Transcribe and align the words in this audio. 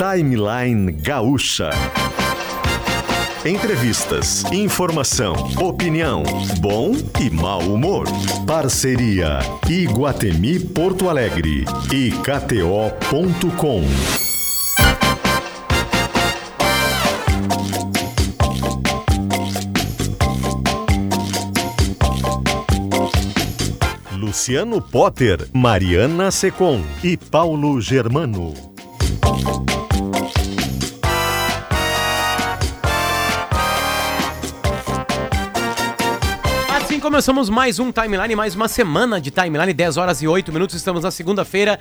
Timeline 0.00 0.92
Gaúcha. 0.92 1.72
Entrevistas, 3.44 4.50
informação, 4.50 5.34
opinião, 5.60 6.22
bom 6.58 6.92
e 7.20 7.28
mau 7.28 7.60
humor. 7.60 8.06
Parceria 8.46 9.40
Iguatemi 9.68 10.58
Porto 10.58 11.10
Alegre 11.10 11.66
e 11.92 12.12
KTO.com. 12.12 13.82
Luciano 24.16 24.80
Potter, 24.80 25.46
Mariana 25.52 26.30
Secom 26.30 26.80
e 27.04 27.18
Paulo 27.18 27.78
Germano. 27.82 28.54
Assim 37.00 37.08
começamos 37.08 37.48
mais 37.48 37.78
um 37.78 37.90
timeline, 37.90 38.36
mais 38.36 38.54
uma 38.54 38.68
semana 38.68 39.18
de 39.18 39.30
timeline, 39.30 39.72
10 39.72 39.96
horas 39.96 40.20
e 40.20 40.28
8 40.28 40.52
minutos. 40.52 40.76
Estamos 40.76 41.02
na 41.02 41.10
segunda-feira, 41.10 41.80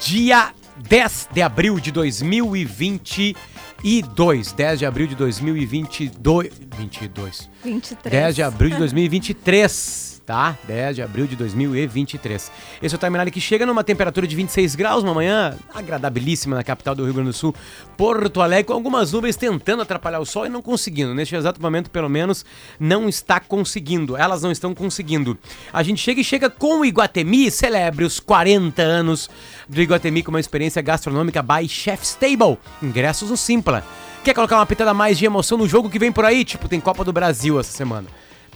dia 0.00 0.54
10 0.88 1.28
de 1.34 1.42
abril 1.42 1.78
de 1.78 1.92
2022. 1.92 4.52
10 4.52 4.78
de 4.78 4.86
abril 4.86 5.06
de 5.06 5.14
2022. 5.16 6.50
22. 6.78 7.50
23. 7.62 8.10
10 8.10 8.36
de 8.36 8.42
abril 8.42 8.70
de 8.70 8.78
2023 8.78 10.13
tá? 10.24 10.56
10 10.64 10.96
de 10.96 11.02
abril 11.02 11.26
de 11.26 11.36
2023. 11.36 12.50
Esse 12.82 12.94
é 12.94 12.96
o 12.96 12.98
timeline 12.98 13.30
que 13.30 13.40
chega 13.40 13.66
numa 13.66 13.84
temperatura 13.84 14.26
de 14.26 14.34
26 14.34 14.74
graus, 14.74 15.02
uma 15.02 15.14
manhã 15.14 15.56
agradabilíssima 15.74 16.56
na 16.56 16.64
capital 16.64 16.94
do 16.94 17.04
Rio 17.04 17.14
Grande 17.14 17.30
do 17.30 17.32
Sul, 17.32 17.54
Porto 17.96 18.40
Alegre, 18.40 18.64
com 18.64 18.72
algumas 18.72 19.12
nuvens 19.12 19.36
tentando 19.36 19.82
atrapalhar 19.82 20.20
o 20.20 20.26
sol 20.26 20.46
e 20.46 20.48
não 20.48 20.62
conseguindo. 20.62 21.14
Neste 21.14 21.36
exato 21.36 21.60
momento, 21.60 21.90
pelo 21.90 22.08
menos, 22.08 22.44
não 22.78 23.08
está 23.08 23.38
conseguindo. 23.38 24.16
Elas 24.16 24.42
não 24.42 24.50
estão 24.50 24.74
conseguindo. 24.74 25.38
A 25.72 25.82
gente 25.82 26.00
chega 26.00 26.20
e 26.20 26.24
chega 26.24 26.48
com 26.48 26.80
o 26.80 26.84
Iguatemi, 26.84 27.50
celebre 27.50 28.04
os 28.04 28.18
40 28.18 28.82
anos 28.82 29.28
do 29.68 29.80
Iguatemi 29.80 30.22
com 30.22 30.30
uma 30.30 30.40
experiência 30.40 30.80
gastronômica 30.82 31.42
by 31.42 31.68
Chef's 31.68 32.14
Table. 32.14 32.58
Ingressos 32.82 33.30
no 33.30 33.36
Simpla. 33.36 33.84
Quer 34.24 34.32
colocar 34.32 34.56
uma 34.56 34.64
pitada 34.64 34.94
mais 34.94 35.18
de 35.18 35.26
emoção 35.26 35.58
no 35.58 35.68
jogo 35.68 35.90
que 35.90 35.98
vem 35.98 36.10
por 36.10 36.24
aí? 36.24 36.46
Tipo, 36.46 36.66
tem 36.66 36.80
Copa 36.80 37.04
do 37.04 37.12
Brasil 37.12 37.60
essa 37.60 37.70
semana. 37.70 38.06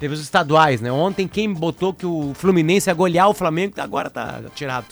Teve 0.01 0.15
os 0.15 0.21
estaduais, 0.21 0.81
né? 0.81 0.93
Ontem 0.93 1.27
quem 1.27 1.53
botou 1.53 1.93
que 1.93 2.07
o 2.07 2.33
Fluminense 2.35 2.89
ia 2.89 2.95
golear 2.95 3.29
o 3.29 3.35
Flamengo, 3.35 3.75
agora 3.79 4.09
tá 4.09 4.41
tirado 4.55 4.87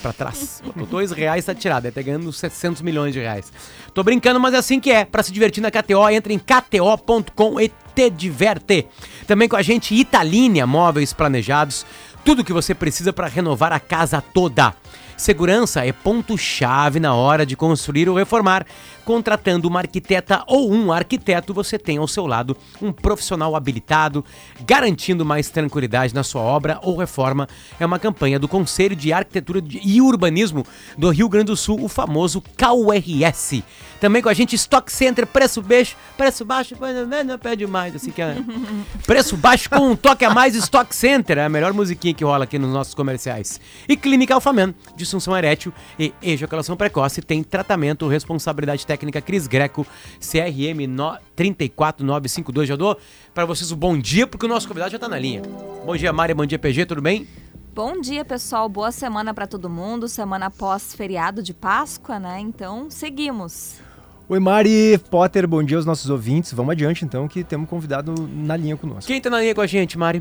pra 0.00 0.12
trás. 0.12 0.62
Botou 0.64 0.86
dois 0.86 1.10
reais, 1.10 1.44
tá 1.44 1.54
tirado. 1.54 1.90
Tá 1.90 2.02
ganhando 2.02 2.32
700 2.32 2.82
milhões 2.82 3.12
de 3.12 3.20
reais. 3.20 3.52
Tô 3.92 4.02
brincando, 4.02 4.40
mas 4.40 4.54
é 4.54 4.58
assim 4.58 4.80
que 4.80 4.90
é. 4.90 5.04
Pra 5.04 5.22
se 5.22 5.32
divertir 5.32 5.60
na 5.60 5.70
KTO, 5.70 6.08
entra 6.08 6.32
em 6.32 6.38
kto.com 6.38 7.60
e 7.60 7.70
te 7.94 8.10
diverte. 8.10 8.86
Também 9.26 9.48
com 9.48 9.56
a 9.56 9.62
gente 9.62 9.94
Italínia 9.94 10.66
Móveis 10.66 11.12
Planejados. 11.12 11.84
Tudo 12.24 12.44
que 12.44 12.52
você 12.52 12.74
precisa 12.74 13.12
para 13.12 13.28
renovar 13.28 13.72
a 13.72 13.80
casa 13.80 14.20
toda. 14.20 14.74
Segurança 15.16 15.86
é 15.86 15.92
ponto-chave 15.92 17.00
na 17.00 17.14
hora 17.14 17.46
de 17.46 17.56
construir 17.56 18.08
ou 18.08 18.16
reformar. 18.16 18.66
Contratando 19.06 19.68
uma 19.68 19.78
arquiteta 19.78 20.42
ou 20.48 20.68
um 20.72 20.90
arquiteto, 20.90 21.54
você 21.54 21.78
tem 21.78 21.96
ao 21.96 22.08
seu 22.08 22.26
lado 22.26 22.56
um 22.82 22.90
profissional 22.90 23.54
habilitado, 23.54 24.24
garantindo 24.66 25.24
mais 25.24 25.48
tranquilidade 25.48 26.12
na 26.12 26.24
sua 26.24 26.42
obra 26.42 26.80
ou 26.82 26.96
reforma. 26.96 27.48
É 27.78 27.86
uma 27.86 28.00
campanha 28.00 28.36
do 28.36 28.48
Conselho 28.48 28.96
de 28.96 29.12
Arquitetura 29.12 29.62
e 29.64 30.02
Urbanismo 30.02 30.66
do 30.98 31.08
Rio 31.10 31.28
Grande 31.28 31.46
do 31.46 31.56
Sul, 31.56 31.84
o 31.84 31.88
famoso 31.88 32.42
KURS. 32.58 33.62
Também 34.00 34.22
com 34.22 34.28
a 34.28 34.34
gente 34.34 34.54
Stock 34.54 34.90
Center, 34.92 35.26
preço 35.26 35.62
baixo, 35.62 35.96
preço 36.16 36.44
baixo, 36.44 36.76
não 37.24 37.38
pede 37.38 37.66
mais, 37.66 37.94
assim 37.96 38.10
que 38.10 38.20
é. 38.20 38.36
Preço 39.06 39.36
baixo 39.36 39.70
com 39.70 39.90
um 39.90 39.96
toque 39.96 40.24
a 40.24 40.30
mais 40.30 40.54
Stock 40.54 40.94
Center, 40.94 41.38
é 41.38 41.44
a 41.44 41.48
melhor 41.48 41.72
musiquinha 41.72 42.12
que 42.12 42.24
rola 42.24 42.44
aqui 42.44 42.58
nos 42.58 42.70
nossos 42.70 42.94
comerciais. 42.94 43.60
E 43.88 43.96
Clínica 43.96 44.34
Alfaman, 44.34 44.74
disfunção 44.96 45.36
erétil 45.36 45.72
e 45.98 46.12
ejaculação 46.22 46.76
precoce, 46.76 47.22
tem 47.22 47.42
tratamento, 47.42 48.06
responsabilidade 48.06 48.86
técnica 48.86 49.20
Cris 49.20 49.46
Greco, 49.46 49.86
CRM 50.20 50.86
no, 50.88 51.16
34952. 51.34 52.68
Já 52.68 52.76
dou 52.76 52.98
para 53.34 53.44
vocês 53.44 53.70
o 53.70 53.76
bom 53.76 53.98
dia, 53.98 54.26
porque 54.26 54.46
o 54.46 54.48
nosso 54.48 54.68
convidado 54.68 54.92
já 54.92 54.98
tá 54.98 55.08
na 55.08 55.18
linha. 55.18 55.42
Bom 55.84 55.96
dia, 55.96 56.12
Mari, 56.12 56.34
bom 56.34 56.46
dia, 56.46 56.58
PG, 56.58 56.86
tudo 56.86 57.02
bem? 57.02 57.26
Bom 57.74 58.00
dia, 58.00 58.24
pessoal. 58.24 58.68
Boa 58.70 58.90
semana 58.90 59.34
para 59.34 59.46
todo 59.46 59.68
mundo. 59.68 60.08
Semana 60.08 60.50
pós 60.50 60.94
feriado 60.94 61.42
de 61.42 61.52
Páscoa, 61.52 62.18
né? 62.18 62.40
Então, 62.40 62.90
seguimos. 62.90 63.85
Oi, 64.28 64.40
Mari, 64.40 64.98
Potter, 65.08 65.46
bom 65.46 65.62
dia 65.62 65.76
aos 65.76 65.86
nossos 65.86 66.10
ouvintes. 66.10 66.52
Vamos 66.52 66.72
adiante, 66.72 67.04
então, 67.04 67.28
que 67.28 67.44
temos 67.44 67.62
um 67.62 67.70
convidado 67.70 68.12
na 68.28 68.56
linha 68.56 68.76
conosco. 68.76 69.06
Quem 69.06 69.20
tá 69.20 69.30
na 69.30 69.40
linha 69.40 69.54
com 69.54 69.60
a 69.60 69.68
gente, 69.68 69.96
Mari? 69.96 70.20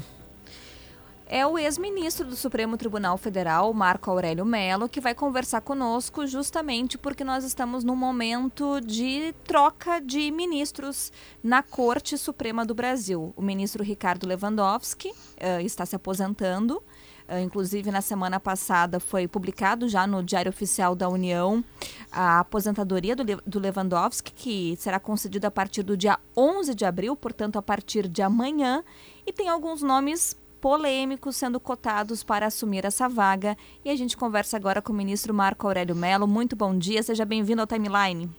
É 1.27 1.43
o 1.43 1.57
ex-ministro 1.57 2.27
do 2.27 2.35
Supremo 2.35 2.77
Tribunal 2.77 3.17
Federal, 3.17 3.73
Marco 3.73 4.11
Aurélio 4.11 4.45
Mello, 4.45 4.87
que 4.87 5.01
vai 5.01 5.15
conversar 5.15 5.61
conosco 5.61 6.27
justamente 6.27 6.99
porque 6.99 7.23
nós 7.23 7.43
estamos 7.43 7.83
num 7.83 7.95
momento 7.95 8.79
de 8.79 9.33
troca 9.43 9.99
de 9.99 10.29
ministros 10.29 11.11
na 11.43 11.63
Corte 11.63 12.15
Suprema 12.15 12.63
do 12.63 12.75
Brasil. 12.75 13.33
O 13.35 13.41
ministro 13.41 13.83
Ricardo 13.83 14.27
Lewandowski 14.27 15.09
uh, 15.09 15.61
está 15.61 15.83
se 15.83 15.95
aposentando. 15.95 16.79
Uh, 17.27 17.39
inclusive, 17.39 17.89
na 17.89 18.01
semana 18.01 18.39
passada 18.39 18.99
foi 18.99 19.27
publicado 19.27 19.89
já 19.89 20.05
no 20.05 20.21
Diário 20.21 20.49
Oficial 20.49 20.95
da 20.95 21.09
União 21.09 21.63
a 22.11 22.39
aposentadoria 22.39 23.15
do, 23.15 23.23
do 23.45 23.59
Lewandowski, 23.59 24.31
que 24.31 24.75
será 24.77 24.99
concedida 24.99 25.47
a 25.47 25.51
partir 25.51 25.81
do 25.81 25.97
dia 25.97 26.19
11 26.37 26.75
de 26.75 26.85
abril, 26.85 27.15
portanto, 27.15 27.57
a 27.57 27.61
partir 27.61 28.07
de 28.07 28.21
amanhã. 28.21 28.83
E 29.25 29.33
tem 29.33 29.49
alguns 29.49 29.81
nomes 29.81 30.37
polêmicos 30.61 31.35
sendo 31.35 31.59
cotados 31.59 32.23
para 32.23 32.47
assumir 32.47 32.85
essa 32.85 33.09
vaga. 33.09 33.57
E 33.83 33.89
a 33.89 33.95
gente 33.95 34.15
conversa 34.15 34.57
agora 34.57 34.81
com 34.81 34.93
o 34.93 34.95
ministro 34.95 35.33
Marco 35.33 35.67
Aurélio 35.67 35.95
Mello. 35.95 36.27
Muito 36.27 36.55
bom 36.55 36.77
dia, 36.77 37.03
seja 37.03 37.25
bem-vindo 37.25 37.61
ao 37.61 37.67
Timeline. 37.67 38.29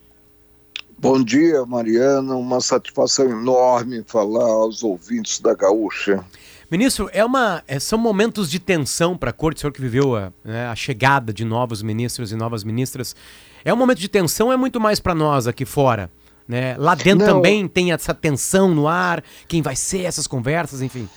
Bom 0.98 1.22
dia, 1.22 1.66
Mariana. 1.66 2.34
Uma 2.34 2.60
satisfação 2.60 3.28
enorme 3.28 4.02
falar 4.06 4.50
aos 4.50 4.82
ouvintes 4.82 5.38
da 5.40 5.54
Gaúcha. 5.54 6.24
Ministro, 6.70 7.08
é 7.12 7.24
uma, 7.24 7.62
é, 7.68 7.78
são 7.78 7.96
momentos 7.96 8.50
de 8.50 8.58
tensão 8.58 9.16
para 9.16 9.30
a 9.30 9.32
corte, 9.32 9.58
o 9.58 9.60
senhor 9.60 9.72
que 9.72 9.80
viveu 9.80 10.16
a, 10.16 10.32
né, 10.44 10.66
a, 10.66 10.74
chegada 10.74 11.32
de 11.32 11.44
novos 11.44 11.80
ministros 11.80 12.32
e 12.32 12.36
novas 12.36 12.64
ministras. 12.64 13.14
É 13.64 13.72
um 13.72 13.76
momento 13.76 13.98
de 13.98 14.08
tensão, 14.08 14.52
é 14.52 14.56
muito 14.56 14.80
mais 14.80 14.98
para 14.98 15.14
nós 15.14 15.46
aqui 15.46 15.64
fora. 15.64 16.10
Né? 16.46 16.76
Lá 16.76 16.94
dentro 16.94 17.26
Não. 17.26 17.34
também 17.34 17.68
tem 17.68 17.92
essa 17.92 18.12
tensão 18.12 18.74
no 18.74 18.88
ar, 18.88 19.22
quem 19.46 19.62
vai 19.62 19.76
ser 19.76 20.02
essas 20.02 20.26
conversas, 20.26 20.82
enfim. 20.82 21.08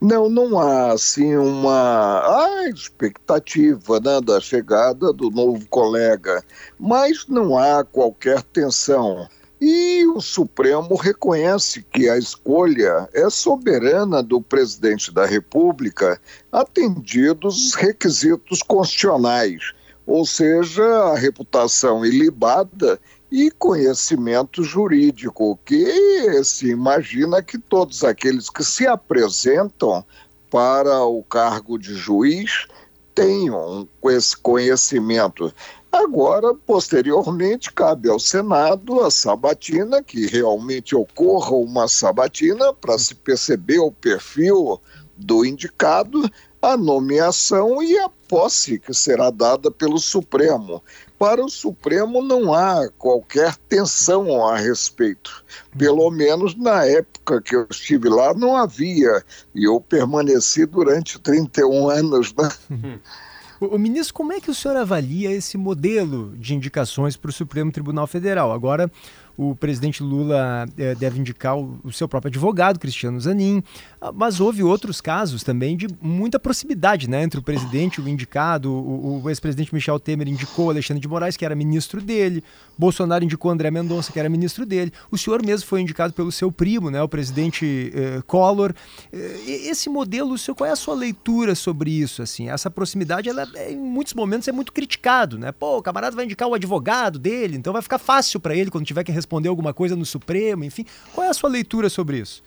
Não, 0.00 0.28
não 0.28 0.58
há 0.58 0.92
assim 0.92 1.36
uma 1.36 2.20
ah, 2.20 2.68
expectativa 2.68 4.00
né, 4.00 4.20
da 4.20 4.40
chegada 4.40 5.12
do 5.12 5.30
novo 5.30 5.64
colega, 5.68 6.42
mas 6.78 7.26
não 7.28 7.56
há 7.56 7.84
qualquer 7.84 8.42
tensão. 8.42 9.28
E 9.60 10.06
o 10.06 10.20
Supremo 10.20 10.94
reconhece 10.94 11.82
que 11.82 12.08
a 12.08 12.16
escolha 12.16 13.08
é 13.12 13.28
soberana 13.28 14.22
do 14.22 14.40
presidente 14.40 15.12
da 15.12 15.26
República, 15.26 16.20
atendidos 16.52 17.66
os 17.66 17.74
requisitos 17.74 18.62
constitucionais, 18.62 19.72
ou 20.06 20.24
seja, 20.24 20.84
a 20.84 21.16
reputação 21.16 22.06
ilibada 22.06 23.00
e 23.30 23.50
conhecimento 23.50 24.62
jurídico, 24.62 25.58
que 25.64 26.44
se 26.44 26.68
imagina 26.68 27.42
que 27.42 27.58
todos 27.58 28.04
aqueles 28.04 28.48
que 28.48 28.64
se 28.64 28.86
apresentam 28.86 30.04
para 30.50 31.04
o 31.04 31.22
cargo 31.22 31.78
de 31.78 31.94
juiz 31.94 32.66
tenham 33.14 33.88
esse 34.04 34.36
conhecimento. 34.36 35.52
Agora, 35.90 36.54
posteriormente, 36.54 37.72
cabe 37.72 38.10
ao 38.10 38.20
Senado 38.20 39.00
a 39.00 39.10
sabatina, 39.10 40.02
que 40.02 40.26
realmente 40.26 40.94
ocorra 40.94 41.52
uma 41.52 41.88
sabatina 41.88 42.74
para 42.74 42.98
se 42.98 43.14
perceber 43.14 43.78
o 43.78 43.90
perfil 43.90 44.80
do 45.16 45.44
indicado, 45.44 46.30
a 46.60 46.76
nomeação 46.76 47.82
e 47.82 47.98
a 47.98 48.08
posse 48.28 48.78
que 48.78 48.92
será 48.92 49.30
dada 49.30 49.70
pelo 49.70 49.98
Supremo. 49.98 50.82
Para 51.18 51.44
o 51.44 51.48
Supremo 51.48 52.22
não 52.22 52.52
há 52.52 52.88
qualquer 52.98 53.56
tensão 53.68 54.46
a 54.46 54.56
respeito. 54.56 55.44
Pelo 55.76 56.10
menos 56.10 56.54
na 56.54 56.84
época 56.84 57.40
que 57.40 57.56
eu 57.56 57.66
estive 57.70 58.08
lá 58.08 58.34
não 58.34 58.56
havia. 58.56 59.24
E 59.54 59.64
eu 59.64 59.80
permaneci 59.80 60.66
durante 60.66 61.18
31 61.18 61.88
anos. 61.88 62.34
Né? 62.34 63.00
O, 63.60 63.76
ministro, 63.76 64.14
como 64.14 64.32
é 64.32 64.40
que 64.40 64.50
o 64.50 64.54
senhor 64.54 64.76
avalia 64.76 65.32
esse 65.32 65.58
modelo 65.58 66.32
de 66.36 66.54
indicações 66.54 67.16
para 67.16 67.28
o 67.28 67.32
Supremo 67.32 67.72
Tribunal 67.72 68.06
Federal? 68.06 68.52
Agora, 68.52 68.88
o 69.36 69.54
presidente 69.54 70.02
Lula 70.02 70.66
eh, 70.76 70.94
deve 70.94 71.18
indicar 71.18 71.58
o, 71.58 71.80
o, 71.82 71.92
seu 71.92 72.08
próprio 72.08 72.28
advogado, 72.28 72.78
Cristiano 72.78 73.20
Zanin. 73.20 73.62
Ah, 74.00 74.12
mas 74.12 74.40
houve 74.40 74.62
outros 74.62 75.00
casos 75.00 75.42
também 75.42 75.76
de 75.76 75.88
muita 76.00 76.38
proximidade 76.38 77.10
né, 77.10 77.22
entre 77.22 77.40
o 77.40 77.42
presidente 77.42 77.96
e 77.96 78.04
o 78.04 78.08
indicado. 78.08 78.72
O, 78.72 79.22
o 79.22 79.28
ex-presidente 79.28 79.74
Michel 79.74 79.98
Temer 79.98 80.28
indicou 80.28 80.70
Alexandre 80.70 81.00
de 81.00 81.08
Moraes, 81.08 81.36
que 81.36 81.44
era 81.44 81.54
ministro 81.54 82.00
dele. 82.00 82.44
Bolsonaro 82.78 83.24
indicou 83.24 83.50
André 83.50 83.70
Mendonça, 83.70 84.12
que 84.12 84.20
era 84.20 84.28
ministro 84.28 84.64
dele. 84.64 84.92
O 85.10 85.18
senhor 85.18 85.44
mesmo 85.44 85.66
foi 85.66 85.80
indicado 85.80 86.12
pelo 86.12 86.30
seu 86.30 86.52
primo, 86.52 86.90
né, 86.90 87.02
o 87.02 87.08
presidente 87.08 87.92
eh, 87.92 88.22
Collor. 88.26 88.72
Eh, 89.12 89.68
esse 89.68 89.90
modelo, 89.90 90.34
o 90.34 90.38
senhor, 90.38 90.54
qual 90.54 90.68
é 90.68 90.72
a 90.72 90.76
sua 90.76 90.94
leitura 90.94 91.54
sobre 91.56 91.90
isso? 91.90 92.22
Assim, 92.22 92.48
essa 92.48 92.70
proximidade, 92.70 93.28
ela, 93.28 93.46
em 93.68 93.76
muitos 93.76 94.14
momentos, 94.14 94.46
é 94.46 94.52
muito 94.52 94.72
criticado. 94.72 95.36
Né? 95.38 95.50
Pô, 95.50 95.78
o 95.78 95.82
camarada 95.82 96.14
vai 96.14 96.24
indicar 96.24 96.48
o 96.48 96.54
advogado 96.54 97.18
dele, 97.18 97.56
então 97.56 97.72
vai 97.72 97.82
ficar 97.82 97.98
fácil 97.98 98.38
para 98.38 98.54
ele 98.54 98.70
quando 98.70 98.86
tiver 98.86 99.02
que 99.02 99.10
responder 99.10 99.48
alguma 99.48 99.74
coisa 99.74 99.96
no 99.96 100.06
Supremo, 100.06 100.62
enfim. 100.62 100.86
Qual 101.12 101.26
é 101.26 101.30
a 101.30 101.34
sua 101.34 101.50
leitura 101.50 101.88
sobre 101.90 102.18
isso? 102.18 102.42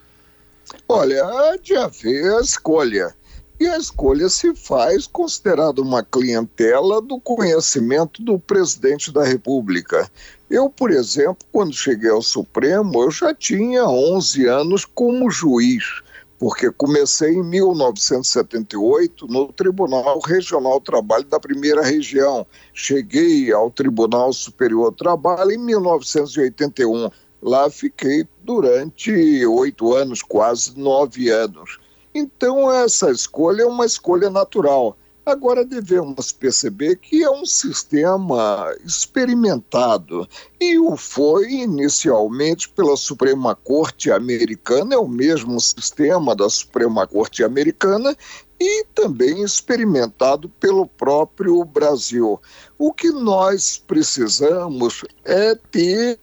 Olha, 0.87 1.25
há 1.25 1.57
de 1.57 1.75
haver 1.75 2.39
escolha. 2.41 3.13
E 3.61 3.67
a 3.67 3.77
escolha 3.77 4.27
se 4.27 4.55
faz 4.55 5.05
considerando 5.05 5.83
uma 5.83 6.03
clientela 6.03 6.99
do 6.99 7.19
conhecimento 7.19 8.19
do 8.23 8.39
presidente 8.39 9.11
da 9.11 9.23
República. 9.23 10.09
Eu, 10.49 10.67
por 10.67 10.89
exemplo, 10.89 11.45
quando 11.51 11.71
cheguei 11.71 12.09
ao 12.09 12.23
Supremo, 12.23 13.03
eu 13.03 13.11
já 13.11 13.35
tinha 13.35 13.85
11 13.85 14.47
anos 14.47 14.83
como 14.83 15.29
juiz, 15.29 16.01
porque 16.39 16.71
comecei 16.71 17.35
em 17.35 17.43
1978 17.43 19.27
no 19.27 19.53
Tribunal 19.53 20.19
Regional 20.21 20.79
do 20.79 20.85
Trabalho 20.85 21.25
da 21.25 21.39
Primeira 21.39 21.83
Região. 21.83 22.47
Cheguei 22.73 23.51
ao 23.51 23.69
Tribunal 23.69 24.33
Superior 24.33 24.89
do 24.89 24.97
Trabalho 24.97 25.51
em 25.51 25.59
1981. 25.59 27.11
Lá 27.43 27.69
fiquei 27.69 28.25
durante 28.41 29.45
oito 29.45 29.93
anos, 29.93 30.23
quase 30.23 30.75
nove 30.79 31.29
anos. 31.29 31.79
Então, 32.13 32.71
essa 32.71 33.09
escolha 33.11 33.63
é 33.63 33.65
uma 33.65 33.85
escolha 33.85 34.29
natural. 34.29 34.97
Agora 35.23 35.63
devemos 35.63 36.31
perceber 36.31 36.95
que 36.95 37.23
é 37.23 37.29
um 37.29 37.45
sistema 37.45 38.73
experimentado 38.83 40.27
e 40.59 40.79
o 40.79 40.97
foi 40.97 41.51
inicialmente 41.51 42.67
pela 42.69 42.97
Suprema 42.97 43.53
Corte 43.53 44.11
Americana, 44.11 44.95
é 44.95 44.97
o 44.97 45.07
mesmo 45.07 45.59
sistema 45.61 46.35
da 46.35 46.49
Suprema 46.49 47.05
Corte 47.05 47.43
Americana 47.43 48.17
e 48.59 48.85
também 48.93 49.43
experimentado 49.43 50.47
pelo 50.47 50.85
próprio 50.85 51.63
Brasil. 51.65 52.39
O 52.77 52.93
que 52.93 53.09
nós 53.09 53.77
precisamos 53.77 55.03
é 55.23 55.55
ter 55.55 56.19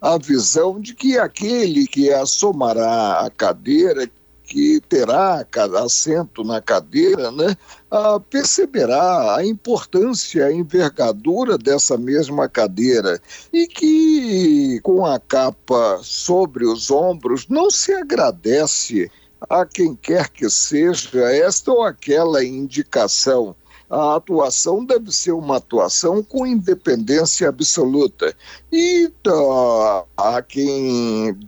a 0.00 0.18
visão 0.18 0.80
de 0.80 0.94
que 0.94 1.18
aquele 1.18 1.86
que 1.86 2.12
assomará 2.12 3.20
a 3.20 3.30
cadeira, 3.30 4.10
que 4.48 4.80
terá 4.88 5.46
assento 5.84 6.42
na 6.42 6.60
cadeira, 6.60 7.30
né, 7.30 7.54
ah, 7.90 8.18
perceberá 8.18 9.36
a 9.36 9.44
importância, 9.44 10.46
a 10.46 10.52
envergadura 10.52 11.58
dessa 11.58 11.98
mesma 11.98 12.48
cadeira 12.48 13.20
e 13.52 13.66
que, 13.66 14.80
com 14.82 15.04
a 15.04 15.20
capa 15.20 16.00
sobre 16.02 16.64
os 16.64 16.90
ombros, 16.90 17.46
não 17.48 17.70
se 17.70 17.92
agradece 17.92 19.10
a 19.50 19.66
quem 19.66 19.94
quer 19.94 20.30
que 20.30 20.48
seja 20.48 21.30
esta 21.30 21.70
ou 21.70 21.82
aquela 21.82 22.42
indicação. 22.42 23.54
A 23.90 24.16
atuação 24.16 24.84
deve 24.84 25.12
ser 25.12 25.32
uma 25.32 25.56
atuação 25.56 26.22
com 26.22 26.46
independência 26.46 27.48
absoluta. 27.48 28.34
E 28.70 29.10
uh, 29.26 30.04
há 30.16 30.42
quem 30.42 31.38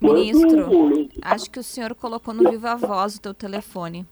Ministro, 0.00 1.08
acho 1.22 1.50
que 1.50 1.58
o 1.58 1.62
senhor 1.62 1.94
colocou 1.94 2.34
no 2.34 2.50
Viva 2.50 2.76
Voz 2.76 3.16
o 3.16 3.20
teu 3.20 3.34
telefone. 3.34 4.06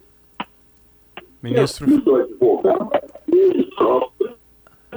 Ministro. 1.42 1.86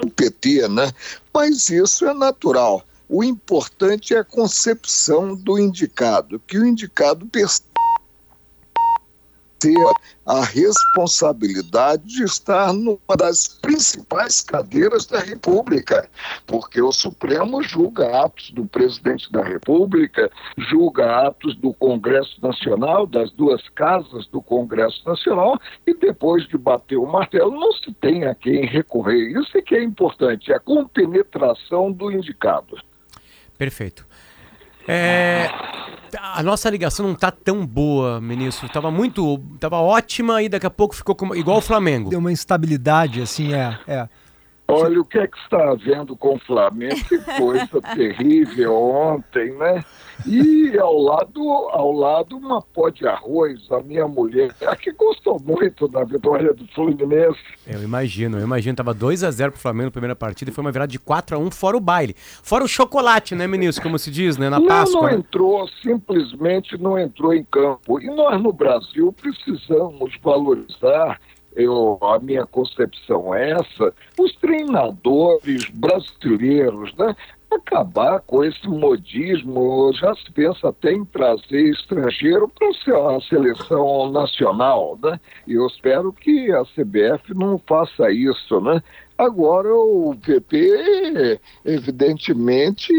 O 0.04 0.10
PT, 0.16 0.68
né? 0.70 0.92
Mas 1.34 1.70
isso 1.70 2.06
é 2.06 2.14
natural. 2.14 2.84
O 3.10 3.24
importante 3.24 4.14
é 4.14 4.20
a 4.20 4.24
concepção 4.24 5.36
do 5.36 5.60
indicado, 5.60 6.40
que 6.40 6.58
o 6.58 6.66
indicado 6.66 7.26
percebe 7.26 7.68
ter 9.60 9.76
a 10.26 10.44
responsabilidade 10.44 12.04
de 12.04 12.24
estar 12.24 12.74
numa 12.74 13.16
das 13.18 13.48
principais 13.48 14.42
cadeiras 14.42 15.06
da 15.06 15.20
República, 15.20 16.10
porque 16.46 16.82
o 16.82 16.92
Supremo 16.92 17.64
julga 17.64 18.24
atos 18.24 18.52
do 18.52 18.66
presidente 18.66 19.32
da 19.32 19.44
República, 19.44 20.30
julga 20.70 21.28
atos 21.28 21.56
do 21.56 21.74
Congresso 21.74 22.40
Nacional, 22.42 23.08
das 23.08 23.32
duas 23.32 23.68
casas 23.70 24.28
do 24.28 24.42
Congresso 24.42 25.02
Nacional, 25.08 25.60
e 25.86 25.94
depois 25.94 26.48
de 26.48 26.58
bater 26.58 26.98
o 26.98 27.06
martelo, 27.06 27.52
não 27.52 27.72
se 27.74 27.94
tem 27.94 28.26
a 28.26 28.36
quem 28.36 28.66
recorrer. 28.66 29.40
Isso 29.40 29.58
é 29.58 29.62
que 29.62 29.76
é 29.76 29.84
importante, 29.84 30.52
a 30.54 30.60
compenetração 30.60 31.92
do 31.92 32.12
indicado. 32.12 32.78
Perfeito. 33.58 34.07
É, 34.88 35.50
a 36.22 36.42
nossa 36.42 36.70
ligação 36.70 37.08
não 37.08 37.16
tá 37.16 37.32
tão 37.32 37.66
boa, 37.66 38.22
ministro. 38.22 38.70
Tava 38.70 38.90
muito. 38.90 39.38
Tava 39.60 39.78
ótima 39.78 40.42
e 40.42 40.50
daqui 40.50 40.66
a 40.66 40.70
pouco 40.70 40.96
ficou 40.96 41.16
como, 41.16 41.36
igual 41.36 41.58
o 41.58 41.62
Flamengo. 41.62 42.10
Deu 42.10 42.20
uma 42.20 42.32
instabilidade, 42.32 43.22
assim, 43.22 43.54
é. 43.54 43.78
é. 43.88 44.08
Olha, 44.68 45.00
o 45.00 45.06
que 45.06 45.18
é 45.18 45.28
que 45.28 45.38
está 45.38 45.72
havendo 45.72 46.16
com 46.16 46.36
o 46.36 46.40
Flamengo? 46.40 46.96
Que 47.08 47.18
coisa 47.38 47.82
terrível 47.96 48.76
ontem, 48.76 49.54
né? 49.54 49.84
E 50.26 50.78
ao 50.78 50.98
lado, 50.98 51.42
ao 51.72 51.92
lado 51.92 52.38
uma 52.38 52.62
pó 52.62 52.90
de 52.90 53.08
arroz, 53.08 53.60
a 53.72 53.82
minha 53.82 54.08
mulher, 54.08 54.52
a 54.66 54.76
que 54.76 54.92
gostou 54.92 55.40
muito 55.40 55.88
da 55.88 56.04
vitória 56.04 56.54
do 56.54 56.68
Fluminense. 56.70 57.40
Eu 57.66 57.84
imagino, 57.84 58.38
eu 58.38 58.44
imagino, 58.44 58.76
tava 58.76 58.94
2 58.94 59.24
a 59.24 59.32
0 59.32 59.52
pro 59.52 59.62
Flamengo 59.62 59.86
na 59.86 59.92
primeira 59.92 60.16
partida 60.16 60.50
e 60.50 60.54
foi 60.54 60.64
uma 60.64 60.72
virada 60.72 60.92
de 60.92 61.00
4 61.00 61.36
a 61.36 61.40
1 61.40 61.52
fora 61.52 61.78
o 61.78 61.80
baile. 61.80 62.16
Fora 62.18 62.64
o 62.64 62.68
chocolate, 62.68 63.36
né, 63.36 63.48
ministro, 63.48 63.84
como 63.84 64.00
se 64.00 64.10
diz, 64.10 64.38
né, 64.38 64.50
na 64.50 64.60
não, 64.60 64.68
Páscoa. 64.68 65.02
Não 65.02 65.10
né? 65.10 65.16
entrou, 65.16 65.68
simplesmente 65.82 66.78
não 66.78 66.98
entrou 66.98 67.34
em 67.34 67.44
campo. 67.44 68.02
E 68.02 68.08
nós 68.08 68.42
no 68.42 68.52
Brasil 68.52 69.14
precisamos 69.14 70.18
valorizar 70.24 71.20
eu, 71.58 71.98
a 72.04 72.20
minha 72.20 72.46
concepção 72.46 73.34
é 73.34 73.50
essa, 73.50 73.92
os 74.20 74.32
treinadores 74.36 75.68
brasileiros, 75.72 76.94
né? 76.96 77.16
Acabar 77.56 78.20
com 78.22 78.44
esse 78.44 78.68
modismo. 78.68 79.92
Já 79.94 80.14
se 80.16 80.32
pensa 80.32 80.70
até 80.70 80.92
em 80.92 81.06
trazer 81.06 81.70
estrangeiro 81.70 82.48
para 82.50 82.68
a 82.70 83.22
seleção 83.22 84.12
nacional, 84.12 84.98
né? 85.02 85.20
E 85.48 85.54
eu 85.54 85.66
espero 85.68 86.12
que 86.14 86.52
a 86.52 86.64
CBF 86.66 87.34
não 87.34 87.58
faça 87.68 88.12
isso, 88.12 88.60
né? 88.62 88.82
Agora 89.18 89.74
o 89.74 90.16
PP, 90.16 91.40
evidentemente, 91.66 92.94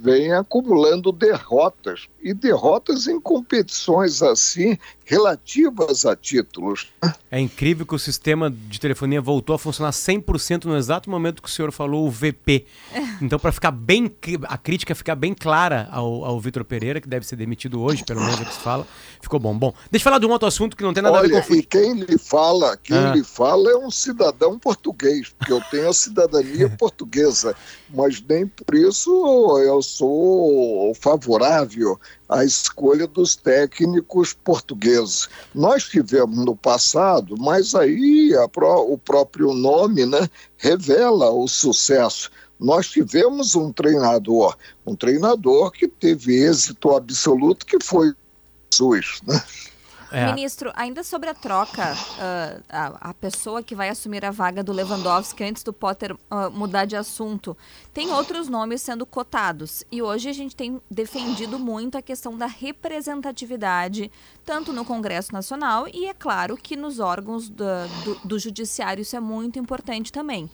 vem 0.00 0.32
acumulando 0.32 1.10
derrotas, 1.10 2.08
e 2.22 2.32
derrotas 2.32 3.06
em 3.06 3.20
competições 3.20 4.22
assim, 4.22 4.78
relativas 5.04 6.06
a 6.06 6.16
títulos. 6.16 6.88
É 7.30 7.38
incrível 7.38 7.84
que 7.84 7.94
o 7.94 7.98
sistema 7.98 8.50
de 8.50 8.80
telefonia 8.80 9.20
voltou 9.20 9.54
a 9.54 9.58
funcionar 9.58 9.90
100% 9.90 10.64
no 10.64 10.76
exato 10.76 11.10
momento 11.10 11.42
que 11.42 11.48
o 11.48 11.52
senhor 11.52 11.70
falou 11.70 12.06
o 12.06 12.10
VP. 12.10 12.64
Então, 13.22 13.38
para 13.38 13.52
ficar 13.52 13.70
bem, 13.70 14.12
a 14.42 14.58
crítica 14.58 14.92
ficar 14.92 15.14
bem 15.14 15.32
clara 15.32 15.88
ao, 15.92 16.24
ao 16.24 16.40
Vitor 16.40 16.64
Pereira, 16.64 17.00
que 17.00 17.08
deve 17.08 17.24
ser 17.24 17.36
demitido 17.36 17.80
hoje, 17.80 18.04
pelo 18.04 18.20
menos 18.20 18.40
é 18.40 18.44
que 18.44 18.52
se 18.52 18.58
fala, 18.58 18.84
ficou 19.22 19.38
bom. 19.38 19.56
Bom, 19.56 19.72
deixa 19.88 20.02
eu 20.02 20.04
falar 20.04 20.18
de 20.18 20.26
um 20.26 20.30
outro 20.30 20.48
assunto 20.48 20.76
que 20.76 20.82
não 20.82 20.92
tem 20.92 21.00
nada 21.00 21.16
Olha, 21.16 21.38
a 21.38 21.40
ver 21.40 21.46
com... 21.46 21.54
e 21.54 21.62
quem 21.62 21.94
lhe 21.94 22.18
fala, 22.18 22.76
quem 22.76 22.96
ah. 22.96 23.14
lhe 23.14 23.22
fala 23.22 23.70
é 23.70 23.76
um 23.76 23.88
cidadão 23.88 24.58
português, 24.58 25.32
porque 25.38 25.52
eu 25.52 25.60
tenho 25.70 25.88
a 25.88 25.92
cidadania 25.92 26.68
portuguesa, 26.78 27.54
mas 27.90 28.22
nem 28.28 28.46
por 28.46 28.74
isso 28.74 29.58
eu 29.60 29.82
sou 29.82 30.94
favorável 30.94 31.98
à 32.28 32.44
escolha 32.44 33.06
dos 33.06 33.36
técnicos 33.36 34.32
portugueses. 34.32 35.28
Nós 35.54 35.84
tivemos 35.84 36.44
no 36.44 36.56
passado, 36.56 37.36
mas 37.38 37.74
aí 37.74 38.32
pró 38.52 38.82
o 38.82 38.98
próprio 38.98 39.52
nome 39.52 40.06
né, 40.06 40.28
revela 40.56 41.30
o 41.30 41.46
sucesso. 41.48 42.30
Nós 42.58 42.88
tivemos 42.88 43.54
um 43.54 43.72
treinador, 43.72 44.56
um 44.86 44.94
treinador 44.94 45.70
que 45.70 45.88
teve 45.88 46.44
êxito 46.44 46.90
absoluto, 46.92 47.66
que 47.66 47.82
foi 47.82 48.14
Jesus. 48.72 49.20
Né? 49.26 49.42
É. 50.14 50.26
Ministro, 50.26 50.70
ainda 50.74 51.02
sobre 51.02 51.28
a 51.28 51.34
troca, 51.34 51.92
uh, 51.92 52.62
a, 52.68 53.10
a, 53.10 53.14
pessoa 53.14 53.62
que 53.62 53.74
vai 53.74 53.88
assumir 53.88 54.24
a 54.24 54.30
vaga 54.30 54.62
do 54.62 54.72
Lewandowski 54.72 55.42
antes 55.42 55.64
do 55.64 55.72
Potter 55.72 56.12
uh, 56.12 56.50
mudar 56.52 56.84
de 56.84 56.94
assunto, 56.94 57.56
tem 57.92 58.12
outros 58.12 58.48
nomes 58.48 58.80
sendo 58.80 59.04
cotados. 59.04 59.82
E 59.90 60.00
hoje 60.00 60.28
a 60.28 60.32
gente 60.32 60.54
tem 60.54 60.80
defendido 60.88 61.58
muito 61.58 61.98
a 61.98 62.02
questão 62.02 62.38
da 62.38 62.46
representatividade, 62.46 64.10
tanto 64.44 64.72
no 64.72 64.84
Congresso 64.84 65.32
Nacional 65.32 65.88
e, 65.92 66.06
é 66.06 66.14
claro, 66.14 66.56
que 66.56 66.76
nos 66.76 67.00
órgãos 67.00 67.48
do, 67.48 67.64
do, 68.04 68.20
do 68.24 68.38
Judiciário 68.38 69.02
isso 69.02 69.16
é 69.16 69.20
muito 69.20 69.58
importante 69.58 70.12
também. 70.12 70.48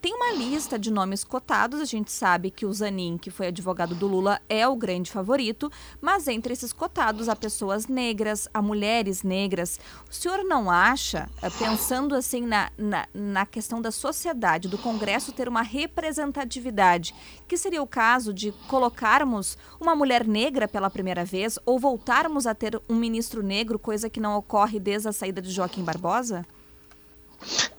Tem 0.00 0.14
uma 0.14 0.32
lista 0.32 0.78
de 0.78 0.90
nomes 0.90 1.22
cotados, 1.22 1.80
a 1.80 1.84
gente 1.84 2.10
sabe 2.10 2.50
que 2.50 2.64
o 2.64 2.72
Zanin, 2.72 3.18
que 3.18 3.30
foi 3.30 3.48
advogado 3.48 3.94
do 3.94 4.06
Lula, 4.06 4.40
é 4.48 4.66
o 4.66 4.74
grande 4.74 5.10
favorito, 5.10 5.70
mas 6.00 6.26
entre 6.28 6.54
esses 6.54 6.72
cotados 6.72 7.28
há 7.28 7.36
pessoas 7.36 7.86
negras, 7.86 8.48
há 8.54 8.62
mulheres 8.62 9.22
negras. 9.22 9.78
O 10.10 10.14
senhor 10.14 10.44
não 10.44 10.70
acha, 10.70 11.28
eh, 11.42 11.50
pensando 11.50 12.14
assim 12.14 12.46
na, 12.46 12.70
na, 12.78 13.06
na 13.12 13.44
questão 13.44 13.82
da 13.82 13.90
sociedade, 13.90 14.66
do 14.66 14.78
Congresso 14.78 15.30
ter 15.32 15.46
uma 15.46 15.60
representatividade, 15.60 17.14
que 17.46 17.58
seria 17.58 17.82
o 17.82 17.86
caso 17.86 18.32
de 18.32 18.52
colocarmos 18.68 19.58
uma 19.78 19.94
mulher 19.94 20.26
negra 20.26 20.66
pela 20.66 20.88
primeira 20.88 21.22
vez 21.22 21.58
ou 21.66 21.78
voltarmos 21.78 22.46
a 22.46 22.54
ter 22.54 22.80
um 22.88 22.94
ministro 22.94 23.42
negro, 23.42 23.78
coisa 23.78 24.08
que 24.08 24.20
não 24.20 24.38
ocorre 24.38 24.80
desde 24.80 25.08
a 25.08 25.12
saída 25.12 25.42
de 25.42 25.50
Joaquim 25.50 25.84
Barbosa? 25.84 26.46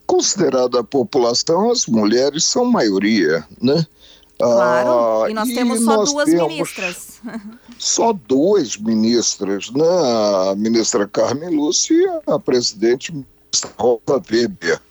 Considerada 0.08 0.80
a 0.80 0.84
população, 0.84 1.70
as 1.70 1.86
mulheres 1.86 2.46
são 2.46 2.66
maioria, 2.66 3.46
né? 3.62 3.86
Claro, 4.40 5.24
ah, 5.24 5.32
e 5.32 5.34
nós 5.34 5.50
temos 5.50 5.84
só 5.84 5.98
nós 5.98 6.12
duas 6.12 6.30
temos 6.30 6.48
ministras. 6.48 7.22
Só 7.80 8.12
duas 8.12 8.76
ministras, 8.78 9.70
né? 9.70 9.86
A 10.50 10.56
ministra 10.56 11.08
Carmen 11.08 11.56
Lúcia 11.56 11.94
e 11.96 12.32
a 12.32 12.40
presidente 12.40 13.14
Rosa 13.78 14.22
Weber. 14.32 14.82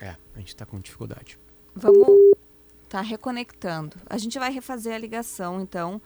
É, 0.00 0.16
a 0.34 0.38
gente 0.38 0.48
está 0.48 0.66
com 0.66 0.80
dificuldade. 0.80 1.38
Vamos 1.74 2.08
tá 2.88 3.00
reconectando. 3.00 3.96
A 4.06 4.18
gente 4.18 4.38
vai 4.38 4.52
refazer 4.52 4.94
a 4.94 4.98
ligação, 4.98 5.60
então. 5.60 6.02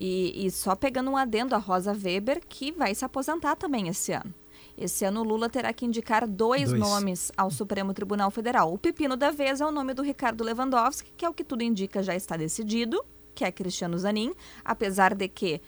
E, 0.00 0.46
e 0.46 0.50
só 0.50 0.74
pegando 0.74 1.10
um 1.10 1.16
adendo 1.16 1.54
a 1.54 1.58
Rosa 1.58 1.92
Weber, 1.92 2.40
que 2.48 2.72
vai 2.72 2.94
se 2.94 3.04
aposentar 3.04 3.56
também 3.56 3.88
esse 3.88 4.12
ano. 4.12 4.32
Esse 4.76 5.04
ano, 5.04 5.22
Lula 5.22 5.48
terá 5.48 5.72
que 5.72 5.84
indicar 5.84 6.26
dois, 6.26 6.70
dois, 6.70 6.80
nomes 6.80 7.30
ao 7.36 7.50
Supremo 7.50 7.92
Tribunal 7.92 8.30
Federal. 8.30 8.72
O 8.72 8.78
pepino 8.78 9.16
da 9.16 9.30
vez 9.30 9.60
é 9.60 9.66
o 9.66 9.70
nome 9.70 9.94
do 9.94 10.02
Ricardo 10.02 10.42
Lewandowski, 10.42 11.12
que 11.16 11.24
é 11.24 11.28
o 11.28 11.34
que 11.34 11.44
tudo 11.44 11.62
indica 11.62 12.02
já 12.02 12.14
está 12.14 12.36
decidido, 12.36 13.04
que 13.34 13.44
é 13.44 13.52
Cristiano 13.52 13.98
Zanin, 13.98 14.32
apesar 14.64 15.14
de 15.14 15.28
que 15.28 15.60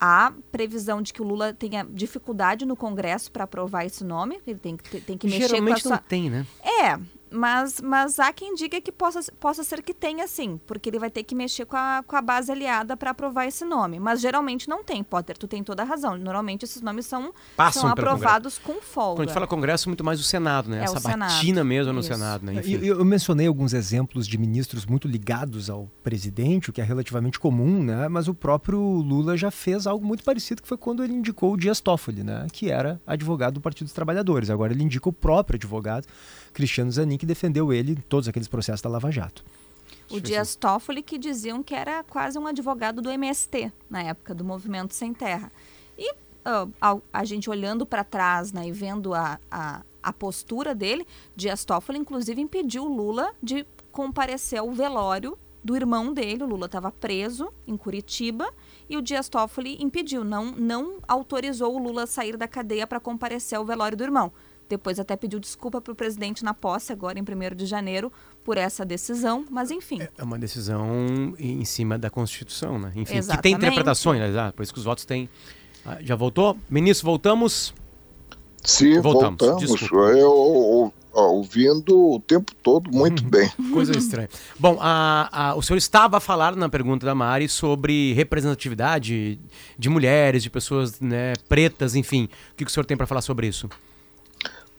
há 0.00 0.32
previsão 0.52 1.02
de 1.02 1.12
que 1.12 1.20
o 1.20 1.24
Lula 1.24 1.52
tenha 1.52 1.84
dificuldade 1.84 2.64
no 2.64 2.76
Congresso 2.76 3.30
para 3.30 3.44
aprovar 3.44 3.84
esse 3.84 4.04
nome. 4.04 4.40
Ele 4.46 4.58
tem 4.58 4.76
que, 4.76 5.00
tem 5.00 5.18
que 5.18 5.26
mexer 5.26 5.48
Geralmente 5.48 5.82
com 5.82 5.88
a 5.88 5.92
sua... 5.92 5.96
não 5.96 6.02
tem, 6.04 6.30
né? 6.30 6.46
É, 6.62 6.98
mas, 7.30 7.80
mas 7.80 8.18
há 8.18 8.32
quem 8.32 8.54
diga 8.54 8.80
que 8.80 8.92
possa, 8.92 9.20
possa 9.38 9.62
ser 9.62 9.82
que 9.82 9.92
tenha 9.92 10.26
sim, 10.26 10.60
porque 10.66 10.88
ele 10.88 10.98
vai 10.98 11.10
ter 11.10 11.22
que 11.22 11.34
mexer 11.34 11.64
com 11.64 11.76
a, 11.76 12.02
com 12.06 12.16
a 12.16 12.22
base 12.22 12.50
aliada 12.50 12.96
para 12.96 13.10
aprovar 13.10 13.46
esse 13.46 13.64
nome. 13.64 14.00
Mas 14.00 14.20
geralmente 14.20 14.68
não 14.68 14.82
tem, 14.82 15.02
Potter, 15.02 15.36
tu 15.36 15.46
tem 15.46 15.62
toda 15.62 15.82
a 15.82 15.84
razão. 15.84 16.16
Normalmente 16.16 16.64
esses 16.64 16.80
nomes 16.80 17.06
são, 17.06 17.32
são 17.72 17.88
aprovados 17.88 18.58
com 18.58 18.80
folga. 18.80 19.16
Quando 19.16 19.20
a 19.20 19.24
gente 19.24 19.34
fala 19.34 19.46
Congresso, 19.46 19.88
muito 19.88 20.04
mais 20.04 20.20
o 20.20 20.22
Senado, 20.22 20.70
né? 20.70 20.80
É 20.80 20.84
Essa 20.84 21.00
batina 21.00 21.62
mesmo 21.62 21.92
no 21.92 22.00
Isso. 22.00 22.08
Senado, 22.08 22.44
né? 22.44 22.54
Enfim. 22.54 22.74
Eu, 22.74 22.98
eu 22.98 23.04
mencionei 23.04 23.46
alguns 23.46 23.72
exemplos 23.72 24.26
de 24.26 24.38
ministros 24.38 24.86
muito 24.86 25.06
ligados 25.06 25.68
ao 25.68 25.90
presidente, 26.02 26.70
o 26.70 26.72
que 26.72 26.80
é 26.80 26.84
relativamente 26.84 27.38
comum, 27.38 27.82
né? 27.82 28.08
Mas 28.08 28.28
o 28.28 28.34
próprio 28.34 28.80
Lula 28.80 29.36
já 29.36 29.50
fez 29.50 29.86
algo 29.86 30.06
muito 30.06 30.24
parecido, 30.24 30.62
que 30.62 30.68
foi 30.68 30.78
quando 30.78 31.04
ele 31.04 31.12
indicou 31.12 31.52
o 31.52 31.56
Dias 31.56 31.80
Toffoli, 31.80 32.22
né? 32.22 32.46
Que 32.52 32.70
era 32.70 33.00
advogado 33.06 33.54
do 33.54 33.60
Partido 33.60 33.86
dos 33.86 33.92
Trabalhadores. 33.92 34.50
Agora 34.50 34.72
ele 34.72 34.82
indica 34.82 35.08
o 35.08 35.12
próprio 35.12 35.56
advogado, 35.56 36.06
Cristiano 36.52 36.90
Zanin, 36.90 37.17
que 37.18 37.26
defendeu 37.26 37.72
ele 37.72 37.92
em 37.92 37.96
todos 37.96 38.28
aqueles 38.28 38.48
processos 38.48 38.80
da 38.80 38.88
Lava 38.88 39.10
Jato. 39.10 39.44
O 40.10 40.20
Dias 40.20 40.56
Toffoli 40.56 41.02
que 41.02 41.18
diziam 41.18 41.62
que 41.62 41.74
era 41.74 42.02
quase 42.02 42.38
um 42.38 42.46
advogado 42.46 43.02
do 43.02 43.10
MST 43.10 43.70
na 43.90 44.02
época 44.02 44.34
do 44.34 44.42
Movimento 44.42 44.94
Sem 44.94 45.12
Terra. 45.12 45.52
E 45.98 46.10
uh, 46.12 46.72
a, 46.80 46.96
a, 47.12 47.24
gente 47.24 47.50
olhando 47.50 47.84
para 47.84 48.02
trás 48.02 48.50
né, 48.52 48.66
e 48.66 48.72
vendo 48.72 49.12
a, 49.12 49.38
a, 49.50 49.82
a, 50.02 50.12
postura 50.12 50.74
dele, 50.74 51.06
Dias 51.36 51.64
Toffoli 51.64 51.98
inclusive 51.98 52.40
impediu 52.40 52.84
Lula 52.84 53.32
de 53.42 53.66
comparecer 53.92 54.60
ao 54.60 54.72
velório 54.72 55.38
do 55.62 55.76
irmão 55.76 56.14
dele. 56.14 56.42
O 56.42 56.46
Lula 56.46 56.66
estava 56.66 56.90
preso 56.90 57.52
em 57.66 57.76
Curitiba 57.76 58.48
e 58.88 58.96
o 58.96 59.02
Dias 59.02 59.28
Toffoli 59.28 59.76
impediu, 59.82 60.24
não, 60.24 60.52
não 60.52 60.98
autorizou 61.06 61.76
o 61.76 61.78
Lula 61.78 62.04
a 62.04 62.06
sair 62.06 62.36
da 62.36 62.48
cadeia 62.48 62.86
para 62.86 62.98
comparecer 62.98 63.58
ao 63.58 63.64
velório 63.66 63.96
do 63.96 64.04
irmão. 64.04 64.32
Depois 64.68 65.00
até 65.00 65.16
pediu 65.16 65.40
desculpa 65.40 65.80
para 65.80 65.92
o 65.92 65.96
presidente 65.96 66.44
na 66.44 66.52
posse, 66.52 66.92
agora 66.92 67.18
em 67.18 67.22
1 67.22 67.56
de 67.56 67.66
janeiro, 67.66 68.12
por 68.44 68.56
essa 68.56 68.84
decisão, 68.84 69.44
mas 69.50 69.70
enfim. 69.70 70.00
É 70.16 70.22
uma 70.22 70.38
decisão 70.38 71.34
em 71.38 71.64
cima 71.64 71.98
da 71.98 72.10
Constituição, 72.10 72.78
né? 72.78 72.92
Enfim, 72.94 73.16
Exatamente. 73.16 73.36
que 73.36 73.42
tem 73.42 73.52
interpretações, 73.54 74.20
né? 74.20 74.52
por 74.54 74.62
isso 74.62 74.72
que 74.72 74.78
os 74.78 74.84
votos 74.84 75.04
têm. 75.04 75.28
Ah, 75.84 75.98
já 76.00 76.16
voltou? 76.16 76.56
Ministro, 76.68 77.06
voltamos? 77.06 77.72
Sim, 78.62 79.00
voltamos. 79.00 79.38
voltamos. 79.40 79.90
Eu, 79.90 80.92
ouvindo 81.12 82.14
o 82.14 82.20
tempo 82.20 82.52
todo 82.62 82.90
muito 82.92 83.24
uhum. 83.24 83.30
bem. 83.30 83.50
Coisa 83.72 83.96
estranha. 83.96 84.28
Bom, 84.58 84.76
a, 84.80 85.50
a, 85.50 85.54
o 85.54 85.62
senhor 85.62 85.76
estava 85.76 86.18
a 86.18 86.20
falar 86.20 86.54
na 86.54 86.68
pergunta 86.68 87.04
da 87.06 87.14
Mari 87.14 87.48
sobre 87.48 88.12
representatividade 88.12 89.40
de 89.78 89.88
mulheres, 89.88 90.42
de 90.42 90.50
pessoas 90.50 91.00
né, 91.00 91.34
pretas, 91.48 91.94
enfim. 91.94 92.24
O 92.24 92.56
que, 92.56 92.64
que 92.64 92.70
o 92.70 92.72
senhor 92.72 92.84
tem 92.84 92.96
para 92.96 93.06
falar 93.06 93.22
sobre 93.22 93.46
isso? 93.46 93.68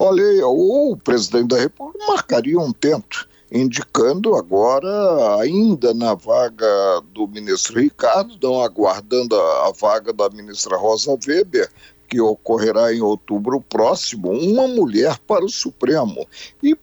Olha, 0.01 0.47
o 0.47 0.95
presidente 0.95 1.49
da 1.49 1.59
República 1.59 2.07
marcaria 2.07 2.57
um 2.57 2.71
tento, 2.71 3.27
indicando 3.51 4.33
agora, 4.33 5.41
ainda 5.41 5.93
na 5.93 6.15
vaga 6.15 6.65
do 7.13 7.27
ministro 7.27 7.81
Ricardo, 7.81 8.37
não 8.41 8.63
aguardando 8.63 9.35
a, 9.35 9.67
a 9.67 9.73
vaga 9.73 10.13
da 10.13 10.29
ministra 10.29 10.77
Rosa 10.77 11.17
Weber, 11.27 11.69
que 12.07 12.21
ocorrerá 12.21 12.93
em 12.93 13.01
outubro 13.01 13.59
próximo, 13.59 14.31
uma 14.31 14.69
mulher 14.69 15.19
para 15.27 15.43
o 15.43 15.49
Supremo. 15.49 16.25
E 16.63 16.77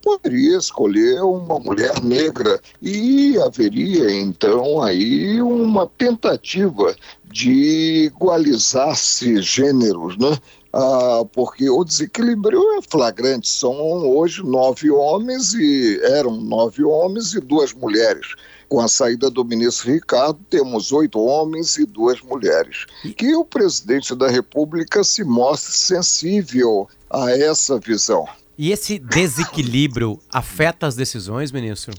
poderia 0.00 0.58
escolher 0.58 1.22
uma 1.22 1.58
mulher 1.58 2.02
negra 2.02 2.60
e 2.80 3.36
haveria 3.38 4.10
então 4.12 4.80
aí 4.82 5.42
uma 5.42 5.86
tentativa 5.86 6.94
de 7.32 8.06
igualizar-se 8.06 9.40
gêneros, 9.40 10.16
né? 10.18 10.38
ah, 10.72 11.24
porque 11.32 11.68
o 11.68 11.84
desequilíbrio 11.84 12.60
é 12.78 12.82
flagrante. 12.82 13.48
São 13.48 13.72
hoje 13.72 14.42
nove 14.42 14.90
homens 14.90 15.52
e 15.54 16.00
eram 16.02 16.40
nove 16.40 16.82
homens 16.82 17.34
e 17.34 17.40
duas 17.40 17.72
mulheres. 17.72 18.34
Com 18.68 18.80
a 18.80 18.88
saída 18.88 19.28
do 19.28 19.44
ministro 19.44 19.92
Ricardo, 19.92 20.40
temos 20.48 20.92
oito 20.92 21.18
homens 21.20 21.76
e 21.76 21.84
duas 21.84 22.22
mulheres. 22.22 22.86
Que 23.16 23.34
o 23.34 23.44
presidente 23.44 24.14
da 24.14 24.28
República 24.28 25.04
se 25.04 25.22
mostre 25.22 25.74
sensível 25.74 26.88
a 27.10 27.30
essa 27.30 27.78
visão. 27.78 28.26
E 28.56 28.70
esse 28.70 28.98
desequilíbrio 28.98 30.18
afeta 30.30 30.86
as 30.86 30.94
decisões, 30.94 31.52
ministro? 31.52 31.92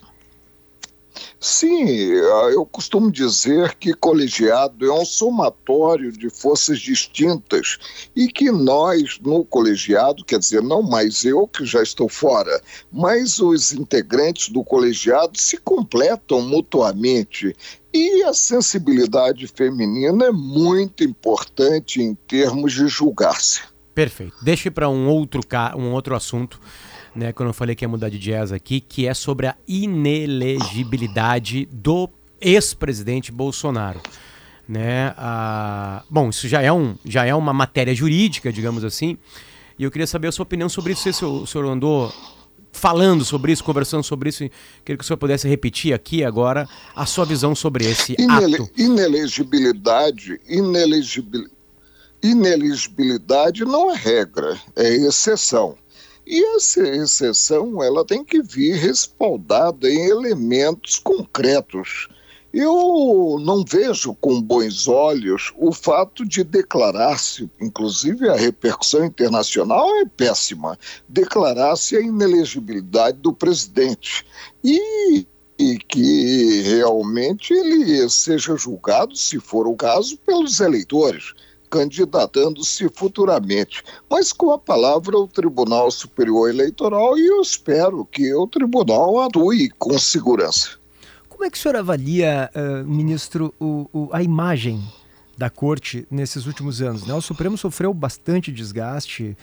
Sim, 1.40 1.90
eu 1.90 2.66
costumo 2.66 3.12
dizer 3.12 3.76
que 3.76 3.94
colegiado 3.94 4.86
é 4.86 4.94
um 4.94 5.06
somatório 5.06 6.12
de 6.12 6.30
forças 6.30 6.80
distintas 6.80 7.78
e 8.16 8.28
que 8.28 8.52
nós, 8.52 9.20
no 9.22 9.44
colegiado, 9.44 10.24
quer 10.24 10.40
dizer, 10.40 10.62
não 10.62 10.82
mais 10.82 11.26
eu 11.26 11.48
que 11.48 11.66
já 11.66 11.84
estou 11.84 12.08
fora, 12.08 12.62
mas 12.92 13.40
os 13.40 13.74
integrantes 13.74 14.50
do 14.50 14.64
colegiado 14.64 15.40
se 15.40 15.58
completam 15.58 16.42
mutuamente. 16.42 17.56
E 17.94 18.24
a 18.24 18.34
sensibilidade 18.34 19.46
feminina 19.48 20.26
é 20.26 20.32
muito 20.32 21.04
importante 21.04 22.02
em 22.02 22.16
termos 22.16 22.74
de 22.74 22.88
julgar-se. 22.88 23.62
Perfeito. 23.94 24.36
Deixe 24.42 24.72
para 24.72 24.90
um 24.90 25.08
outro, 25.08 25.42
um 25.78 25.92
outro 25.92 26.16
assunto 26.16 26.60
né, 27.16 27.32
quando 27.32 27.50
eu 27.50 27.54
falei 27.54 27.76
que 27.76 27.86
ia 27.86 27.90
mudar 27.90 28.10
de 28.10 28.20
jazz 28.20 28.52
aqui, 28.52 28.82
que 28.82 29.08
é 29.08 29.14
sobre 29.14 29.48
a 29.48 29.56
inelegibilidade 29.68 31.68
do 31.72 32.10
ex-presidente 32.42 33.32
Bolsonaro. 33.32 34.02
Né? 34.68 35.14
Ah, 35.18 36.04
bom, 36.10 36.30
isso 36.30 36.48
já 36.48 36.62
é, 36.62 36.72
um, 36.72 36.96
já 37.06 37.26
é 37.26 37.36
uma 37.36 37.54
matéria 37.54 37.94
jurídica, 37.94 38.52
digamos 38.52 38.84
assim, 38.84 39.18
e 39.78 39.84
eu 39.84 39.92
queria 39.92 40.08
saber 40.08 40.28
a 40.28 40.32
sua 40.32 40.44
opinião 40.44 40.70
sobre 40.70 40.94
isso. 40.94 41.12
Se 41.12 41.26
o 41.26 41.46
senhor 41.46 41.70
andou 41.70 42.14
falando 42.72 43.24
sobre 43.24 43.52
isso, 43.52 43.64
conversando 43.64 44.04
sobre 44.04 44.30
isso, 44.30 44.50
queria 44.84 44.98
que 44.98 45.04
o 45.04 45.04
senhor 45.04 45.18
pudesse 45.18 45.48
repetir 45.48 45.94
aqui 45.94 46.24
agora 46.24 46.68
a 46.96 47.06
sua 47.06 47.26
visão 47.26 47.54
sobre 47.54 47.86
esse 47.86 48.16
Inele 48.20 48.56
ato. 48.56 48.70
Inelegibilidade, 48.78 50.40
inelegibil, 50.48 51.48
inelegibilidade 52.22 53.64
não 53.64 53.92
é 53.92 53.96
regra, 53.96 54.60
é 54.76 54.96
exceção. 54.96 55.78
E 56.26 56.56
essa 56.56 56.82
exceção 56.82 57.84
ela 57.84 58.06
tem 58.06 58.24
que 58.24 58.42
vir 58.42 58.76
respaldada 58.76 59.90
em 59.90 60.10
elementos 60.10 60.98
concretos. 60.98 62.08
Eu 62.54 63.38
não 63.42 63.66
vejo 63.68 64.14
com 64.16 64.40
bons 64.40 64.88
olhos 64.88 65.52
o 65.58 65.72
fato 65.72 66.24
de 66.24 66.44
declarar-se, 66.44 67.50
inclusive 67.60 68.30
a 68.30 68.36
repercussão 68.36 69.04
internacional 69.04 69.90
é 69.98 70.06
péssima, 70.06 70.78
declarar-se 71.10 71.98
a 71.98 72.02
inelegibilidade 72.02 73.18
do 73.18 73.34
presidente. 73.34 74.26
E 74.64 75.28
e 75.58 75.78
que 75.78 76.62
realmente 76.62 77.54
ele 77.54 78.10
seja 78.10 78.56
julgado, 78.58 79.16
se 79.16 79.40
for 79.40 79.68
o 79.68 79.76
caso, 79.76 80.18
pelos 80.18 80.60
eleitores, 80.60 81.34
candidatando-se 81.74 82.88
futuramente. 82.90 83.84
Mas 84.08 84.32
com 84.32 84.52
a 84.52 84.60
palavra 84.60 85.18
o 85.18 85.28
Tribunal 85.28 85.90
Superior 85.90 86.48
Eleitoral 86.48 87.18
e 87.18 87.26
eu 87.26 87.42
espero 87.42 88.06
que 88.06 88.32
o 88.36 88.46
tribunal 88.46 89.22
atue 89.22 89.72
com 89.80 89.98
segurança. 89.98 90.78
Como 91.28 91.44
é 91.44 91.50
que 91.50 91.58
o 91.58 91.60
senhor 91.60 91.76
avalia, 91.76 92.52
uh, 92.56 92.88
ministro, 92.88 93.52
o, 93.60 93.90
o, 93.92 94.10
a 94.12 94.22
imagem 94.22 94.84
da 95.36 95.50
corte 95.50 96.06
nesses 96.12 96.46
últimos 96.46 96.80
anos? 96.80 97.08
Né? 97.08 97.14
O 97.16 97.22
Supremo 97.22 97.58
sofreu 97.58 97.92
bastante 97.92 98.52
desgaste 98.52 99.36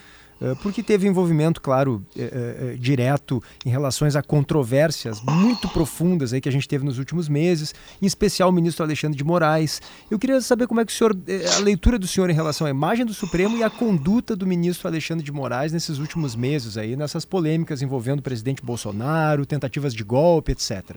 porque 0.63 0.83
teve 0.83 1.07
envolvimento, 1.07 1.61
claro, 1.61 2.05
é, 2.17 2.73
é, 2.73 2.77
direto 2.79 3.43
em 3.65 3.69
relações 3.69 4.17
a 4.17 4.23
controvérsias 4.23 5.21
muito 5.21 5.69
profundas 5.69 6.33
aí 6.33 6.41
que 6.41 6.49
a 6.49 6.53
gente 6.53 6.67
teve 6.67 6.83
nos 6.85 6.99
últimos 6.99 7.29
meses, 7.29 7.75
em 8.01 8.07
especial 8.07 8.49
o 8.49 8.53
ministro 8.53 8.83
Alexandre 8.83 9.19
de 9.19 9.25
Moraes. 9.25 9.83
Eu 10.11 10.19
queria 10.19 10.41
saber 10.41 10.67
como 10.67 10.81
é 10.81 10.85
que 10.85 10.93
o 10.93 10.95
senhor, 10.95 11.15
a 11.57 11.59
leitura 11.59 11.99
do 11.99 12.07
senhor 12.07 12.31
em 12.31 12.35
relação 12.35 12.67
à 12.67 12.71
imagem 12.71 13.05
do 13.05 13.13
Supremo 13.13 13.59
e 13.59 13.63
a 13.63 13.69
conduta 13.69 14.35
do 14.35 14.47
ministro 14.47 14.89
Alexandre 14.89 15.23
de 15.23 15.31
Moraes 15.31 15.73
nesses 15.73 15.99
últimos 15.99 16.35
meses 16.35 16.79
aí, 16.79 16.97
nessas 16.97 17.27
polêmicas 17.27 17.83
envolvendo 17.83 18.21
o 18.21 18.23
presidente 18.23 18.63
Bolsonaro, 18.65 19.45
tentativas 19.45 19.93
de 19.93 20.03
golpe, 20.03 20.53
etc. 20.53 20.97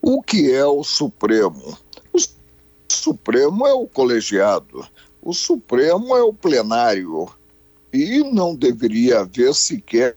O 0.00 0.22
que 0.22 0.52
é 0.52 0.64
o 0.64 0.84
Supremo? 0.84 1.76
O 2.12 2.18
Supremo 2.88 3.66
é 3.66 3.72
o 3.72 3.86
colegiado. 3.86 4.86
O 5.22 5.34
Supremo 5.34 6.16
é 6.16 6.22
o 6.22 6.32
plenário 6.32 7.28
e 7.92 8.20
não 8.32 8.54
deveria 8.54 9.20
haver 9.20 9.54
sequer 9.54 10.16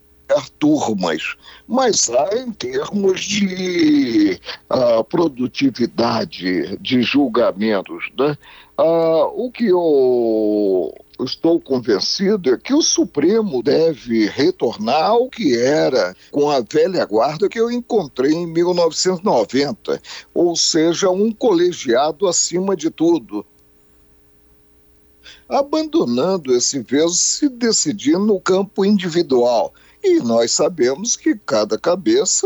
turmas, 0.58 1.36
mas 1.68 2.10
há 2.10 2.38
em 2.38 2.52
termos 2.52 3.22
de 3.22 4.40
uh, 4.72 5.04
produtividade 5.04 6.78
de 6.78 7.02
julgamentos. 7.02 8.10
Né? 8.18 8.38
Uh, 8.80 9.46
o 9.46 9.52
que 9.52 9.68
eu 9.68 10.94
estou 11.20 11.60
convencido 11.60 12.54
é 12.54 12.58
que 12.58 12.74
o 12.74 12.82
Supremo 12.82 13.62
deve 13.62 14.26
retornar 14.28 15.04
ao 15.04 15.30
que 15.30 15.56
era 15.56 16.16
com 16.32 16.50
a 16.50 16.62
velha 16.62 17.06
guarda 17.06 17.50
que 17.50 17.60
eu 17.60 17.70
encontrei 17.70 18.32
em 18.32 18.48
1990, 18.48 20.02
ou 20.34 20.56
seja, 20.56 21.10
um 21.10 21.32
colegiado 21.32 22.28
acima 22.28 22.76
de 22.76 22.90
tudo 22.90 23.46
abandonando 25.48 26.56
esse 26.56 26.80
veso 26.80 27.16
se 27.16 27.50
decidir 27.50 28.18
no 28.18 28.40
campo 28.40 28.86
individual. 28.86 29.74
E 30.04 30.20
nós 30.20 30.52
sabemos 30.52 31.16
que 31.16 31.34
cada 31.34 31.78
cabeça 31.78 32.46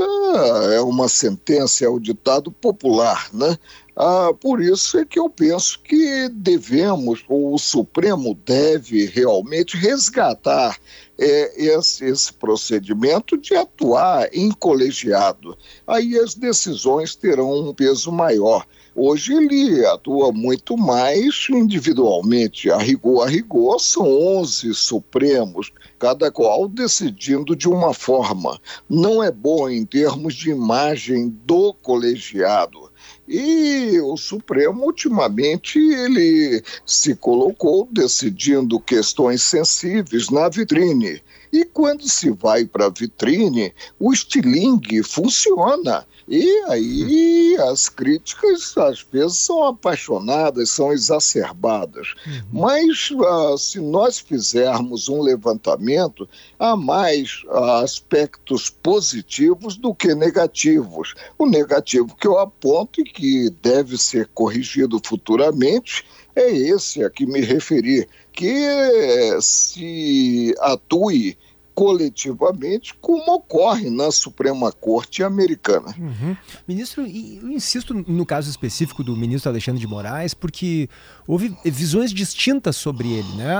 é 0.74 0.80
uma 0.80 1.08
sentença, 1.08 1.84
é 1.84 1.88
o 1.90 2.00
ditado 2.00 2.52
popular, 2.52 3.30
né? 3.34 3.58
Ah, 3.96 4.32
por 4.40 4.62
isso 4.62 5.00
é 5.00 5.04
que 5.04 5.18
eu 5.18 5.28
penso 5.28 5.80
que 5.80 6.30
devemos, 6.30 7.26
ou 7.28 7.56
o 7.56 7.58
Supremo 7.58 8.36
deve 8.46 9.08
realmente 9.08 9.76
resgatar 9.76 10.78
é, 11.18 11.66
esse, 11.66 12.06
esse, 12.06 12.32
procedimento 12.32 13.36
de 13.36 13.56
atuar 13.56 14.30
em 14.32 14.52
colegiado. 14.52 15.58
Aí 15.88 16.16
as 16.16 16.36
decisões 16.36 17.16
terão 17.16 17.70
um 17.70 17.74
peso 17.74 18.12
maior. 18.12 18.68
Hoje 19.00 19.32
ele 19.32 19.86
atua 19.86 20.32
muito 20.32 20.76
mais 20.76 21.46
individualmente. 21.52 22.72
A 22.72 22.80
rigor, 22.80 23.28
a 23.28 23.30
rigor, 23.30 23.80
são 23.80 24.08
11 24.40 24.74
supremos, 24.74 25.72
cada 26.00 26.32
qual 26.32 26.68
decidindo 26.68 27.56
de 27.56 27.70
uma 27.70 27.94
forma. 27.94 28.60
Não 28.90 29.22
é 29.22 29.30
bom 29.30 29.70
em 29.70 29.86
termos 29.86 30.34
de 30.34 30.50
imagem 30.50 31.30
do 31.46 31.76
colegiado. 31.76 32.90
E 33.28 34.00
o 34.02 34.18
Supremo, 34.18 34.86
ultimamente, 34.86 35.78
ele 35.78 36.64
se 36.84 37.16
colocou 37.16 37.88
decidindo 37.92 38.80
questões 38.80 39.44
sensíveis 39.44 40.32
na 40.32 40.50
vitrine. 40.50 41.22
E 41.54 41.66
quando 41.66 42.10
se 42.10 42.32
vai 42.32 42.66
para 42.66 42.88
a 42.88 42.90
vitrine, 42.90 43.74
o 44.00 44.12
estilingue 44.12 45.04
funciona. 45.04 46.04
E 46.28 46.46
aí 46.68 47.56
as 47.70 47.88
críticas 47.88 48.78
às 48.78 49.02
vezes 49.02 49.38
são 49.38 49.64
apaixonadas, 49.64 50.70
são 50.70 50.92
exacerbadas. 50.92 52.14
Uhum. 52.26 52.42
Mas 52.52 53.12
uh, 53.12 53.58
se 53.58 53.80
nós 53.80 54.20
fizermos 54.20 55.08
um 55.08 55.22
levantamento, 55.22 56.28
há 56.60 56.76
mais 56.76 57.44
uh, 57.46 57.82
aspectos 57.82 58.70
positivos 58.70 59.78
do 59.78 59.96
que 59.96 60.14
negativos. 60.14 61.14
O 61.38 61.46
negativo 61.46 62.14
que 62.16 62.28
eu 62.28 62.38
aponto 62.38 63.00
e 63.00 63.06
que 63.06 63.50
deve 63.62 63.98
ser 63.98 64.28
corrigido 64.34 65.00
futuramente 65.04 66.04
é 66.36 66.52
esse 66.52 67.04
a 67.04 67.10
que 67.10 67.26
me 67.26 67.42
referi, 67.42 68.08
que 68.32 68.48
eh, 68.48 69.40
se 69.42 70.54
atue 70.60 71.36
coletivamente, 71.78 72.96
como 73.00 73.36
ocorre 73.36 73.92
na 73.92 74.10
Suprema 74.10 74.72
Corte 74.72 75.22
americana. 75.22 75.94
Uhum. 75.96 76.36
Ministro, 76.68 77.04
eu 77.04 77.52
insisto 77.52 77.94
no 77.94 78.26
caso 78.26 78.50
específico 78.50 79.04
do 79.04 79.16
ministro 79.16 79.52
Alexandre 79.52 79.80
de 79.80 79.86
Moraes, 79.86 80.34
porque 80.34 80.90
houve 81.28 81.56
visões 81.64 82.12
distintas 82.12 82.78
sobre 82.78 83.10
ele, 83.10 83.32
né? 83.36 83.54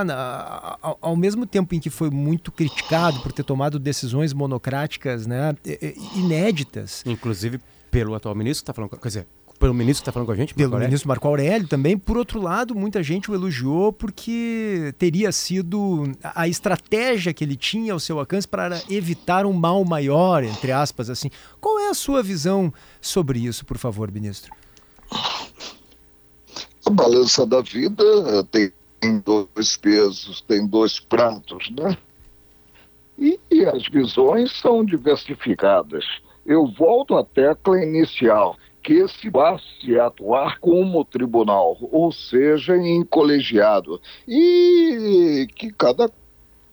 Ao 1.00 1.14
mesmo 1.14 1.46
tempo 1.46 1.76
em 1.76 1.78
que 1.78 1.90
foi 1.90 2.10
muito 2.10 2.50
criticado 2.50 3.20
por 3.20 3.30
ter 3.30 3.44
tomado 3.44 3.78
decisões 3.78 4.32
monocráticas, 4.32 5.24
né, 5.24 5.54
inéditas. 6.16 7.04
Inclusive 7.06 7.60
pelo 7.88 8.16
atual 8.16 8.34
ministro, 8.34 8.62
está 8.64 8.74
falando, 8.74 8.90
quer 8.98 9.08
dizer, 9.08 9.26
pelo 9.58 9.74
ministro 9.74 10.02
que 10.02 10.02
está 10.02 10.12
falando 10.12 10.26
com 10.26 10.32
a 10.32 10.36
gente? 10.36 10.54
Pelo 10.54 10.78
ministro 10.78 11.08
Marco 11.08 11.26
Aurélio 11.26 11.66
também. 11.66 11.98
Por 11.98 12.16
outro 12.16 12.40
lado, 12.40 12.74
muita 12.74 13.02
gente 13.02 13.30
o 13.30 13.34
elogiou 13.34 13.92
porque 13.92 14.94
teria 14.98 15.32
sido 15.32 16.12
a 16.22 16.46
estratégia 16.46 17.34
que 17.34 17.44
ele 17.44 17.56
tinha 17.56 17.92
ao 17.92 18.00
seu 18.00 18.18
alcance 18.18 18.46
para 18.46 18.80
evitar 18.88 19.44
um 19.44 19.52
mal 19.52 19.84
maior, 19.84 20.44
entre 20.44 20.70
aspas, 20.70 21.10
assim. 21.10 21.30
Qual 21.60 21.78
é 21.78 21.88
a 21.88 21.94
sua 21.94 22.22
visão 22.22 22.72
sobre 23.00 23.40
isso, 23.40 23.66
por 23.66 23.78
favor, 23.78 24.10
ministro? 24.10 24.52
A 26.86 26.90
balança 26.90 27.44
da 27.44 27.60
vida 27.60 28.04
tem 28.50 28.72
dois 29.20 29.76
pesos, 29.76 30.40
tem 30.42 30.66
dois 30.66 31.00
pratos, 31.00 31.70
né? 31.70 31.96
E, 33.18 33.38
e 33.50 33.64
as 33.66 33.82
visões 33.88 34.52
são 34.60 34.84
diversificadas. 34.84 36.04
Eu 36.46 36.66
volto 36.78 37.16
à 37.16 37.24
tecla 37.24 37.82
inicial 37.82 38.56
que 38.88 39.06
se 39.06 39.30
passe 39.30 40.00
a 40.00 40.06
atuar 40.06 40.58
como 40.60 41.04
tribunal, 41.04 41.76
ou 41.92 42.10
seja, 42.10 42.74
em 42.74 43.04
colegiado, 43.04 44.00
e 44.26 45.46
que 45.54 45.70
cada 45.70 46.10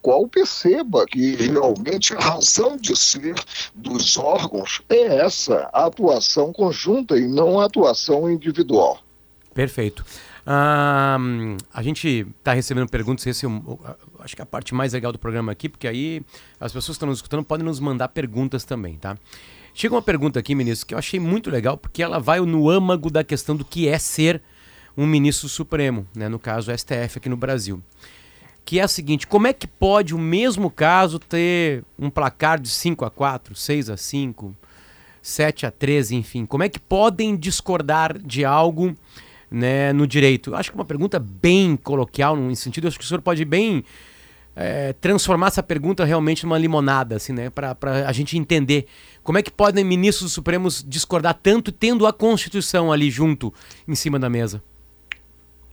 qual 0.01 0.25
perceba 0.25 1.06
que 1.06 1.36
realmente 1.36 2.13
a 2.13 2.19
razão 2.19 2.78
de 2.78 2.95
ser 2.95 3.36
dos 3.75 4.15
órgãos 4.15 4.82
é 4.88 5.25
essa, 5.25 5.69
a 5.73 5.88
atuação 5.88 6.54
conjunta 6.54 7.17
e 7.17 7.28
não 7.28 7.60
a 7.60 7.65
atuação 7.65 8.32
individual. 8.32 8.97
Perfeito. 9.54 10.06
Ah, 10.45 11.17
a 11.73 11.84
gente 11.84 12.25
está 12.38 12.54
recebendo 12.54 12.88
perguntas, 12.88 13.28
esse 13.28 13.45
é 13.45 13.49
acho 14.21 14.36
que 14.38 14.41
é 14.41 14.43
a 14.43 14.45
parte 14.45 14.73
mais 14.73 14.93
legal 14.93 15.12
do 15.12 15.19
programa 15.19 15.51
aqui, 15.51 15.67
porque 15.67 15.86
aí 15.88 16.21
as 16.62 16.71
pessoas 16.71 16.95
que 16.95 16.99
estão 16.99 17.10
nos 17.10 17.17
escutando 17.17 17.43
podem 17.43 17.65
nos 17.65 17.82
mandar 17.82 18.08
perguntas 18.08 18.63
também, 18.63 18.95
tá? 18.95 19.17
Chega 19.77 19.93
uma 19.93 20.01
pergunta 20.01 20.39
aqui, 20.39 20.55
ministro, 20.55 20.88
que 20.88 20.93
eu 20.93 20.97
achei 20.97 21.19
muito 21.19 21.49
legal, 21.49 21.75
porque 21.75 22.01
ela 22.01 22.17
vai 22.17 22.39
no 22.39 22.69
âmago 22.69 23.11
da 23.11 23.25
questão 23.25 23.57
do 23.57 23.65
que 23.65 23.89
é 23.89 23.99
ser 23.99 24.41
um 24.95 25.05
ministro 25.05 25.49
supremo, 25.49 26.07
né, 26.15 26.29
no 26.29 26.39
caso 26.39 26.71
STF 26.71 27.17
aqui 27.17 27.27
no 27.27 27.35
Brasil. 27.35 27.83
Que 28.63 28.79
é 28.79 28.83
a 28.83 28.88
seguinte: 28.88 29.27
como 29.27 29.47
é 29.47 29.51
que 29.51 29.67
pode 29.67 30.15
o 30.15 30.17
mesmo 30.17 30.71
caso 30.71 31.19
ter 31.19 31.83
um 31.99 32.09
placar 32.09 32.57
de 32.57 32.69
5 32.69 33.03
a 33.03 33.09
4, 33.09 33.53
6 33.53 33.89
a 33.89 33.97
5, 33.97 34.55
7 35.21 35.65
a 35.65 35.71
13, 35.71 36.15
enfim? 36.15 36.45
Como 36.45 36.63
é 36.63 36.69
que 36.69 36.79
podem 36.79 37.35
discordar 37.35 38.17
de 38.17 38.45
algo 38.45 38.95
né, 39.51 39.91
no 39.91 40.07
direito? 40.07 40.55
Acho 40.55 40.71
que 40.71 40.77
é 40.77 40.79
uma 40.79 40.85
pergunta 40.85 41.19
bem 41.19 41.75
coloquial, 41.75 42.38
no 42.38 42.55
sentido, 42.55 42.88
acho 42.88 42.97
que 42.97 43.03
o 43.03 43.07
senhor 43.07 43.21
pode 43.21 43.43
bem 43.43 43.83
é, 44.56 44.94
transformar 44.94 45.48
essa 45.48 45.62
pergunta 45.62 46.06
realmente 46.06 46.44
numa 46.46 46.58
limonada, 46.58 47.18
assim, 47.18 47.34
né? 47.34 47.50
Para 47.50 47.78
a 48.08 48.12
gente 48.12 48.38
entender 48.38 48.88
como 49.24 49.38
é 49.38 49.44
que 49.44 49.52
podem 49.52 49.84
ministros 49.84 50.32
supremos 50.32 50.84
discordar 50.88 51.38
tanto 51.41 51.72
tendo 51.72 52.08
a 52.08 52.13
Constituição 52.13 52.91
ali 52.91 53.12
junto 53.12 53.54
em 53.88 53.96
cima 53.96 54.18
da 54.18 54.30
mesa. 54.30 54.63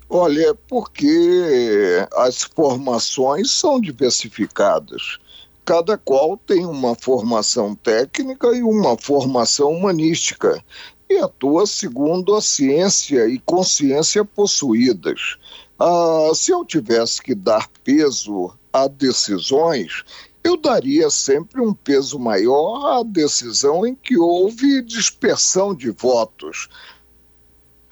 Olha, 0.08 0.54
porque 0.68 2.06
as 2.14 2.42
formações 2.42 3.50
são 3.50 3.80
diversificadas. 3.80 5.18
cada 5.64 5.96
qual 5.96 6.36
tem 6.36 6.66
uma 6.66 6.94
formação 6.94 7.74
técnica 7.74 8.48
e 8.48 8.62
uma 8.62 8.96
formação 8.98 9.70
humanística 9.70 10.62
e 11.08 11.18
atua 11.18 11.66
segundo 11.66 12.34
a 12.34 12.40
ciência 12.40 13.28
e 13.28 13.38
consciência 13.38 14.24
possuídas. 14.24 15.36
Ah, 15.78 16.30
se 16.34 16.50
eu 16.50 16.64
tivesse 16.64 17.22
que 17.22 17.34
dar 17.34 17.68
peso 17.84 18.52
a 18.72 18.88
decisões, 18.88 20.04
eu 20.42 20.56
daria 20.56 21.10
sempre 21.10 21.60
um 21.60 21.72
peso 21.72 22.18
maior 22.18 23.00
à 23.00 23.02
decisão 23.04 23.86
em 23.86 23.94
que 23.94 24.16
houve 24.18 24.82
dispersão 24.82 25.74
de 25.74 25.90
votos, 25.90 26.68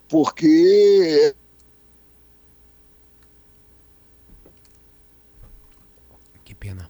porque 0.08 1.34
Que 6.44 6.54
pena. 6.54 6.89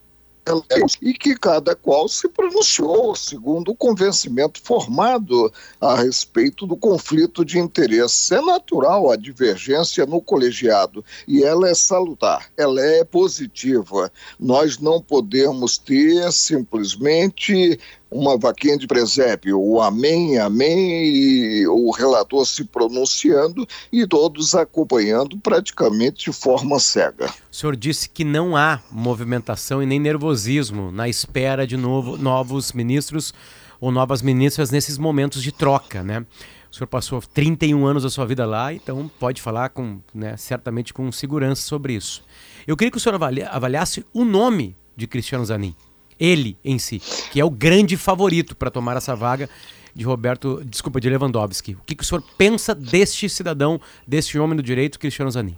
E 1.00 1.12
que 1.12 1.34
cada 1.34 1.76
qual 1.76 2.08
se 2.08 2.28
pronunciou 2.28 3.14
segundo 3.14 3.70
o 3.70 3.76
convencimento 3.76 4.60
formado 4.62 5.52
a 5.80 5.96
respeito 5.96 6.66
do 6.66 6.76
conflito 6.76 7.44
de 7.44 7.58
interesses. 7.58 8.30
É 8.32 8.40
natural 8.40 9.10
a 9.10 9.16
divergência 9.16 10.06
no 10.06 10.20
colegiado 10.20 11.04
e 11.28 11.44
ela 11.44 11.68
é 11.68 11.74
salutar, 11.74 12.50
ela 12.56 12.80
é 12.80 13.04
positiva. 13.04 14.10
Nós 14.38 14.78
não 14.78 15.00
podemos 15.00 15.78
ter 15.78 16.32
simplesmente 16.32 17.78
uma 18.10 18.36
vaquinha 18.36 18.76
de 18.76 18.86
presépio, 18.86 19.60
o 19.60 19.80
amém, 19.80 20.38
amém, 20.38 21.04
e 21.06 21.66
o 21.68 21.90
relator 21.90 22.44
se 22.44 22.64
pronunciando 22.64 23.66
e 23.92 24.06
todos 24.06 24.54
acompanhando 24.54 25.38
praticamente 25.38 26.30
de 26.30 26.36
forma 26.36 26.78
cega. 26.80 27.26
O 27.50 27.54
senhor 27.54 27.76
disse 27.76 28.08
que 28.08 28.24
não 28.24 28.56
há 28.56 28.80
movimentação 28.90 29.82
e 29.82 29.86
nem 29.86 30.00
nervosismo 30.00 30.90
na 30.90 31.08
espera 31.08 31.66
de 31.66 31.76
novo, 31.76 32.16
novos 32.16 32.72
ministros 32.72 33.32
ou 33.80 33.92
novas 33.92 34.22
ministras 34.22 34.70
nesses 34.70 34.98
momentos 34.98 35.42
de 35.42 35.52
troca, 35.52 36.02
né? 36.02 36.26
O 36.70 36.74
senhor 36.74 36.86
passou 36.86 37.20
31 37.20 37.84
anos 37.84 38.02
da 38.04 38.10
sua 38.10 38.26
vida 38.26 38.46
lá, 38.46 38.72
então 38.72 39.10
pode 39.18 39.42
falar 39.42 39.70
com, 39.70 39.98
né, 40.14 40.36
certamente 40.36 40.94
com 40.94 41.10
segurança 41.10 41.62
sobre 41.62 41.94
isso. 41.94 42.22
Eu 42.64 42.76
queria 42.76 42.92
que 42.92 42.96
o 42.96 43.00
senhor 43.00 43.16
avalia, 43.16 43.48
avaliasse 43.48 44.04
o 44.12 44.24
nome 44.24 44.76
de 44.96 45.08
Cristiano 45.08 45.44
Zanin 45.44 45.74
ele 46.20 46.56
em 46.62 46.78
si, 46.78 47.00
que 47.32 47.40
é 47.40 47.44
o 47.44 47.50
grande 47.50 47.96
favorito 47.96 48.54
para 48.54 48.70
tomar 48.70 48.96
essa 48.96 49.16
vaga 49.16 49.48
de 49.94 50.04
Roberto, 50.04 50.62
desculpa, 50.64 51.00
de 51.00 51.08
Lewandowski. 51.08 51.72
O 51.74 51.82
que, 51.84 51.94
que 51.96 52.04
o 52.04 52.06
senhor 52.06 52.22
pensa 52.38 52.74
deste 52.74 53.28
cidadão, 53.28 53.80
deste 54.06 54.38
homem 54.38 54.56
do 54.56 54.62
direito, 54.62 54.98
Cristiano 54.98 55.30
Zanin? 55.30 55.56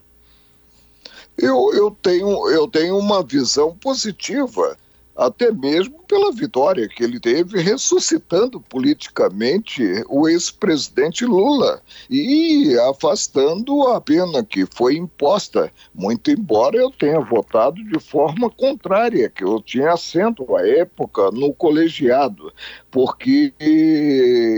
Eu, 1.37 1.73
eu, 1.75 1.91
tenho, 1.91 2.49
eu 2.49 2.69
tenho 2.69 2.97
uma 2.99 3.23
visão 3.23 3.77
positiva 3.77 4.77
até 5.17 5.51
mesmo 5.53 6.03
pela 6.05 6.33
vitória 6.33 6.89
que 6.89 7.05
ele 7.05 7.21
teve 7.21 7.61
ressuscitando 7.61 8.61
politicamente 8.61 9.83
o 10.09 10.29
ex-presidente 10.29 11.25
Lula 11.25 11.83
e 12.11 12.77
afastando 12.89 13.89
a 13.89 14.01
pena 14.01 14.43
que 14.43 14.67
foi 14.67 14.97
imposta, 14.97 15.73
muito 15.95 16.31
embora 16.31 16.77
eu 16.77 16.91
tenha 16.91 17.21
votado 17.21 17.83
de 17.85 17.99
forma 17.99 18.49
contrária, 18.51 19.29
que 19.29 19.45
eu 19.45 19.61
tinha 19.61 19.93
assento 19.93 20.57
à 20.57 20.67
época 20.67 21.31
no 21.31 21.53
colegiado, 21.55 22.53
porque 22.91 23.53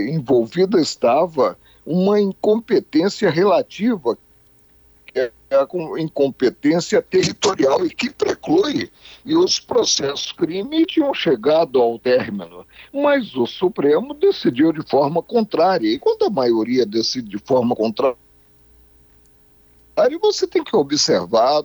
envolvida 0.09 0.79
estava 0.79 1.57
uma 1.85 2.19
incompetência 2.19 3.29
relativa 3.29 4.17
é 5.55 5.61
a 5.61 6.01
incompetência 6.01 7.01
territorial 7.01 7.85
e 7.85 7.89
que 7.89 8.09
preclui. 8.09 8.91
E 9.25 9.35
os 9.35 9.59
processos 9.59 10.31
crime 10.31 10.85
tinham 10.85 11.13
chegado 11.13 11.81
ao 11.81 11.97
término. 11.97 12.65
Mas 12.93 13.35
o 13.35 13.45
Supremo 13.45 14.13
decidiu 14.13 14.71
de 14.71 14.83
forma 14.87 15.21
contrária. 15.21 15.87
E 15.87 15.99
quando 15.99 16.25
a 16.25 16.29
maioria 16.29 16.85
decide 16.85 17.29
de 17.29 17.39
forma 17.39 17.75
contrária, 17.75 18.17
você 20.21 20.45
tem 20.45 20.63
que 20.63 20.75
observar 20.75 21.63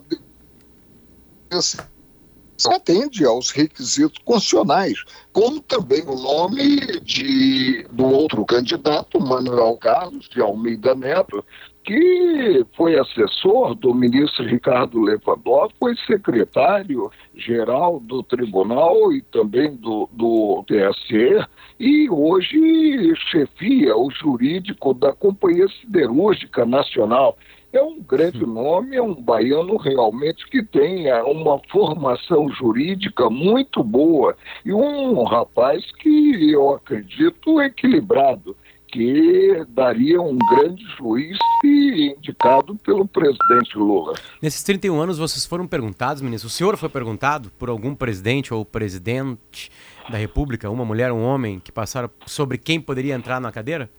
atende 2.69 3.25
aos 3.25 3.49
requisitos 3.49 4.19
constitucionais, 4.23 5.03
como 5.33 5.61
também 5.61 6.03
o 6.03 6.15
nome 6.15 6.99
de, 7.01 7.83
do 7.91 8.05
outro 8.05 8.45
candidato, 8.45 9.19
Manuel 9.19 9.77
Carlos 9.77 10.29
de 10.29 10.41
Almeida 10.41 10.93
Neto, 10.93 11.43
que 11.83 12.65
foi 12.75 12.97
assessor 12.97 13.75
do 13.75 13.93
ministro 13.93 14.45
Ricardo 14.45 15.01
Lewandowski, 15.01 15.77
foi 15.79 15.95
secretário-geral 16.07 17.99
do 17.99 18.21
tribunal 18.23 19.11
e 19.11 19.21
também 19.21 19.75
do, 19.75 20.07
do 20.11 20.63
TSE, 20.67 21.45
e 21.79 22.09
hoje 22.09 23.13
chefia 23.29 23.95
o 23.97 24.09
jurídico 24.11 24.93
da 24.93 25.11
Companhia 25.13 25.67
Siderúrgica 25.67 26.65
Nacional. 26.65 27.37
É 27.73 27.81
um 27.81 28.01
grande 28.01 28.45
nome, 28.45 28.97
é 28.97 29.01
um 29.01 29.15
baiano 29.15 29.77
realmente 29.77 30.45
que 30.49 30.61
tem 30.61 31.05
uma 31.23 31.57
formação 31.71 32.49
jurídica 32.49 33.29
muito 33.29 33.81
boa 33.81 34.35
e 34.65 34.73
um 34.73 35.23
rapaz 35.23 35.89
que 35.93 36.51
eu 36.51 36.71
acredito 36.71 37.61
equilibrado 37.61 38.57
que 38.91 39.65
daria 39.69 40.21
um 40.21 40.37
grande 40.37 40.83
juiz 40.97 41.37
indicado 41.63 42.75
pelo 42.75 43.07
presidente 43.07 43.77
Lula. 43.77 44.13
Nesses 44.41 44.61
31 44.63 44.99
anos, 44.99 45.17
vocês 45.17 45.45
foram 45.45 45.65
perguntados, 45.65 46.21
ministro, 46.21 46.47
o 46.47 46.51
senhor 46.51 46.75
foi 46.77 46.89
perguntado 46.89 47.49
por 47.57 47.69
algum 47.69 47.95
presidente 47.95 48.53
ou 48.53 48.65
presidente 48.65 49.71
da 50.09 50.17
República, 50.17 50.69
uma 50.69 50.83
mulher, 50.83 51.11
um 51.11 51.23
homem, 51.23 51.59
que 51.59 51.71
passaram 51.71 52.09
sobre 52.25 52.57
quem 52.57 52.81
poderia 52.81 53.15
entrar 53.15 53.39
na 53.39 53.51
cadeira? 53.51 53.89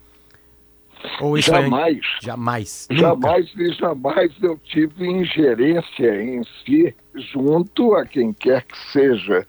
Ou 1.20 1.37
isso 1.37 1.50
jamais. 1.50 1.98
É... 1.98 2.26
Jamais. 2.26 2.88
Jamais 2.90 3.52
e 3.57 3.72
jamais 3.72 4.33
eu 4.42 4.59
tive 4.59 5.07
ingerência 5.07 6.22
em 6.22 6.42
si 6.64 6.94
junto 7.14 7.94
a 7.94 8.07
quem 8.07 8.33
quer 8.33 8.64
que 8.64 8.76
seja. 8.92 9.46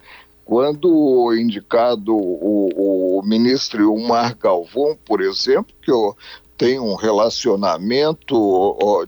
Quando 0.54 1.34
indicado 1.34 2.16
o, 2.16 3.18
o 3.18 3.24
ministro 3.24 3.92
Omar 3.92 4.38
Galvão, 4.38 4.96
por 5.04 5.20
exemplo, 5.20 5.74
que 5.82 5.90
eu 5.90 6.16
tenho 6.56 6.84
um 6.84 6.94
relacionamento 6.94 8.38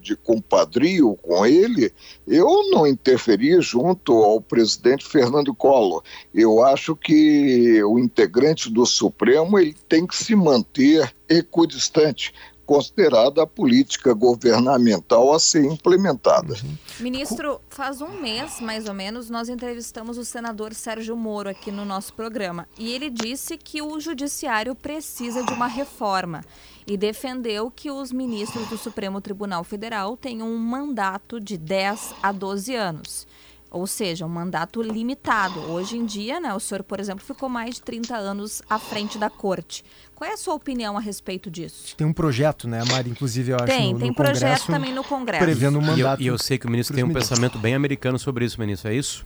de 0.02 0.16
compadrio 0.16 1.16
com 1.22 1.46
ele, 1.46 1.94
eu 2.28 2.72
não 2.72 2.88
interferi 2.88 3.62
junto 3.62 4.24
ao 4.24 4.42
presidente 4.42 5.06
Fernando 5.06 5.54
Collor. 5.54 6.02
Eu 6.34 6.66
acho 6.66 6.96
que 6.96 7.80
o 7.84 8.00
integrante 8.00 8.68
do 8.68 8.84
Supremo 8.84 9.60
ele 9.60 9.76
tem 9.88 10.08
que 10.08 10.16
se 10.16 10.36
manter 10.36 11.14
equidistante 11.30 12.34
considerada 12.66 13.44
a 13.44 13.48
política 13.48 14.14
governamental 14.14 15.34
a 15.34 15.40
ser 15.40 15.66
implementada. 15.66 16.54
Uhum. 16.54 16.78
Ministro, 17.00 17.62
faz 17.70 18.02
um 18.02 18.22
mês, 18.22 18.60
mais 18.60 18.88
ou 18.88 18.94
menos, 18.94 19.30
nós 19.30 19.50
entrevistamos 19.50 20.18
o 20.18 20.26
senador 20.26 20.74
Sérgio 20.74 21.16
Moro 21.16 21.50
aqui 21.50 21.72
no 21.72 21.86
nosso 21.86 22.14
programa 22.14 22.68
e 22.78 22.92
ele 22.92 23.10
disse 23.10 23.58
que 23.58 23.82
o 23.82 24.00
judiciário 24.00 24.74
precisa 24.76 25.44
de 25.44 25.54
uma 25.54 25.68
reforma 25.68 26.44
e 26.88 26.98
defendeu 26.98 27.72
que 27.72 27.90
os 27.90 28.12
ministros 28.12 28.68
do 28.68 28.78
Supremo 28.78 29.20
Tribunal 29.20 29.64
Federal 29.64 30.16
tenham 30.16 30.48
um 30.48 30.58
mandato 30.58 31.40
de 31.40 31.58
10 31.58 32.14
a 32.22 32.32
12 32.32 32.76
anos 32.76 33.28
ou 33.76 33.86
seja, 33.86 34.26
um 34.26 34.30
mandato 34.30 34.82
limitado. 34.82 35.60
Hoje 35.70 35.98
em 35.98 36.06
dia, 36.06 36.40
né, 36.40 36.54
o 36.54 36.60
senhor, 36.62 36.82
por 36.82 36.98
exemplo, 36.98 37.22
ficou 37.26 37.50
mais 37.50 37.76
de 37.76 37.82
30 37.82 38.16
anos 38.16 38.62
à 38.70 38.80
frente 38.80 39.18
da 39.18 39.30
corte. 39.30 39.84
Qual 40.16 40.30
é 40.30 40.34
a 40.34 40.38
sua 40.38 40.54
opinião 40.54 40.98
a 40.98 41.02
respeito 41.02 41.52
disso? 41.52 41.94
Tem 41.98 42.08
um 42.08 42.14
projeto, 42.14 42.70
né, 42.70 42.82
Mari? 42.90 43.10
Inclusive, 43.10 43.52
eu 43.52 43.58
acho 43.58 43.66
Tem, 43.66 43.92
no, 43.92 44.00
tem 44.00 44.08
no 44.08 44.16
projeto 44.16 44.40
Congresso, 44.40 44.68
também 44.68 44.94
no 44.94 45.04
Congresso. 45.04 45.44
Prevendo 45.44 45.78
um 45.78 45.82
mandato. 45.82 46.22
E 46.22 46.28
eu, 46.28 46.34
e 46.34 46.36
eu 46.36 46.38
sei 46.38 46.58
que 46.58 46.66
o 46.66 46.70
ministro 46.72 46.96
tem 46.96 47.04
um 47.04 47.12
pensamento 47.12 47.60
bem 47.60 47.76
americano 47.76 48.18
sobre 48.18 48.46
isso, 48.46 48.58
ministro, 48.58 48.90
é 48.90 48.96
isso? 48.96 49.26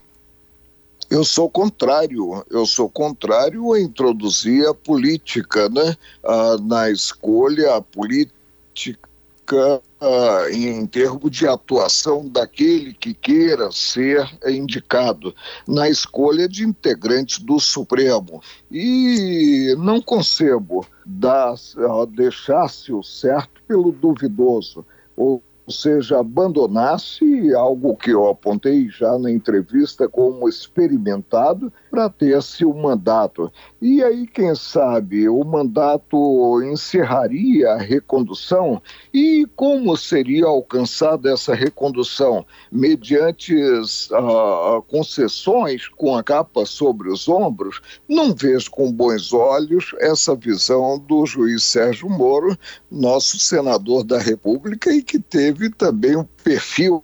Eu 1.11 1.23
sou 1.23 1.47
contrário, 1.47 2.43
eu 2.49 2.65
sou 2.65 2.89
contrário 2.89 3.71
a 3.73 3.79
introduzir 3.79 4.67
a 4.67 4.73
política 4.73 5.69
né, 5.69 5.95
ah, 6.23 6.57
na 6.59 6.89
escolha, 6.89 7.79
política 7.81 9.08
uh, 9.55 10.49
em 10.51 10.85
termos 10.85 11.31
de 11.31 11.47
atuação 11.47 12.27
daquele 12.27 12.93
que 12.93 13.13
queira 13.13 13.71
ser 13.71 14.29
indicado 14.45 15.33
na 15.67 15.89
escolha 15.89 16.47
de 16.47 16.63
integrantes 16.63 17.39
do 17.39 17.59
Supremo. 17.59 18.41
E 18.71 19.75
não 19.77 20.01
concebo 20.01 20.85
uh, 21.05 22.05
deixar-se 22.05 22.93
o 22.93 23.03
certo 23.03 23.61
pelo 23.67 23.91
duvidoso. 23.91 24.85
Ou 25.15 25.43
seja, 25.69 26.19
abandonasse 26.19 27.53
algo 27.53 27.95
que 27.95 28.11
eu 28.11 28.27
apontei 28.27 28.89
já 28.89 29.17
na 29.17 29.29
entrevista 29.29 30.07
como 30.07 30.47
experimentado 30.47 31.71
para 31.91 32.09
ter-se 32.09 32.63
o 32.65 32.73
mandato. 32.73 33.51
E 33.81 34.03
aí, 34.03 34.25
quem 34.25 34.55
sabe, 34.55 35.27
o 35.27 35.43
mandato 35.43 36.61
encerraria 36.63 37.71
a 37.71 37.77
recondução 37.77 38.81
e 39.13 39.47
como 39.55 39.95
seria 39.97 40.45
alcançada 40.45 41.31
essa 41.31 41.53
recondução? 41.53 42.45
Mediante 42.71 43.55
uh, 43.55 44.81
concessões 44.87 45.87
com 45.87 46.15
a 46.15 46.23
capa 46.23 46.65
sobre 46.65 47.09
os 47.09 47.27
ombros? 47.27 47.81
Não 48.07 48.33
vejo 48.33 48.71
com 48.71 48.91
bons 48.91 49.33
olhos 49.33 49.95
essa 49.99 50.35
visão 50.35 50.97
do 50.97 51.25
juiz 51.25 51.63
Sérgio 51.63 52.09
Moro, 52.09 52.57
nosso 52.89 53.37
senador 53.39 54.03
da 54.03 54.19
República 54.19 54.91
e 54.93 55.01
que 55.01 55.19
teve 55.19 55.58
também 55.67 56.15
um 56.15 56.23
perfil 56.43 57.03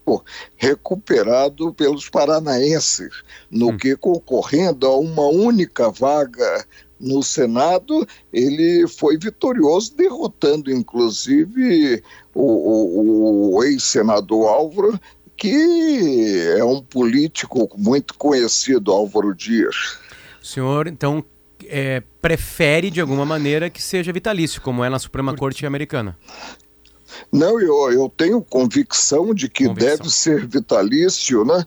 recuperado 0.55 1.73
pelos 1.73 2.07
paranaenses, 2.07 3.23
no 3.49 3.69
hum. 3.69 3.77
que 3.77 3.95
concorrendo 3.95 4.85
a 4.85 4.95
uma 4.95 5.27
única 5.27 5.89
vaga 5.89 6.63
no 6.99 7.23
Senado, 7.23 8.07
ele 8.31 8.87
foi 8.87 9.17
vitorioso, 9.17 9.95
derrotando 9.95 10.71
inclusive 10.71 12.01
o, 12.33 12.41
o, 12.41 13.55
o 13.55 13.63
ex-senador 13.63 14.47
Álvaro, 14.47 14.99
que 15.35 16.53
é 16.57 16.63
um 16.63 16.81
político 16.81 17.69
muito 17.77 18.13
conhecido, 18.13 18.91
Álvaro 18.91 19.35
Dias. 19.35 19.97
O 20.41 20.45
senhor, 20.45 20.87
então, 20.87 21.23
é, 21.65 22.01
prefere 22.21 22.89
de 22.89 23.01
alguma 23.01 23.25
maneira 23.25 23.69
que 23.69 23.81
seja 23.81 24.13
vitalício, 24.13 24.61
como 24.61 24.83
é 24.83 24.89
na 24.89 24.99
Suprema 24.99 25.35
Corte 25.35 25.65
americana? 25.65 26.17
Não, 27.32 27.60
eu, 27.60 27.91
eu 27.91 28.10
tenho 28.10 28.41
convicção 28.41 29.34
de 29.34 29.49
que 29.49 29.65
convicção. 29.65 29.97
deve 29.97 30.10
ser 30.10 30.47
vitalício, 30.47 31.43
né? 31.45 31.65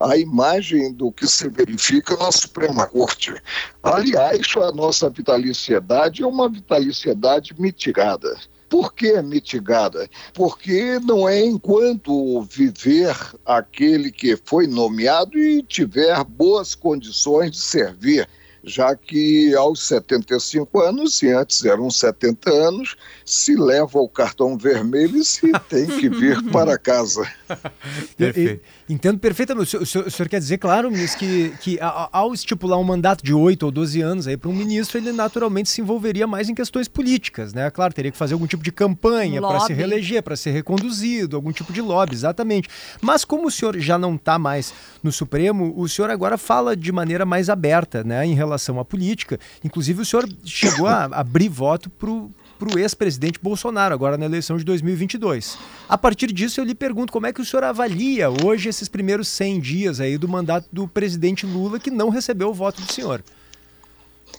A 0.00 0.16
imagem 0.16 0.92
do 0.92 1.10
que 1.12 1.26
se 1.26 1.48
verifica 1.48 2.16
na 2.16 2.30
Suprema 2.30 2.86
Corte. 2.86 3.34
Aliás, 3.82 4.46
a 4.56 4.72
nossa 4.72 5.08
vitaliciedade 5.08 6.22
é 6.22 6.26
uma 6.26 6.48
vitaliciedade 6.48 7.54
mitigada. 7.58 8.36
Por 8.68 8.92
que 8.92 9.22
mitigada? 9.22 10.08
Porque 10.32 10.98
não 10.98 11.28
é 11.28 11.44
enquanto 11.44 12.42
viver 12.42 13.16
aquele 13.46 14.10
que 14.10 14.36
foi 14.44 14.66
nomeado 14.66 15.38
e 15.38 15.62
tiver 15.62 16.22
boas 16.24 16.74
condições 16.74 17.52
de 17.52 17.58
servir 17.58 18.28
já 18.66 18.96
que 18.96 19.54
aos 19.54 19.82
75 19.86 20.80
anos, 20.80 21.22
e 21.22 21.30
antes 21.30 21.64
eram 21.64 21.90
70 21.90 22.50
anos, 22.50 22.96
se 23.24 23.54
leva 23.54 23.98
o 23.98 24.08
cartão 24.08 24.56
vermelho 24.56 25.18
e 25.18 25.24
se 25.24 25.52
tem 25.68 25.86
que 25.86 26.08
vir 26.08 26.42
para 26.50 26.78
casa. 26.78 27.26
Perfeito. 28.16 28.64
Entendo 28.88 29.18
perfeitamente. 29.18 29.76
O 29.76 29.86
senhor, 29.86 30.06
o 30.06 30.10
senhor, 30.10 30.28
quer 30.28 30.38
dizer, 30.38 30.58
claro, 30.58 30.90
ministro, 30.90 31.18
que, 31.18 31.54
que 31.60 31.78
ao 31.80 32.34
estipular 32.34 32.78
um 32.78 32.84
mandato 32.84 33.24
de 33.24 33.32
8 33.32 33.62
ou 33.62 33.70
12 33.70 34.00
anos 34.02 34.26
para 34.36 34.50
um 34.50 34.54
ministro, 34.54 34.98
ele 34.98 35.10
naturalmente 35.10 35.70
se 35.70 35.80
envolveria 35.80 36.26
mais 36.26 36.48
em 36.48 36.54
questões 36.54 36.86
políticas, 36.86 37.54
né? 37.54 37.70
Claro, 37.70 37.94
teria 37.94 38.12
que 38.12 38.18
fazer 38.18 38.34
algum 38.34 38.46
tipo 38.46 38.62
de 38.62 38.70
campanha 38.70 39.40
para 39.40 39.60
se 39.60 39.72
reeleger, 39.72 40.22
para 40.22 40.36
ser 40.36 40.50
reconduzido, 40.50 41.36
algum 41.36 41.50
tipo 41.50 41.72
de 41.72 41.80
lobby, 41.80 42.14
exatamente. 42.14 42.68
Mas 43.00 43.24
como 43.24 43.48
o 43.48 43.50
senhor 43.50 43.78
já 43.78 43.96
não 43.96 44.16
está 44.16 44.38
mais 44.38 44.74
no 45.02 45.10
Supremo, 45.10 45.72
o 45.76 45.88
senhor 45.88 46.10
agora 46.10 46.36
fala 46.36 46.76
de 46.76 46.92
maneira 46.92 47.24
mais 47.24 47.48
aberta, 47.48 48.04
né, 48.04 48.26
em 48.26 48.34
relação 48.34 48.53
relação 48.54 48.78
à 48.78 48.84
política. 48.84 49.38
Inclusive, 49.62 50.02
o 50.02 50.04
senhor 50.04 50.28
chegou 50.44 50.86
a 50.86 51.04
abrir 51.12 51.48
voto 51.48 51.90
para 51.90 52.08
o 52.10 52.78
ex-presidente 52.78 53.38
Bolsonaro, 53.42 53.92
agora 53.92 54.16
na 54.16 54.24
eleição 54.24 54.56
de 54.56 54.64
2022. 54.64 55.58
A 55.88 55.98
partir 55.98 56.32
disso, 56.32 56.60
eu 56.60 56.64
lhe 56.64 56.74
pergunto 56.74 57.12
como 57.12 57.26
é 57.26 57.32
que 57.32 57.40
o 57.40 57.44
senhor 57.44 57.64
avalia 57.64 58.30
hoje 58.30 58.68
esses 58.68 58.88
primeiros 58.88 59.28
100 59.28 59.60
dias 59.60 60.00
aí 60.00 60.16
do 60.16 60.28
mandato 60.28 60.68
do 60.72 60.88
presidente 60.88 61.44
Lula, 61.44 61.78
que 61.78 61.90
não 61.90 62.08
recebeu 62.08 62.48
o 62.48 62.54
voto 62.54 62.80
do 62.80 62.92
senhor. 62.92 63.22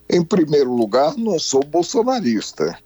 Em 0.10 0.24
primeiro 0.24 0.74
lugar, 0.74 1.16
não 1.18 1.38
sou 1.40 1.64
bolsonarista. 1.64 2.78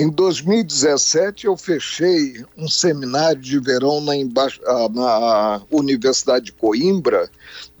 Em 0.00 0.08
2017, 0.10 1.48
eu 1.48 1.56
fechei 1.56 2.44
um 2.56 2.68
seminário 2.68 3.40
de 3.40 3.58
verão 3.58 4.00
na, 4.00 4.12
ah, 4.12 4.88
na, 4.94 5.62
Universidade 5.72 6.44
de 6.46 6.52
Coimbra 6.52 7.28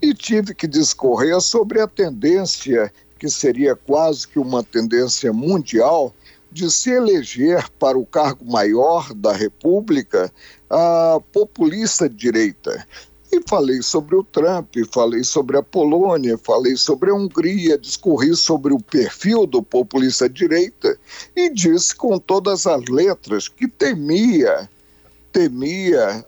e 0.02 0.12
tive 0.12 0.52
que 0.52 0.66
discorrer 0.66 1.40
sobre 1.40 1.80
a 1.80 1.86
tendência, 1.86 2.92
que 3.20 3.30
seria 3.30 3.76
quase 3.76 4.26
que 4.26 4.36
uma 4.36 4.64
tendência 4.64 5.32
mundial, 5.32 6.12
de 6.50 6.68
se 6.72 6.90
eleger 6.90 7.70
para 7.78 7.96
o 7.96 8.04
cargo 8.04 8.44
maior 8.44 9.14
da 9.14 9.32
República 9.32 10.28
a 10.68 11.20
populista 11.32 12.08
direita. 12.08 12.84
E 13.30 13.42
falei 13.46 13.82
sobre 13.82 14.16
o 14.16 14.24
Trump, 14.24 14.74
falei 14.90 15.22
sobre 15.22 15.58
a 15.58 15.62
Polônia, 15.62 16.38
falei 16.38 16.76
sobre 16.76 17.10
a 17.10 17.14
Hungria, 17.14 17.76
discorri 17.76 18.34
sobre 18.34 18.72
o 18.72 18.80
perfil 18.80 19.46
do 19.46 19.62
populista 19.62 20.26
direita 20.28 20.98
e 21.36 21.52
disse 21.52 21.94
com 21.94 22.18
todas 22.18 22.66
as 22.66 22.82
letras 22.88 23.46
que 23.46 23.68
temia, 23.68 24.68
temia, 25.30 26.24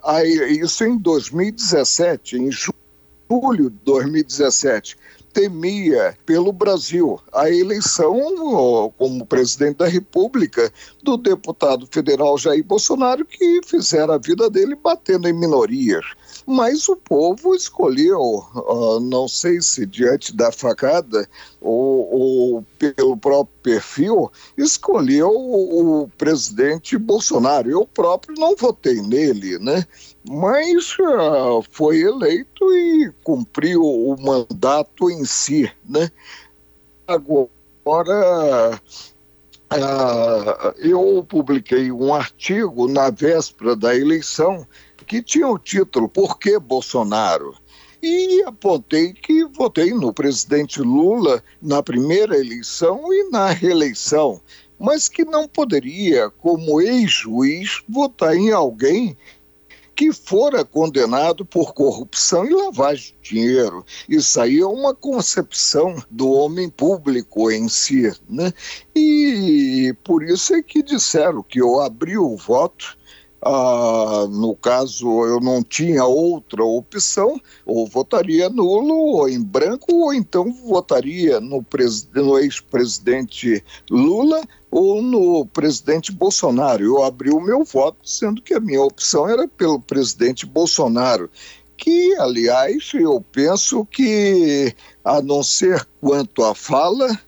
isso 0.50 0.84
em 0.84 0.98
2017, 0.98 2.36
em 2.36 2.50
julho 2.50 3.70
de 3.70 3.78
2017, 3.84 4.98
temia 5.32 6.16
pelo 6.26 6.52
Brasil 6.52 7.18
a 7.32 7.48
eleição 7.48 8.92
como 8.98 9.24
presidente 9.24 9.78
da 9.78 9.88
República 9.88 10.70
do 11.02 11.16
deputado 11.16 11.88
federal 11.90 12.36
Jair 12.36 12.64
Bolsonaro, 12.64 13.24
que 13.24 13.60
fizeram 13.64 14.14
a 14.14 14.18
vida 14.18 14.50
dele 14.50 14.74
batendo 14.74 15.28
em 15.28 15.32
minorias. 15.32 16.04
Mas 16.52 16.88
o 16.88 16.96
povo 16.96 17.54
escolheu, 17.54 18.20
uh, 18.20 18.98
não 18.98 19.28
sei 19.28 19.62
se 19.62 19.86
diante 19.86 20.34
da 20.34 20.50
facada 20.50 21.28
ou, 21.60 22.12
ou 22.12 22.66
pelo 22.76 23.16
próprio 23.16 23.56
perfil, 23.62 24.32
escolheu 24.58 25.30
o, 25.30 26.02
o, 26.02 26.08
presidente 26.18 26.98
Bolsonaro. 26.98 27.70
Eu 27.70 27.86
próprio 27.86 28.34
não 28.36 28.56
votei 28.56 29.00
nele, 29.00 29.60
né? 29.60 29.86
Mas 30.28 30.98
uh, 30.98 31.64
foi 31.70 32.00
eleito 32.00 32.64
e 32.72 33.12
cumpriu 33.22 33.82
o 33.84 34.16
mandato 34.20 35.08
em 35.08 35.24
si, 35.24 35.70
né? 35.88 36.10
Agora, 37.06 38.80
uh, 39.72 40.74
eu 40.78 41.24
publiquei 41.28 41.92
um 41.92 42.12
artigo 42.12 42.88
na 42.88 43.08
véspera 43.08 43.76
da 43.76 43.94
eleição 43.96 44.66
que 45.10 45.20
tinha 45.20 45.48
o 45.48 45.58
título 45.58 46.08
Por 46.08 46.38
que 46.38 46.56
Bolsonaro? 46.56 47.56
E 48.00 48.44
apontei 48.44 49.12
que 49.12 49.44
votei 49.44 49.92
no 49.92 50.14
presidente 50.14 50.80
Lula 50.80 51.42
na 51.60 51.82
primeira 51.82 52.38
eleição 52.38 53.12
e 53.12 53.28
na 53.28 53.48
reeleição, 53.48 54.40
mas 54.78 55.08
que 55.08 55.24
não 55.24 55.48
poderia, 55.48 56.30
como 56.30 56.80
ex-juiz, 56.80 57.82
votar 57.88 58.36
em 58.36 58.52
alguém 58.52 59.16
que 59.96 60.12
fora 60.12 60.64
condenado 60.64 61.44
por 61.44 61.74
corrupção 61.74 62.46
e 62.46 62.54
lavagem 62.54 63.12
de 63.20 63.30
dinheiro. 63.30 63.84
Isso 64.08 64.40
aí 64.40 64.60
é 64.60 64.66
uma 64.66 64.94
concepção 64.94 65.96
do 66.08 66.30
homem 66.30 66.70
público 66.70 67.50
em 67.50 67.68
si. 67.68 68.12
Né? 68.28 68.52
E 68.94 69.92
por 70.04 70.22
isso 70.22 70.54
é 70.54 70.62
que 70.62 70.84
disseram 70.84 71.42
que 71.42 71.60
eu 71.60 71.80
abri 71.80 72.16
o 72.16 72.36
voto 72.36 72.96
ah, 73.42 74.26
no 74.30 74.54
caso, 74.54 75.24
eu 75.24 75.40
não 75.40 75.62
tinha 75.62 76.04
outra 76.04 76.62
opção, 76.62 77.40
ou 77.64 77.86
votaria 77.86 78.48
nulo, 78.50 78.94
ou 78.94 79.28
em 79.28 79.42
branco, 79.42 79.94
ou 79.94 80.12
então 80.12 80.52
votaria 80.52 81.40
no, 81.40 81.64
no 82.14 82.38
ex-presidente 82.38 83.64
Lula 83.90 84.42
ou 84.70 85.02
no 85.02 85.46
presidente 85.46 86.12
Bolsonaro. 86.12 86.84
Eu 86.84 87.02
abri 87.02 87.30
o 87.30 87.40
meu 87.40 87.64
voto, 87.64 87.98
sendo 88.04 88.42
que 88.42 88.54
a 88.54 88.60
minha 88.60 88.82
opção 88.82 89.28
era 89.28 89.48
pelo 89.48 89.80
presidente 89.80 90.46
Bolsonaro 90.46 91.30
que, 91.80 92.14
aliás, 92.18 92.92
eu 92.92 93.24
penso 93.32 93.86
que, 93.86 94.74
a 95.02 95.22
não 95.22 95.42
ser 95.42 95.88
quanto 95.98 96.44
à 96.44 96.54
fala, 96.54 97.18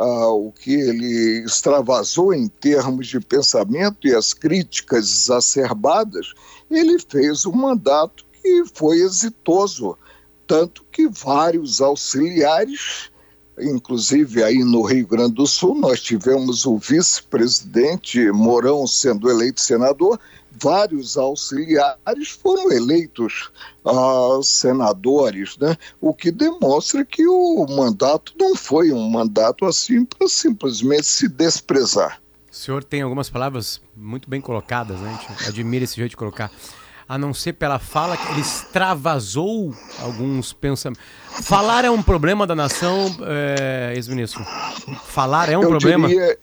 ah, 0.00 0.28
o 0.28 0.50
que 0.50 0.72
ele 0.72 1.44
extravasou 1.44 2.32
em 2.32 2.48
termos 2.48 3.06
de 3.06 3.20
pensamento 3.20 4.06
e 4.08 4.14
as 4.14 4.32
críticas 4.32 5.04
exacerbadas, 5.04 6.32
ele 6.70 6.98
fez 6.98 7.44
um 7.44 7.52
mandato 7.52 8.24
que 8.32 8.64
foi 8.72 9.00
exitoso, 9.00 9.98
tanto 10.46 10.82
que 10.90 11.06
vários 11.06 11.82
auxiliares, 11.82 13.10
inclusive 13.60 14.42
aí 14.42 14.64
no 14.64 14.80
Rio 14.82 15.06
Grande 15.06 15.34
do 15.34 15.46
Sul, 15.46 15.74
nós 15.74 16.00
tivemos 16.00 16.64
o 16.64 16.78
vice-presidente 16.78 18.32
Mourão 18.32 18.86
sendo 18.86 19.30
eleito 19.30 19.60
senador, 19.60 20.18
vários 20.62 21.16
auxiliares 21.16 22.30
foram 22.42 22.70
eleitos 22.70 23.50
uh, 23.84 24.42
senadores, 24.42 25.56
né? 25.58 25.76
o 26.00 26.14
que 26.14 26.30
demonstra 26.30 27.04
que 27.04 27.26
o 27.26 27.66
mandato 27.68 28.34
não 28.38 28.54
foi 28.54 28.92
um 28.92 29.08
mandato 29.08 29.64
assim 29.64 30.04
para 30.04 30.28
simplesmente 30.28 31.06
se 31.06 31.28
desprezar. 31.28 32.20
O 32.50 32.54
senhor 32.54 32.82
tem 32.82 33.02
algumas 33.02 33.30
palavras 33.30 33.80
muito 33.96 34.28
bem 34.28 34.40
colocadas, 34.40 34.98
né? 34.98 35.16
A 35.16 35.34
gente 35.34 35.48
admira 35.48 35.84
esse 35.84 35.94
jeito 35.94 36.10
de 36.10 36.16
colocar. 36.16 36.50
A 37.08 37.16
não 37.16 37.32
ser 37.32 37.52
pela 37.54 37.78
fala 37.78 38.16
que 38.16 38.28
ele 38.32 38.40
extravasou 38.40 39.74
alguns 40.00 40.52
pensamentos. 40.52 41.02
Falar 41.42 41.84
é 41.84 41.90
um 41.90 42.02
problema 42.02 42.46
da 42.46 42.54
nação, 42.54 43.06
é, 43.22 43.92
ex-ministro? 43.94 44.44
Falar 45.04 45.48
é 45.48 45.56
um 45.56 45.62
eu 45.62 45.68
problema? 45.68 46.08
Diria, 46.08 46.38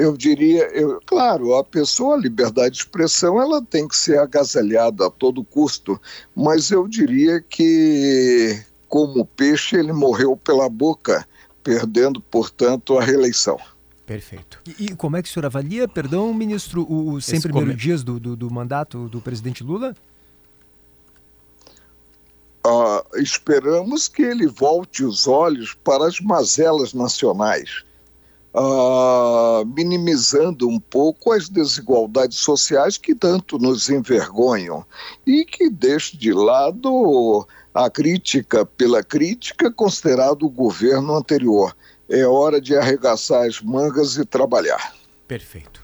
eu 0.00 0.16
diria, 0.16 0.64
eu, 0.72 0.98
claro, 1.04 1.54
a 1.54 1.62
pessoa, 1.62 2.14
a 2.14 2.18
liberdade 2.18 2.70
de 2.70 2.78
expressão, 2.78 3.40
ela 3.40 3.62
tem 3.62 3.86
que 3.86 3.94
ser 3.94 4.18
agasalhada 4.18 5.06
a 5.06 5.10
todo 5.10 5.44
custo, 5.44 6.00
mas 6.34 6.70
eu 6.70 6.88
diria 6.88 7.38
que, 7.42 8.58
como 8.88 9.26
peixe, 9.26 9.76
ele 9.76 9.92
morreu 9.92 10.38
pela 10.38 10.70
boca, 10.70 11.28
perdendo, 11.62 12.18
portanto, 12.18 12.96
a 12.96 13.04
reeleição. 13.04 13.58
Perfeito. 14.06 14.58
E, 14.66 14.86
e, 14.86 14.96
como 14.96 15.18
é 15.18 15.22
que 15.22 15.28
o 15.28 15.32
senhor 15.32 15.44
avalia, 15.44 15.86
perdão, 15.86 16.32
ministro, 16.32 16.90
os 16.90 17.26
100 17.26 17.42
primeiros 17.42 17.72
come... 17.72 17.80
dias 17.82 18.02
do, 18.02 18.18
do, 18.18 18.34
do, 18.34 18.50
mandato 18.50 19.06
do 19.06 19.20
presidente 19.20 19.62
Lula? 19.62 19.94
Uh, 22.66 23.18
esperamos 23.18 24.08
que 24.08 24.22
ele 24.22 24.46
volte 24.46 25.04
os 25.04 25.28
olhos 25.28 25.74
para 25.74 26.06
as 26.06 26.20
mazelas 26.20 26.94
nacionais, 26.94 27.84
uh, 28.54 29.64
minimizando 29.66 30.68
um 30.68 30.78
pouco 30.78 31.32
as 31.32 31.48
desigualdades 31.48 32.38
sociais 32.38 32.96
que 32.96 33.14
tanto 33.14 33.58
nos 33.58 33.88
envergonham 33.88 34.84
e 35.26 35.44
que 35.44 35.70
deixe 35.70 36.16
de 36.16 36.32
lado 36.32 37.46
a 37.74 37.88
crítica 37.88 38.64
pela 38.66 39.02
crítica 39.02 39.70
considerado 39.70 40.44
o 40.44 40.50
governo 40.50 41.14
anterior 41.14 41.74
é 42.10 42.26
hora 42.26 42.60
de 42.60 42.76
arregaçar 42.76 43.46
as 43.46 43.60
mangas 43.60 44.16
e 44.16 44.24
trabalhar. 44.24 44.94
Perfeito. 45.28 45.80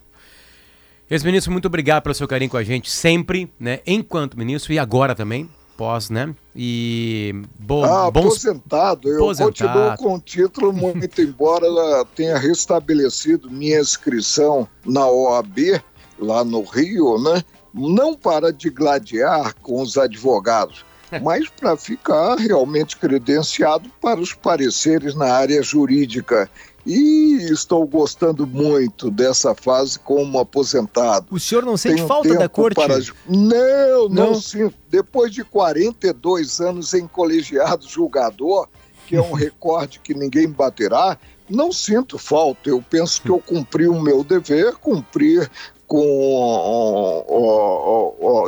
Ex-ministro, 1.09 1.53
muito 1.53 1.67
obrigado 1.67 2.03
pelo 2.03 2.15
seu 2.15 2.27
carinho 2.27 2.51
com 2.51 2.57
a 2.57 2.65
gente, 2.65 2.91
sempre, 2.91 3.49
né? 3.61 3.79
Enquanto 3.87 4.37
ministro 4.37 4.73
e 4.73 4.79
agora 4.79 5.15
também, 5.15 5.49
pós, 5.77 6.11
né? 6.11 6.35
E 6.55 7.35
bo 7.59 7.85
ah, 7.85 8.11
bons... 8.11 8.27
aposentado, 8.27 9.09
eu 9.09 9.17
aposentado. 9.17 9.53
continuo 9.53 9.97
com 9.97 10.15
o 10.15 10.21
título, 10.21 10.73
muito 10.73 11.21
embora 11.21 11.67
ela 11.67 12.05
tenha 12.15 12.39
restabelecido 12.39 13.51
minha 13.51 13.81
inscrição 13.81 14.67
na 14.85 15.07
OAB, 15.07 15.81
lá 16.19 16.45
no 16.45 16.63
Rio, 16.63 17.19
né? 17.23 17.43
Não 17.75 18.15
para 18.15 18.53
de 18.53 18.71
gladiar 18.71 19.55
com 19.61 19.83
os 19.83 19.99
advogados, 19.99 20.85
mas 21.23 21.49
para 21.49 21.77
ficar 21.77 22.37
realmente 22.37 22.97
credenciado 22.97 23.91
para 24.01 24.19
os 24.19 24.33
pareceres 24.33 25.15
na 25.15 25.33
área 25.33 25.63
jurídica. 25.63 26.51
E 26.87 27.49
estou 27.51 27.85
gostando 27.85 28.47
muito 28.47 29.11
dessa 29.11 29.57
fase 29.57 29.99
como 29.99 30.39
aposentado. 30.39 31.27
O 31.33 31.41
senhor 31.41 31.65
não 31.65 31.77
sente 31.77 31.97
Tenho 31.97 32.07
falta 32.07 32.33
da 32.35 32.49
corte? 32.49 32.77
Para... 32.77 32.99
Não, 33.29 34.09
não, 34.09 34.09
não 34.09 34.35
sinto. 34.41 34.77
Depois 34.89 35.33
de 35.33 35.43
42 35.43 36.61
anos 36.61 36.95
em 36.95 37.09
colegiado 37.09 37.89
julgador, 37.89 38.69
que 39.09 39.17
é 39.17 39.21
um 39.21 39.33
recorde 39.35 39.99
que 39.99 40.15
ninguém 40.15 40.49
baterá, 40.49 41.19
não 41.51 41.73
sinto 41.73 42.19
falta. 42.19 42.71
Eu 42.71 42.81
penso 42.89 43.21
que 43.21 43.31
eu 43.31 43.41
cumpri 43.41 43.89
o 43.89 44.01
meu 44.01 44.23
dever, 44.23 44.77
cumpri 44.77 45.45
com 45.89 47.25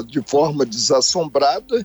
de 0.07 0.23
forma 0.23 0.65
desassombrada 0.65 1.85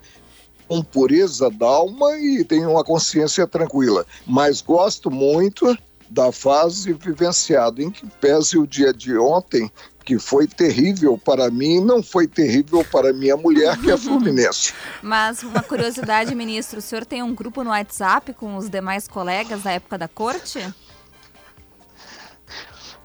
com 0.68 0.82
pureza 0.82 1.50
da 1.50 1.68
alma 1.68 2.18
e 2.18 2.44
tenho 2.44 2.72
uma 2.72 2.84
consciência 2.84 3.46
tranquila. 3.48 4.06
Mas 4.26 4.62
gosto 4.62 5.12
muito 5.12 5.78
da 6.14 6.32
fase 6.32 6.94
vivenciada, 6.94 7.82
em 7.82 7.90
que 7.90 8.06
pese 8.22 8.56
o 8.56 8.68
dia 8.68 8.94
de 8.94 9.18
ontem, 9.18 9.72
que 10.06 10.20
foi 10.20 10.46
terrível 10.46 11.18
para 11.18 11.50
mim, 11.50 11.84
não 11.84 12.04
foi 12.04 12.28
terrível 12.28 12.86
para 12.86 13.12
minha 13.12 13.36
mulher, 13.36 13.76
que 13.80 13.90
é 13.90 13.98
fluminense. 13.98 14.74
Mas 15.02 15.42
uma 15.42 15.64
curiosidade, 15.64 16.36
ministro, 16.36 16.78
o 16.78 16.82
senhor 16.82 17.04
tem 17.04 17.24
um 17.24 17.34
grupo 17.34 17.64
no 17.64 17.72
WhatsApp 17.72 18.32
com 18.34 18.56
os 18.58 18.70
demais 18.70 19.08
colegas 19.08 19.64
da 19.64 19.72
época 19.72 19.98
da 19.98 20.08
corte? 20.08 20.60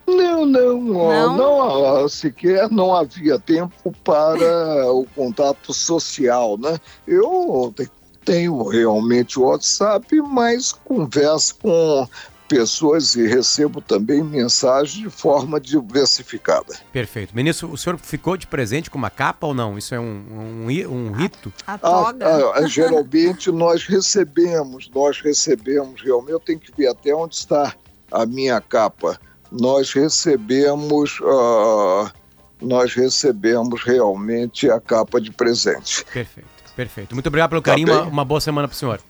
Não, 0.07 0.45
não, 0.45 0.81
não, 0.83 1.37
não 1.37 2.09
sequer 2.09 2.71
não 2.71 2.95
havia 2.95 3.39
tempo 3.39 3.93
para 4.05 4.93
o 4.93 5.07
contato 5.15 5.73
social, 5.73 6.59
né? 6.59 6.79
Eu 7.07 7.75
tenho 8.23 8.63
realmente 8.65 9.39
o 9.39 9.45
WhatsApp, 9.45 10.21
mas 10.21 10.73
converso 10.73 11.57
com 11.57 12.07
pessoas 12.49 13.15
e 13.15 13.27
recebo 13.27 13.81
também 13.81 14.23
mensagens 14.23 14.97
de 14.97 15.11
forma 15.11 15.61
diversificada. 15.61 16.75
Perfeito. 16.93 17.37
Ministro, 17.37 17.71
o 17.71 17.77
senhor 17.77 17.99
ficou 17.99 18.37
de 18.37 18.47
presente 18.47 18.91
com 18.91 18.99
uma 18.99 19.11
capa 19.11 19.47
ou 19.47 19.55
não? 19.55 19.77
Isso 19.77 19.95
é 19.95 20.01
um, 20.01 20.65
um, 20.65 20.89
um 20.89 21.13
rito? 21.13 21.53
A, 21.67 21.75
a 21.75 21.79
toga? 21.79 22.27
Ah, 22.27 22.53
ah, 22.57 22.67
geralmente 22.67 23.51
nós 23.53 23.85
recebemos, 23.85 24.91
nós 24.95 25.21
recebemos 25.21 26.03
realmente, 26.03 26.33
eu 26.33 26.41
tenho 26.41 26.59
que 26.59 26.73
ver 26.77 26.89
até 26.89 27.15
onde 27.15 27.35
está 27.35 27.75
a 28.11 28.25
minha 28.25 28.61
capa 28.61 29.19
nós 29.51 29.93
recebemos 29.93 31.19
uh, 31.21 32.11
nós 32.61 32.93
recebemos 32.95 33.83
realmente 33.83 34.71
a 34.71 34.81
capa 34.81 35.21
de 35.21 35.31
presente. 35.31 36.05
Perfeito, 36.13 36.49
perfeito. 36.77 37.15
Muito 37.15 37.27
obrigado 37.27 37.51
pelo 37.51 37.63
tá 37.63 37.71
carinho, 37.71 37.93
uma, 37.93 38.03
uma, 38.03 38.25
boa 38.25 38.41
semana 38.41 38.69
para 38.69 38.75
o 38.75 38.77
senhor. 38.77 39.01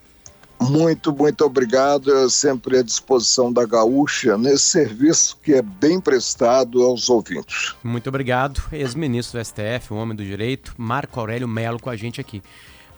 Muito, 0.61 1.15
muito 1.15 1.45
obrigado. 1.45 2.11
Eu 2.11 2.29
sempre 2.29 2.79
à 2.79 2.83
disposição 2.83 3.53
da 3.53 3.65
Gaúcha 3.65 4.37
nesse 4.37 4.65
serviço 4.65 5.39
que 5.43 5.55
é 5.55 5.63
bem 5.63 6.01
prestado 6.01 6.83
aos 6.83 7.09
ouvintes. 7.09 7.75
Muito 7.83 8.09
obrigado. 8.09 8.63
Ex-ministro 8.73 9.39
do 9.39 9.45
STF, 9.45 9.93
o 9.93 9.97
homem 9.97 10.17
do 10.17 10.25
direito, 10.25 10.75
Marco 10.77 11.19
Aurélio 11.21 11.49
Melo 11.49 11.81
com 11.81 11.91
a 11.91 11.97
gente 11.97 12.21
aqui. 12.21 12.43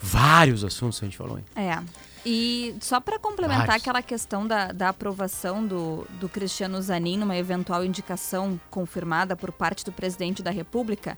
Vários 0.00 0.64
assuntos 0.64 0.98
a 1.02 1.04
gente 1.04 1.16
falou, 1.16 1.38
hein? 1.38 1.44
É. 1.54 1.78
E 2.24 2.74
só 2.80 3.00
para 3.00 3.18
complementar 3.18 3.66
Vários. 3.66 3.82
aquela 3.82 4.02
questão 4.02 4.46
da, 4.46 4.72
da 4.72 4.90
aprovação 4.90 5.66
do, 5.66 6.06
do 6.18 6.28
Cristiano 6.28 6.80
Zanin 6.80 7.18
numa 7.18 7.36
eventual 7.36 7.84
indicação 7.84 8.60
confirmada 8.70 9.36
por 9.36 9.52
parte 9.52 9.84
do 9.84 9.92
presidente 9.92 10.42
da 10.42 10.50
República, 10.50 11.16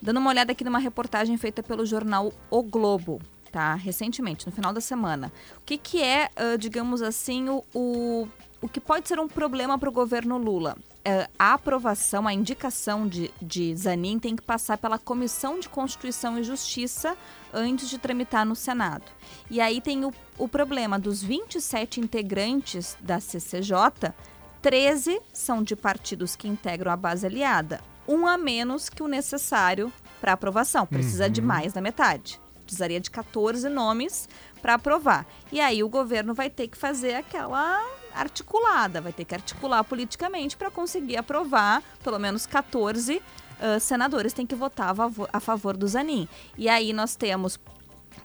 dando 0.00 0.18
uma 0.18 0.30
olhada 0.30 0.52
aqui 0.52 0.62
numa 0.62 0.78
reportagem 0.78 1.36
feita 1.36 1.62
pelo 1.62 1.84
jornal 1.84 2.32
O 2.50 2.62
Globo, 2.62 3.20
tá? 3.50 3.74
Recentemente, 3.74 4.46
no 4.46 4.52
final 4.52 4.72
da 4.72 4.80
semana. 4.80 5.32
O 5.56 5.60
que, 5.64 5.78
que 5.78 6.02
é, 6.02 6.30
uh, 6.36 6.58
digamos 6.58 7.02
assim, 7.02 7.48
o, 7.48 7.64
o, 7.74 8.28
o 8.60 8.68
que 8.68 8.80
pode 8.80 9.08
ser 9.08 9.18
um 9.18 9.28
problema 9.28 9.78
para 9.78 9.88
o 9.88 9.92
governo 9.92 10.38
Lula? 10.38 10.76
Uh, 10.98 11.30
a 11.38 11.54
aprovação, 11.54 12.28
a 12.28 12.34
indicação 12.34 13.06
de, 13.06 13.30
de 13.40 13.74
Zanin 13.74 14.18
tem 14.18 14.36
que 14.36 14.42
passar 14.42 14.76
pela 14.76 14.98
Comissão 14.98 15.58
de 15.58 15.68
Constituição 15.68 16.38
e 16.38 16.42
Justiça 16.42 17.16
antes 17.52 17.88
de 17.88 17.98
tramitar 17.98 18.44
no 18.44 18.54
Senado. 18.54 19.04
E 19.50 19.60
aí 19.60 19.80
tem 19.80 20.04
o, 20.04 20.12
o 20.36 20.48
problema 20.48 20.98
dos 20.98 21.22
27 21.22 22.00
integrantes 22.00 22.96
da 23.00 23.20
CCJ, 23.20 24.12
13 24.60 25.20
são 25.32 25.62
de 25.62 25.76
partidos 25.76 26.36
que 26.36 26.48
integram 26.48 26.92
a 26.92 26.96
base 26.96 27.24
aliada, 27.24 27.80
um 28.06 28.26
a 28.26 28.36
menos 28.36 28.88
que 28.88 29.02
o 29.02 29.08
necessário 29.08 29.92
para 30.20 30.32
aprovação. 30.32 30.86
Precisa 30.86 31.26
uhum. 31.26 31.30
de 31.30 31.42
mais 31.42 31.72
da 31.72 31.80
metade. 31.80 32.40
Precisaria 32.68 33.00
de 33.00 33.10
14 33.10 33.66
nomes 33.70 34.28
para 34.60 34.74
aprovar. 34.74 35.26
E 35.50 35.58
aí 35.58 35.82
o 35.82 35.88
governo 35.88 36.34
vai 36.34 36.50
ter 36.50 36.68
que 36.68 36.76
fazer 36.76 37.14
aquela 37.14 37.82
articulada, 38.14 39.00
vai 39.00 39.10
ter 39.10 39.24
que 39.24 39.34
articular 39.34 39.82
politicamente 39.84 40.54
para 40.54 40.70
conseguir 40.70 41.16
aprovar 41.16 41.82
pelo 42.04 42.18
menos 42.18 42.44
14 42.44 43.16
uh, 43.16 43.80
senadores 43.80 44.34
têm 44.34 44.46
que 44.46 44.54
votar 44.54 44.94
a 45.32 45.40
favor 45.40 45.78
do 45.78 45.88
Zanin. 45.88 46.28
E 46.58 46.68
aí 46.68 46.92
nós 46.92 47.16
temos, 47.16 47.58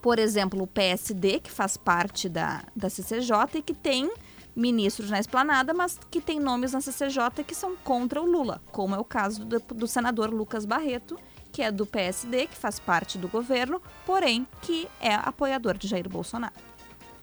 por 0.01 0.19
exemplo, 0.19 0.61
o 0.61 0.67
PSD, 0.67 1.39
que 1.39 1.49
faz 1.49 1.77
parte 1.77 2.27
da, 2.27 2.65
da 2.75 2.89
CCJ 2.89 3.59
e 3.59 3.61
que 3.61 3.73
tem 3.73 4.11
ministros 4.53 5.09
na 5.09 5.21
esplanada, 5.21 5.73
mas 5.73 5.97
que 6.11 6.19
tem 6.19 6.37
nomes 6.37 6.73
na 6.73 6.81
CCJ 6.81 7.45
que 7.47 7.55
são 7.55 7.77
contra 7.77 8.21
o 8.21 8.25
Lula, 8.25 8.61
como 8.73 8.93
é 8.93 8.99
o 8.99 9.05
caso 9.05 9.45
do, 9.45 9.59
do 9.73 9.87
senador 9.87 10.29
Lucas 10.29 10.65
Barreto, 10.65 11.17
que 11.53 11.61
é 11.61 11.71
do 11.71 11.85
PSD, 11.85 12.47
que 12.47 12.57
faz 12.57 12.79
parte 12.79 13.17
do 13.17 13.27
governo, 13.27 13.79
porém 14.05 14.45
que 14.61 14.87
é 14.99 15.13
apoiador 15.13 15.77
de 15.77 15.87
Jair 15.87 16.09
Bolsonaro. 16.09 16.53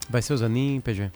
Vai 0.09 0.23
ser 0.23 0.33
o 0.33 0.37
Zanin, 0.37 0.81
PG? 0.81 1.11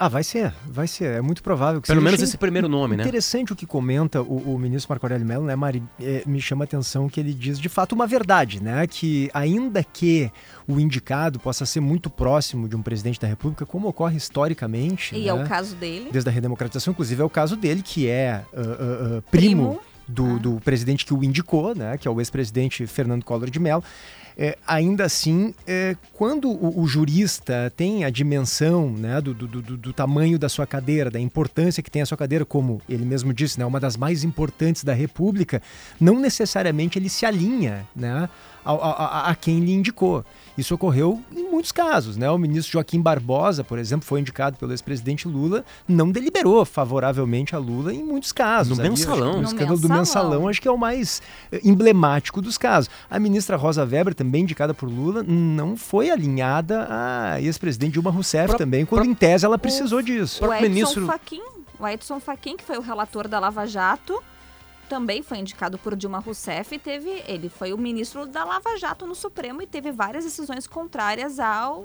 Ah, 0.00 0.08
vai 0.08 0.22
ser, 0.22 0.54
vai 0.64 0.86
ser. 0.86 1.16
É 1.16 1.20
muito 1.20 1.42
provável 1.42 1.80
que 1.80 1.88
Pelo 1.88 2.00
menos 2.00 2.22
esse 2.22 2.38
primeiro 2.38 2.68
nome, 2.68 2.96
né? 2.96 3.02
Interessante 3.02 3.52
o 3.52 3.56
que 3.56 3.66
comenta 3.66 4.22
o, 4.22 4.54
o 4.54 4.58
ministro 4.58 4.92
Marco 4.92 5.04
Aurélio 5.04 5.26
Mello, 5.26 5.44
né, 5.44 5.56
Mari? 5.56 5.82
É, 6.00 6.22
me 6.24 6.40
chama 6.40 6.62
a 6.62 6.66
atenção 6.66 7.08
que 7.08 7.18
ele 7.18 7.34
diz 7.34 7.58
de 7.58 7.68
fato 7.68 7.96
uma 7.96 8.06
verdade, 8.06 8.62
né? 8.62 8.86
Que 8.86 9.28
ainda 9.34 9.82
que 9.82 10.30
o 10.68 10.78
indicado 10.78 11.40
possa 11.40 11.66
ser 11.66 11.80
muito 11.80 12.08
próximo 12.08 12.68
de 12.68 12.76
um 12.76 12.82
presidente 12.82 13.18
da 13.18 13.26
República, 13.26 13.66
como 13.66 13.88
ocorre 13.88 14.16
historicamente. 14.16 15.16
E 15.16 15.22
né? 15.22 15.28
é 15.28 15.34
o 15.34 15.44
caso 15.44 15.74
dele. 15.74 16.10
Desde 16.12 16.30
a 16.30 16.32
redemocratização, 16.32 16.92
inclusive, 16.92 17.20
é 17.20 17.24
o 17.24 17.30
caso 17.30 17.56
dele, 17.56 17.82
que 17.82 18.06
é 18.06 18.44
uh, 18.52 18.60
uh, 18.60 19.18
uh, 19.18 19.22
primo. 19.22 19.78
primo 19.78 19.80
do, 20.08 20.38
do 20.38 20.60
presidente 20.60 21.04
que 21.04 21.12
o 21.12 21.22
indicou, 21.22 21.74
né, 21.74 21.98
que 21.98 22.08
é 22.08 22.10
o 22.10 22.20
ex-presidente 22.20 22.86
Fernando 22.86 23.24
Collor 23.24 23.50
de 23.50 23.60
Mello. 23.60 23.84
É, 24.40 24.56
ainda 24.64 25.04
assim, 25.04 25.52
é, 25.66 25.96
quando 26.12 26.48
o, 26.48 26.80
o, 26.80 26.86
jurista 26.86 27.72
tem 27.76 28.04
a 28.04 28.10
dimensão 28.10 28.88
né, 28.88 29.20
do, 29.20 29.34
do, 29.34 29.48
do, 29.48 29.76
do, 29.76 29.92
tamanho 29.92 30.38
da 30.38 30.48
sua 30.48 30.64
cadeira, 30.64 31.10
da 31.10 31.18
importância 31.18 31.82
que 31.82 31.90
tem 31.90 32.02
a 32.02 32.06
sua 32.06 32.16
cadeira, 32.16 32.44
como 32.44 32.80
ele 32.88 33.04
mesmo 33.04 33.34
disse, 33.34 33.58
né, 33.58 33.66
uma 33.66 33.80
das 33.80 33.96
mais 33.96 34.22
importantes 34.22 34.84
da 34.84 34.94
República, 34.94 35.60
não 36.00 36.20
necessariamente 36.20 37.00
ele 37.00 37.08
se 37.08 37.26
alinha 37.26 37.84
né, 37.96 38.28
a, 38.64 38.72
a, 38.72 39.30
a 39.30 39.34
quem 39.34 39.60
lhe 39.60 39.72
indicou. 39.72 40.24
Isso 40.58 40.74
ocorreu 40.74 41.22
em 41.34 41.48
muitos 41.48 41.70
casos, 41.70 42.16
né? 42.16 42.28
O 42.28 42.36
ministro 42.36 42.72
Joaquim 42.72 43.00
Barbosa, 43.00 43.62
por 43.62 43.78
exemplo, 43.78 44.04
foi 44.04 44.18
indicado 44.18 44.56
pelo 44.56 44.72
ex-presidente 44.72 45.28
Lula, 45.28 45.64
não 45.86 46.10
deliberou 46.10 46.64
favoravelmente 46.64 47.54
a 47.54 47.58
Lula 47.58 47.94
em 47.94 48.02
muitos 48.02 48.32
casos. 48.32 48.76
No 48.76 48.82
mensalão. 48.82 49.38
O 49.38 49.42
escândalo 49.44 49.78
do 49.78 49.88
mensalão 49.88 50.48
acho 50.48 50.60
que 50.60 50.66
é 50.66 50.70
o 50.70 50.76
mais 50.76 51.22
eh, 51.52 51.60
emblemático 51.62 52.42
dos 52.42 52.58
casos. 52.58 52.90
A 53.08 53.20
ministra 53.20 53.56
Rosa 53.56 53.84
Weber, 53.84 54.14
também 54.14 54.42
indicada 54.42 54.74
por 54.74 54.88
Lula, 54.88 55.22
não 55.22 55.76
foi 55.76 56.10
alinhada 56.10 56.88
a 56.90 57.40
ex-presidente 57.40 57.92
Dilma 57.92 58.10
Rousseff 58.10 58.48
pro, 58.48 58.58
também, 58.58 58.84
quando 58.84 59.02
pro, 59.02 59.10
em 59.10 59.14
tese 59.14 59.44
ela 59.44 59.58
precisou 59.58 60.00
o, 60.00 60.02
disso. 60.02 60.44
O 60.44 60.52
Edson 60.52 60.62
ministro... 60.62 61.06
Fachin, 61.06 61.42
o 61.78 61.86
Edson 61.86 62.18
Fachin, 62.18 62.56
que 62.56 62.64
foi 62.64 62.76
o 62.76 62.80
relator 62.80 63.28
da 63.28 63.38
Lava 63.38 63.64
Jato, 63.64 64.20
também 64.88 65.22
foi 65.22 65.38
indicado 65.38 65.78
por 65.78 65.94
Dilma 65.94 66.18
Rousseff 66.18 66.74
e 66.74 66.78
teve, 66.78 67.22
ele 67.26 67.48
foi 67.48 67.72
o 67.72 67.78
ministro 67.78 68.26
da 68.26 68.44
Lava 68.44 68.76
Jato 68.76 69.06
no 69.06 69.14
Supremo 69.14 69.62
e 69.62 69.66
teve 69.66 69.92
várias 69.92 70.24
decisões 70.24 70.66
contrárias 70.66 71.38
ao 71.38 71.84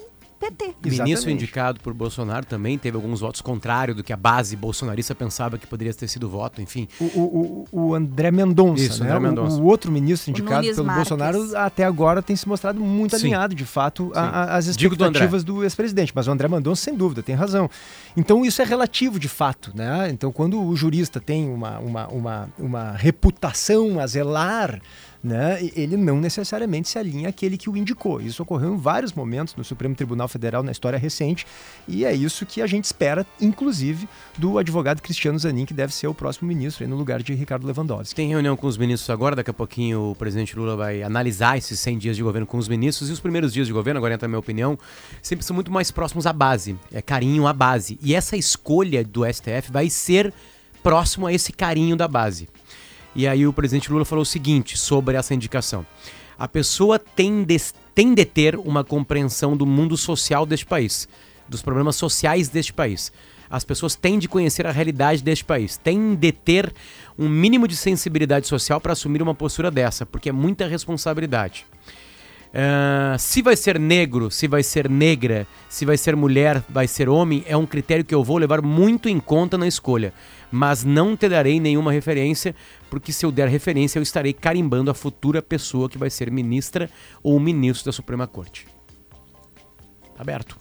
PT. 0.52 0.76
Ministro 0.84 1.30
indicado 1.30 1.80
por 1.80 1.94
Bolsonaro 1.94 2.46
também 2.46 2.78
teve 2.78 2.98
alguns 2.98 3.22
votos 3.22 3.39
contrários 3.39 3.96
do 3.96 4.04
que 4.04 4.12
a 4.12 4.18
base 4.18 4.56
bolsonarista 4.56 5.16
pensava 5.16 5.58
que 5.58 5.66
poderia 5.66 5.94
ter 5.94 6.08
sido 6.08 6.28
voto, 6.28 6.62
enfim. 6.62 6.88
O, 7.00 7.06
o, 7.06 7.68
o 7.72 7.96
André 7.96 8.30
Mendonça, 8.32 8.84
Isso, 8.84 9.04
né? 9.04 9.10
André 9.10 9.30
Mendonça. 9.30 9.56
O, 9.56 9.62
o, 9.62 9.66
outro 9.66 9.91
ministro 9.91 10.32
indicado 10.32 10.68
pelo 10.68 10.84
Marques. 10.84 11.10
Bolsonaro 11.10 11.58
até 11.58 11.86
agora 11.86 12.22
tem 12.22 12.36
se 12.36 12.48
mostrado 12.48 12.80
muito 12.80 13.18
Sim. 13.18 13.28
alinhado, 13.28 13.56
de 13.56 13.66
fato, 13.66 14.12
às 14.14 14.66
expectativas 14.66 15.44
do, 15.44 15.54
do 15.56 15.64
ex-presidente. 15.64 16.12
Mas 16.14 16.28
o 16.28 16.32
André 16.32 16.48
Mendonça, 16.48 16.84
sem 16.84 16.96
dúvida, 16.96 17.24
tem 17.24 17.36
razão. 17.36 17.70
Então 18.18 18.46
isso 18.46 18.62
é 18.62 18.66
relativo, 18.66 19.18
de 19.20 19.30
fato, 19.30 19.72
né? 19.74 20.10
Então 20.10 20.32
quando 20.32 20.62
o 20.62 20.76
jurista 20.76 21.20
tem 21.20 21.50
uma, 21.50 21.80
uma, 21.80 22.08
uma, 22.08 22.50
uma 22.60 22.91
reputação 22.91 24.00
a 24.00 24.08
zelar 24.08 24.82
né, 25.24 25.59
ele 25.76 25.95
não 25.95 26.19
necessariamente 26.19 26.89
se 26.89 26.99
alinha 26.99 27.30
àquele 27.30 27.57
que 27.57 27.69
o 27.69 27.78
indicou. 27.78 28.19
Isso 28.19 28.43
ocorreu 28.43 28.74
em 28.74 28.78
vários 28.78 29.13
momentos 29.13 29.55
no 29.55 29.63
Supremo 29.63 29.95
Tribunal 29.95 30.28
Federal 30.28 30.61
na 30.61 30.71
história 30.71 30.99
recente, 30.99 31.47
e 31.88 32.03
é 32.03 32.13
isso 32.13 32.45
que 32.45 32.61
a 32.61 32.67
gente 32.67 32.86
espera, 32.86 33.26
inclusive, 33.39 34.07
do 34.38 34.57
advogado 34.57 35.01
Cristiano 35.01 35.39
Zanin, 35.39 35.65
que 35.65 35.74
deve 35.74 35.93
ser 35.93 36.07
o 36.07 36.13
próximo 36.13 36.47
ministro, 36.47 36.86
no 36.88 36.97
lugar 36.97 37.24
de 37.24 37.34
Ricardo 37.34 37.65
Lewandowski. 37.65 38.15
Tem 38.15 38.28
reunião 38.28 38.57
com 38.57 38.67
os 38.67 38.78
ministros 38.78 39.09
agora, 39.09 39.36
daqui 39.36 39.49
a 39.49 39.53
pouquinho 39.53 40.11
o 40.11 40.15
presidente 40.15 40.57
Lula 40.57 40.76
vai 40.76 41.01
analisar 41.01 41.57
esses 41.57 41.80
100 41.80 41.97
dias 41.97 42.17
de 42.17 42.24
governo 42.24 42.45
com 42.45 42.57
os 42.57 42.67
ministros, 42.67 43.09
e 43.09 43.13
os 43.13 43.19
primeiros 43.21 43.53
dias 43.53 43.67
de 43.67 43.74
governo, 43.74 43.99
agora 43.99 44.15
entra 44.15 44.26
a 44.26 44.30
minha 44.30 44.39
opinião, 44.39 44.78
sempre 45.21 45.45
são 45.45 45.53
muito 45.53 45.71
mais 45.71 45.89
próximos 45.89 46.26
à 46.26 46.34
base, 46.34 46.76
é 46.91 47.01
carinho 47.01 47.47
à 47.47 47.53
base. 47.53 47.97
E 48.01 48.13
essa 48.13 48.36
escolha 48.36 49.03
do 49.03 49.26
STF 49.26 49.71
vai 49.71 49.89
ser 49.89 50.34
próximo 50.82 51.26
a 51.28 51.34
esse 51.34 51.53
carinho 51.53 51.95
da 51.95 52.07
base. 52.09 52.49
E 53.16 53.28
aí 53.28 53.45
o 53.45 53.53
presidente 53.53 53.91
Lula 53.91 54.05
falou 54.05 54.24
o 54.24 54.26
seguinte 54.26 54.78
sobre 54.78 55.16
essa 55.16 55.34
indicação. 55.34 55.86
A 56.38 56.47
pessoa 56.47 56.97
tem 56.97 57.43
de, 57.43 57.57
tem 57.93 58.14
de 58.14 58.26
ter 58.26 58.55
uma 58.55 58.84
compreensão 58.84 59.55
do 59.55 59.66
mundo 59.66 59.95
social 59.95 60.45
deste 60.45 60.66
país, 60.66 61.07
dos 61.47 61.61
problemas 61.61 61.95
sociais 61.95 62.49
deste 62.49 62.74
país. 62.74 63.11
As 63.49 63.64
pessoas 63.64 63.95
têm 63.95 64.18
de 64.18 64.28
conhecer 64.28 64.66
a 64.66 64.72
realidade 64.72 65.22
deste 65.22 65.45
país, 65.45 65.78
têm 65.78 66.16
de 66.16 66.32
ter 66.32 66.74
um 67.18 67.30
mínimo 67.30 67.68
de 67.68 67.76
sensibilidade 67.76 68.47
social 68.47 68.82
para 68.82 68.93
assumir 68.93 69.22
uma 69.22 69.36
postura 69.36 69.70
dessa, 69.70 70.07
porque 70.07 70.30
é 70.30 70.32
muita 70.32 70.68
responsabilidade. 70.68 71.66
Uh, 72.54 73.18
se 73.18 73.41
vai 73.41 73.56
ser 73.56 73.80
negro, 73.80 74.30
se 74.30 74.47
vai 74.47 74.62
ser 74.62 74.88
negra, 74.88 75.47
se 75.68 75.86
vai 75.86 75.97
ser 75.97 76.16
mulher, 76.16 76.64
vai 76.70 76.88
ser 76.88 77.10
homem, 77.10 77.43
é 77.47 77.58
um 77.58 77.66
critério 77.66 78.06
que 78.06 78.14
eu 78.14 78.24
vou 78.24 78.38
levar 78.38 78.62
muito 78.62 79.10
em 79.10 79.20
conta 79.20 79.58
na 79.58 79.68
escolha. 79.68 80.14
Mas 80.51 80.84
não 80.84 81.18
te 81.18 81.28
darei 81.28 81.60
nenhuma 81.60 81.91
referência, 81.91 82.56
porque 82.91 83.12
se 83.12 83.26
eu 83.26 83.32
der 83.32 83.49
referência, 83.49 83.97
eu 83.97 84.04
estarei 84.04 84.34
carimbando 84.34 84.91
a 84.91 84.93
futura 84.93 85.41
pessoa 85.41 85.89
que 85.89 85.97
vai 85.97 86.12
ser 86.12 86.30
ministra 86.30 86.91
ou 87.24 87.39
ministro 87.39 87.86
da 87.86 87.91
Suprema 87.91 88.28
Corte. 88.28 88.68
Tá 90.16 90.22
aberto. 90.22 90.56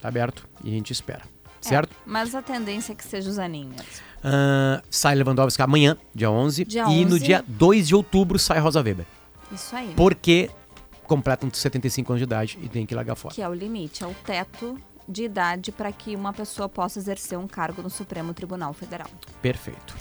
Tá 0.00 0.06
aberto 0.06 0.48
e 0.62 0.68
a 0.68 0.72
gente 0.72 0.92
espera. 0.92 1.22
É, 1.24 1.68
certo? 1.68 1.96
Mas 2.06 2.36
a 2.36 2.42
tendência 2.42 2.92
é 2.92 2.94
que 2.94 3.04
seja 3.04 3.28
os 3.28 3.40
aninhos. 3.40 3.80
Uh, 4.18 4.80
sai 4.88 5.16
Lewandowski 5.16 5.60
amanhã, 5.60 5.96
dia 6.14 6.30
11. 6.30 6.64
Dia 6.66 6.82
e 6.82 6.84
11. 6.84 7.04
no 7.06 7.18
dia 7.18 7.44
2 7.48 7.88
de 7.88 7.96
outubro 7.96 8.38
sai 8.38 8.60
Rosa 8.60 8.80
Weber. 8.80 9.06
Isso 9.50 9.74
aí. 9.74 9.92
Porque 9.96 10.50
completam 11.06 11.48
75 11.52 12.12
anos 12.12 12.20
de 12.20 12.24
idade 12.24 12.58
e 12.62 12.68
tem 12.68 12.84
que 12.84 12.94
largar 12.94 13.14
fora. 13.14 13.34
Que 13.34 13.42
é 13.42 13.48
o 13.48 13.54
limite, 13.54 14.04
é 14.04 14.06
o 14.06 14.14
teto 14.24 14.78
de 15.08 15.24
idade 15.24 15.70
para 15.72 15.92
que 15.92 16.16
uma 16.16 16.32
pessoa 16.32 16.68
possa 16.68 16.98
exercer 16.98 17.38
um 17.38 17.46
cargo 17.46 17.82
no 17.82 17.90
Supremo 17.90 18.34
Tribunal 18.34 18.72
Federal. 18.72 19.08
Perfeito. 19.40 19.94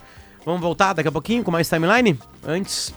Vamos 0.43 0.61
voltar 0.61 0.93
daqui 0.93 1.07
a 1.07 1.11
pouquinho 1.11 1.43
com 1.43 1.51
mais 1.51 1.69
timeline? 1.69 2.19
Antes, 2.43 2.93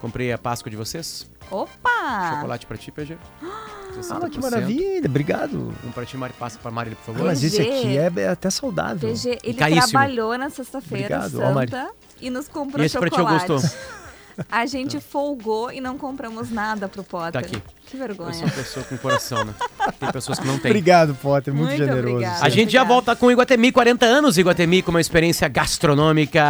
comprei 0.00 0.32
a 0.32 0.38
Páscoa 0.38 0.70
de 0.70 0.76
vocês. 0.76 1.28
Opa! 1.50 2.34
Chocolate 2.34 2.66
pra 2.66 2.76
ti, 2.76 2.90
PG. 2.90 3.16
Ah, 3.42 4.28
que 4.30 4.40
maravilha, 4.40 5.06
obrigado. 5.06 5.72
Um 5.84 5.90
pra 5.92 6.04
ti, 6.04 6.16
Mari, 6.16 6.34
passa 6.38 6.58
pra 6.58 6.70
Mari, 6.70 6.90
por 6.90 7.04
favor. 7.04 7.22
Ah, 7.22 7.24
mas 7.26 7.42
esse 7.42 7.60
aqui 7.60 7.96
é, 7.96 8.12
é 8.16 8.28
até 8.28 8.50
saudável. 8.50 9.08
PG, 9.10 9.38
ele 9.42 9.54
trabalhou 9.54 10.36
na 10.36 10.50
sexta-feira 10.50 11.28
santa 11.28 11.90
e 12.20 12.28
nos 12.28 12.48
comprou 12.48 12.82
e 12.82 12.86
esse 12.86 12.94
chocolate. 12.94 13.16
Pra 13.16 13.24
ti 13.24 13.50
eu 13.50 13.56
gostou. 13.60 14.05
A 14.50 14.66
gente 14.66 15.00
folgou 15.00 15.72
e 15.72 15.80
não 15.80 15.96
compramos 15.96 16.50
nada 16.50 16.88
pro 16.88 17.02
Potter. 17.02 17.32
Tá 17.32 17.38
aqui. 17.38 17.62
Que 17.86 17.96
vergonha. 17.96 18.30
Eu 18.30 18.34
sou 18.34 18.44
uma 18.44 18.52
pessoa 18.52 18.84
com 18.84 18.96
coração, 18.98 19.44
né? 19.44 19.54
Tem 19.98 20.10
pessoas 20.10 20.38
que 20.38 20.46
não 20.46 20.58
têm. 20.58 20.70
Obrigado, 20.70 21.14
Potter. 21.14 21.54
Muito, 21.54 21.68
muito 21.68 21.78
generoso. 21.78 22.14
Obrigada, 22.14 22.44
a 22.44 22.48
gente 22.48 22.72
já 22.72 22.82
volta 22.82 23.14
com 23.14 23.30
Iguatemi, 23.30 23.70
40 23.70 24.04
anos. 24.04 24.38
Iguatemi 24.38 24.82
com 24.82 24.90
uma 24.90 25.00
experiência 25.00 25.46
gastronômica 25.48 26.42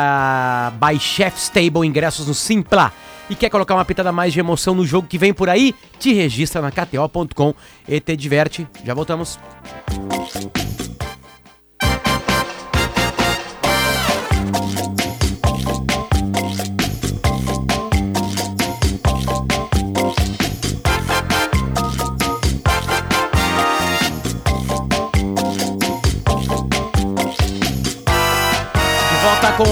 by 0.80 0.98
Chef's 0.98 1.48
Table, 1.48 1.86
ingressos 1.86 2.26
no 2.26 2.34
Simpla. 2.34 2.92
E 3.28 3.34
quer 3.34 3.50
colocar 3.50 3.74
uma 3.74 3.84
pitada 3.84 4.12
mais 4.12 4.32
de 4.32 4.40
emoção 4.40 4.74
no 4.74 4.86
jogo 4.86 5.08
que 5.08 5.18
vem 5.18 5.34
por 5.34 5.48
aí? 5.48 5.74
Te 5.98 6.12
registra 6.12 6.62
na 6.62 6.70
kto.com 6.70 7.54
e 7.88 8.00
te 8.00 8.16
diverte. 8.16 8.66
Já 8.84 8.94
voltamos. 8.94 9.38
com 9.90 10.75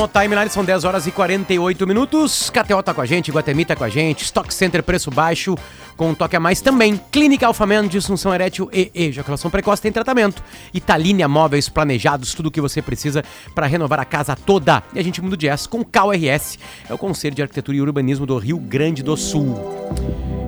o 0.05 0.09
timeline, 0.09 0.51
são 0.51 0.65
10 0.65 0.85
horas 0.85 1.07
e 1.07 1.11
48 1.11 1.87
minutos. 1.87 2.51
KTO 2.51 2.83
tá 2.83 2.93
com 2.93 3.01
a 3.01 3.07
gente, 3.07 3.33
Guatemi 3.33 3.65
tá 3.65 3.75
com 3.75 3.85
a 3.85 3.89
gente, 3.89 4.25
Stock 4.25 4.53
Center 4.53 4.83
preço 4.83 5.11
baixo, 5.11 5.57
com 5.97 6.11
um 6.11 6.15
toque 6.15 6.37
a 6.37 6.41
mais 6.41 6.61
também. 6.61 7.01
Clínica 7.11 7.47
Alfaman, 7.47 7.89
disfunção 7.89 8.35
erétil 8.35 8.69
e 8.73 8.91
ejaculação 8.95 9.51
precoce 9.51 9.81
tem 9.81 9.91
tratamento. 9.91 10.43
Italínia 10.73 11.27
Móveis 11.27 11.69
Planejados, 11.69 12.35
tudo 12.35 12.47
o 12.47 12.51
que 12.51 12.61
você 12.61 12.83
precisa 12.83 13.25
para 13.55 13.67
renovar 13.67 13.99
a 13.99 14.05
casa 14.05 14.37
toda. 14.37 14.83
E 14.95 14.99
a 14.99 15.03
gente 15.03 15.23
muda 15.23 15.37
de 15.37 15.49
S 15.49 15.69
com 15.69 15.81
o 15.81 15.85
KRS, 15.85 16.59
é 16.89 16.93
o 16.93 16.99
Conselho 16.99 17.35
de 17.35 17.43
Arquitetura 17.43 17.77
e 17.77 17.81
Urbanismo 17.81 18.27
do 18.27 18.37
Rio 18.37 18.59
Grande 18.59 19.03
do 19.03 19.17
Sul. 19.17 19.57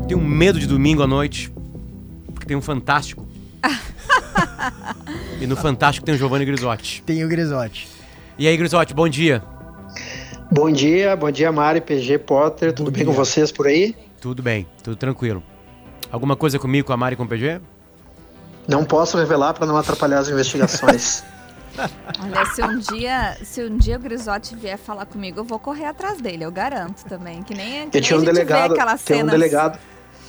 Tenho 0.06 0.20
medo 0.20 0.60
de 0.60 0.66
domingo 0.66 1.02
à 1.02 1.06
noite, 1.06 1.50
porque 2.32 2.46
tem 2.46 2.56
um 2.56 2.62
fantástico. 2.62 3.26
e 5.40 5.46
no 5.46 5.56
Fantástico 5.56 6.04
tem 6.04 6.14
o 6.14 6.18
Giovanni 6.18 6.44
Grisotti. 6.44 7.02
Tem 7.04 7.24
o 7.24 7.28
Grisotti. 7.28 7.95
E 8.38 8.46
aí, 8.46 8.54
Grisotti, 8.56 8.92
bom 8.92 9.08
dia. 9.08 9.42
Bom 10.50 10.70
dia, 10.70 11.16
bom 11.16 11.30
dia, 11.30 11.50
Mari, 11.50 11.80
PG, 11.80 12.18
Potter. 12.18 12.72
Tudo 12.72 12.86
bom 12.86 12.92
bem 12.92 13.04
dia. 13.04 13.06
com 13.06 13.12
vocês 13.12 13.50
por 13.50 13.66
aí? 13.66 13.96
Tudo 14.20 14.42
bem, 14.42 14.66
tudo 14.82 14.94
tranquilo. 14.94 15.42
Alguma 16.12 16.36
coisa 16.36 16.58
comigo, 16.58 16.86
com 16.86 16.92
a 16.92 16.96
Mari 16.98 17.14
e 17.14 17.16
com 17.16 17.24
o 17.24 17.28
PG? 17.28 17.60
Não 18.68 18.84
posso 18.84 19.16
revelar 19.16 19.54
para 19.54 19.66
não 19.66 19.76
atrapalhar 19.76 20.18
as 20.18 20.28
investigações. 20.28 21.24
Olha, 22.22 22.44
se 22.54 22.62
um 22.62 22.78
dia, 22.78 23.38
se 23.42 23.64
um 23.64 23.76
dia 23.76 23.96
o 23.96 24.00
Grisotti 24.00 24.54
vier 24.54 24.78
falar 24.78 25.06
comigo, 25.06 25.40
eu 25.40 25.44
vou 25.44 25.58
correr 25.58 25.86
atrás 25.86 26.20
dele, 26.20 26.44
eu 26.44 26.50
garanto 26.52 27.04
também. 27.04 27.42
Que 27.42 27.54
nem, 27.54 27.88
que 27.88 27.96
eu 27.96 28.02
tinha 28.02 28.18
um 28.18 28.22
delegado, 28.22 28.74
tem 29.04 29.22
um 29.22 29.26
delegado. 29.26 29.78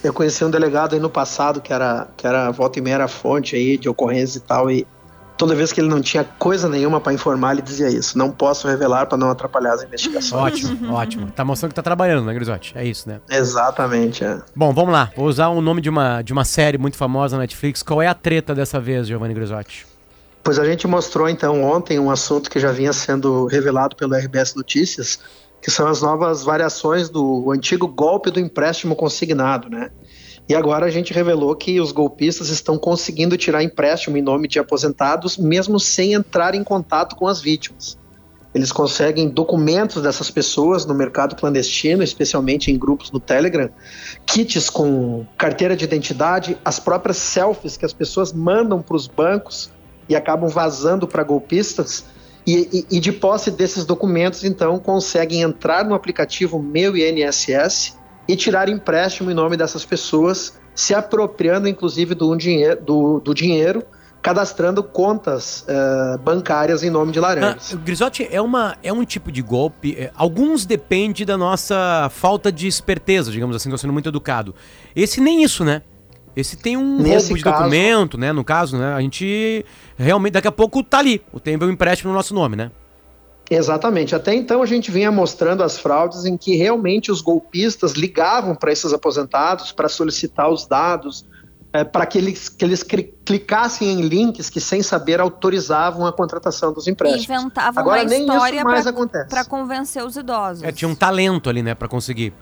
Eu 0.01 0.13
conheci 0.13 0.45
um 0.45 0.49
delegado 0.49 0.93
aí 0.93 0.99
no 0.99 1.09
passado 1.09 1.59
que 1.59 1.73
era 1.73 2.07
que 2.15 2.25
era 2.25 2.51
volta 2.51 2.79
e 2.79 2.81
meia 2.81 2.95
era 2.95 3.07
fonte 3.07 3.55
aí 3.55 3.77
de 3.77 3.89
ocorrência 3.89 4.37
e 4.37 4.41
tal 4.41 4.71
e 4.71 4.87
toda 5.37 5.53
vez 5.55 5.71
que 5.71 5.79
ele 5.79 5.87
não 5.87 6.01
tinha 6.01 6.23
coisa 6.23 6.67
nenhuma 6.67 6.99
para 6.99 7.13
informar, 7.13 7.53
ele 7.53 7.61
dizia 7.61 7.89
isso. 7.89 8.17
Não 8.17 8.31
posso 8.31 8.67
revelar 8.67 9.05
para 9.05 9.17
não 9.17 9.29
atrapalhar 9.29 9.73
as 9.73 9.83
investigações. 9.83 10.65
Ótimo, 10.65 10.93
ótimo. 10.93 11.31
Tá 11.31 11.45
mostrando 11.45 11.71
que 11.71 11.75
tá 11.75 11.83
trabalhando, 11.83 12.25
né, 12.25 12.33
Grisotti? 12.33 12.73
É 12.75 12.83
isso, 12.83 13.07
né? 13.07 13.19
Exatamente, 13.29 14.23
é. 14.23 14.41
Bom, 14.55 14.73
vamos 14.73 14.91
lá. 14.91 15.11
Vou 15.15 15.27
usar 15.27 15.49
o 15.49 15.61
nome 15.61 15.81
de 15.81 15.89
uma, 15.89 16.21
de 16.21 16.33
uma 16.33 16.43
série 16.43 16.77
muito 16.77 16.97
famosa 16.97 17.37
na 17.37 17.41
Netflix. 17.41 17.83
Qual 17.83 18.01
é 18.01 18.07
a 18.07 18.13
treta 18.13 18.55
dessa 18.55 18.79
vez, 18.79 19.07
Giovanni 19.07 19.33
Grisotti? 19.33 19.85
Pois 20.43 20.57
a 20.57 20.65
gente 20.65 20.87
mostrou 20.87 21.29
então 21.29 21.61
ontem 21.63 21.99
um 21.99 22.09
assunto 22.09 22.49
que 22.49 22.59
já 22.59 22.71
vinha 22.71 22.93
sendo 22.93 23.45
revelado 23.45 23.95
pelo 23.95 24.15
RBS 24.15 24.55
Notícias, 24.55 25.19
que 25.61 25.69
são 25.69 25.87
as 25.87 26.01
novas 26.01 26.43
variações 26.43 27.09
do 27.09 27.51
antigo 27.51 27.87
golpe 27.87 28.31
do 28.31 28.39
empréstimo 28.39 28.95
consignado, 28.95 29.69
né? 29.69 29.91
E 30.49 30.55
agora 30.55 30.85
a 30.85 30.89
gente 30.89 31.13
revelou 31.13 31.53
que 31.55 31.79
os 31.81 31.91
golpistas 31.91 32.49
estão 32.49 32.77
conseguindo 32.77 33.35
tirar 33.35 33.63
empréstimo 33.63 34.17
em 34.17 34.21
nome 34.21 34.47
de 34.47 34.59
aposentados, 34.59 35.37
mesmo 35.37 35.79
sem 35.79 36.13
entrar 36.13 36.55
em 36.55 36.63
contato 36.63 37.17
com 37.17 37.27
as 37.27 37.41
vítimas. 37.41 37.97
Eles 38.55 38.71
conseguem 38.71 39.27
documentos 39.27 40.01
dessas 40.01 40.31
pessoas 40.31 40.85
no 40.85 40.95
mercado 40.95 41.35
clandestino, 41.35 42.01
especialmente 42.01 42.71
em 42.71 42.77
grupos 42.77 43.11
no 43.11 43.19
Telegram, 43.19 43.69
kits 44.25 44.69
com 44.69 45.25
carteira 45.37 45.75
de 45.75 45.83
identidade, 45.83 46.57
as 46.63 46.79
próprias 46.79 47.17
selfies 47.17 47.75
que 47.75 47.85
as 47.85 47.93
pessoas 47.93 48.31
mandam 48.31 48.81
para 48.81 48.95
os 48.95 49.05
bancos 49.05 49.69
e 50.07 50.15
acabam 50.15 50.49
vazando 50.49 51.05
para 51.07 51.23
golpistas. 51.23 52.05
E, 52.47 52.85
e, 52.89 52.95
e, 52.97 52.99
de 53.01 53.11
posse 53.11 53.51
desses 53.51 53.83
documentos, 53.83 54.45
então, 54.45 54.79
conseguem 54.79 55.41
entrar 55.41 55.83
no 55.83 55.93
aplicativo 55.93 56.57
Meu 56.57 56.95
INSS 56.95 57.97
e 58.27 58.35
tirar 58.35 58.69
empréstimo 58.69 59.31
em 59.31 59.33
nome 59.33 59.55
dessas 59.55 59.85
pessoas, 59.85 60.59
se 60.75 60.93
apropriando 60.93 61.67
inclusive 61.67 62.13
do, 62.13 62.35
dinheiro, 62.35 62.81
do, 62.81 63.19
do 63.19 63.33
dinheiro 63.33 63.83
cadastrando 64.21 64.83
contas 64.83 65.65
uh, 65.69 66.17
bancárias 66.17 66.83
em 66.83 66.89
nome 66.89 67.13
de 67.13 67.19
laranjas. 67.19 67.73
Ah, 67.73 67.77
Grisotti, 67.77 68.27
é, 68.29 68.41
uma, 68.41 68.75
é 68.83 68.91
um 68.91 69.05
tipo 69.05 69.31
de 69.31 69.41
golpe. 69.41 69.95
É, 69.97 70.11
alguns 70.15 70.65
depende 70.65 71.23
da 71.23 71.37
nossa 71.37 72.09
falta 72.11 72.51
de 72.51 72.67
esperteza, 72.67 73.31
digamos 73.31 73.55
assim, 73.55 73.69
estou 73.69 73.77
sendo 73.77 73.93
muito 73.93 74.09
educado. 74.09 74.53
Esse 74.93 75.21
nem 75.21 75.43
isso, 75.43 75.63
né? 75.63 75.81
Esse 76.35 76.57
tem 76.57 76.77
um 76.77 76.97
Nesse 76.97 77.27
roubo 77.27 77.37
de 77.37 77.43
caso, 77.43 77.57
documento, 77.57 78.17
né? 78.17 78.31
No 78.33 78.43
caso, 78.43 78.77
né? 78.77 78.93
A 78.93 79.01
gente 79.01 79.65
realmente, 79.97 80.33
daqui 80.33 80.47
a 80.47 80.51
pouco 80.51 80.83
tá 80.83 80.99
ali. 80.99 81.21
O 81.31 81.39
tem 81.39 81.57
um 81.57 81.69
empréstimo 81.69 82.11
no 82.11 82.15
nosso 82.15 82.33
nome, 82.33 82.55
né? 82.55 82.69
Exatamente. 83.49 84.13
Até 84.13 84.33
então 84.33 84.61
a 84.61 84.65
gente 84.65 84.91
vinha 84.91 85.11
mostrando 85.11 85.63
as 85.63 85.77
fraudes 85.77 86.25
em 86.25 86.35
que 86.35 86.55
realmente 86.55 87.11
os 87.11 87.21
golpistas 87.21 87.93
ligavam 87.93 88.55
para 88.55 88.71
esses 88.71 88.93
aposentados 88.93 89.71
para 89.71 89.87
solicitar 89.87 90.49
os 90.49 90.65
dados, 90.65 91.25
é, 91.71 91.83
para 91.83 92.05
que 92.05 92.17
eles, 92.17 92.49
que 92.49 92.65
eles 92.65 92.83
clicassem 92.83 93.89
em 93.89 94.01
links 94.01 94.49
que, 94.49 94.59
sem 94.59 94.81
saber, 94.81 95.19
autorizavam 95.19 96.05
a 96.05 96.11
contratação 96.11 96.73
dos 96.73 96.87
empréstimos. 96.87 97.23
Inventavam 97.23 97.81
Agora, 97.81 98.03
uma 98.03 98.15
história 98.15 98.63
para 99.29 99.45
convencer 99.45 100.03
os 100.03 100.15
idosos. 100.17 100.63
É, 100.63 100.71
tinha 100.71 100.89
um 100.89 100.95
talento 100.95 101.49
ali, 101.49 101.61
né, 101.61 101.73
para 101.73 101.87
conseguir. 101.87 102.33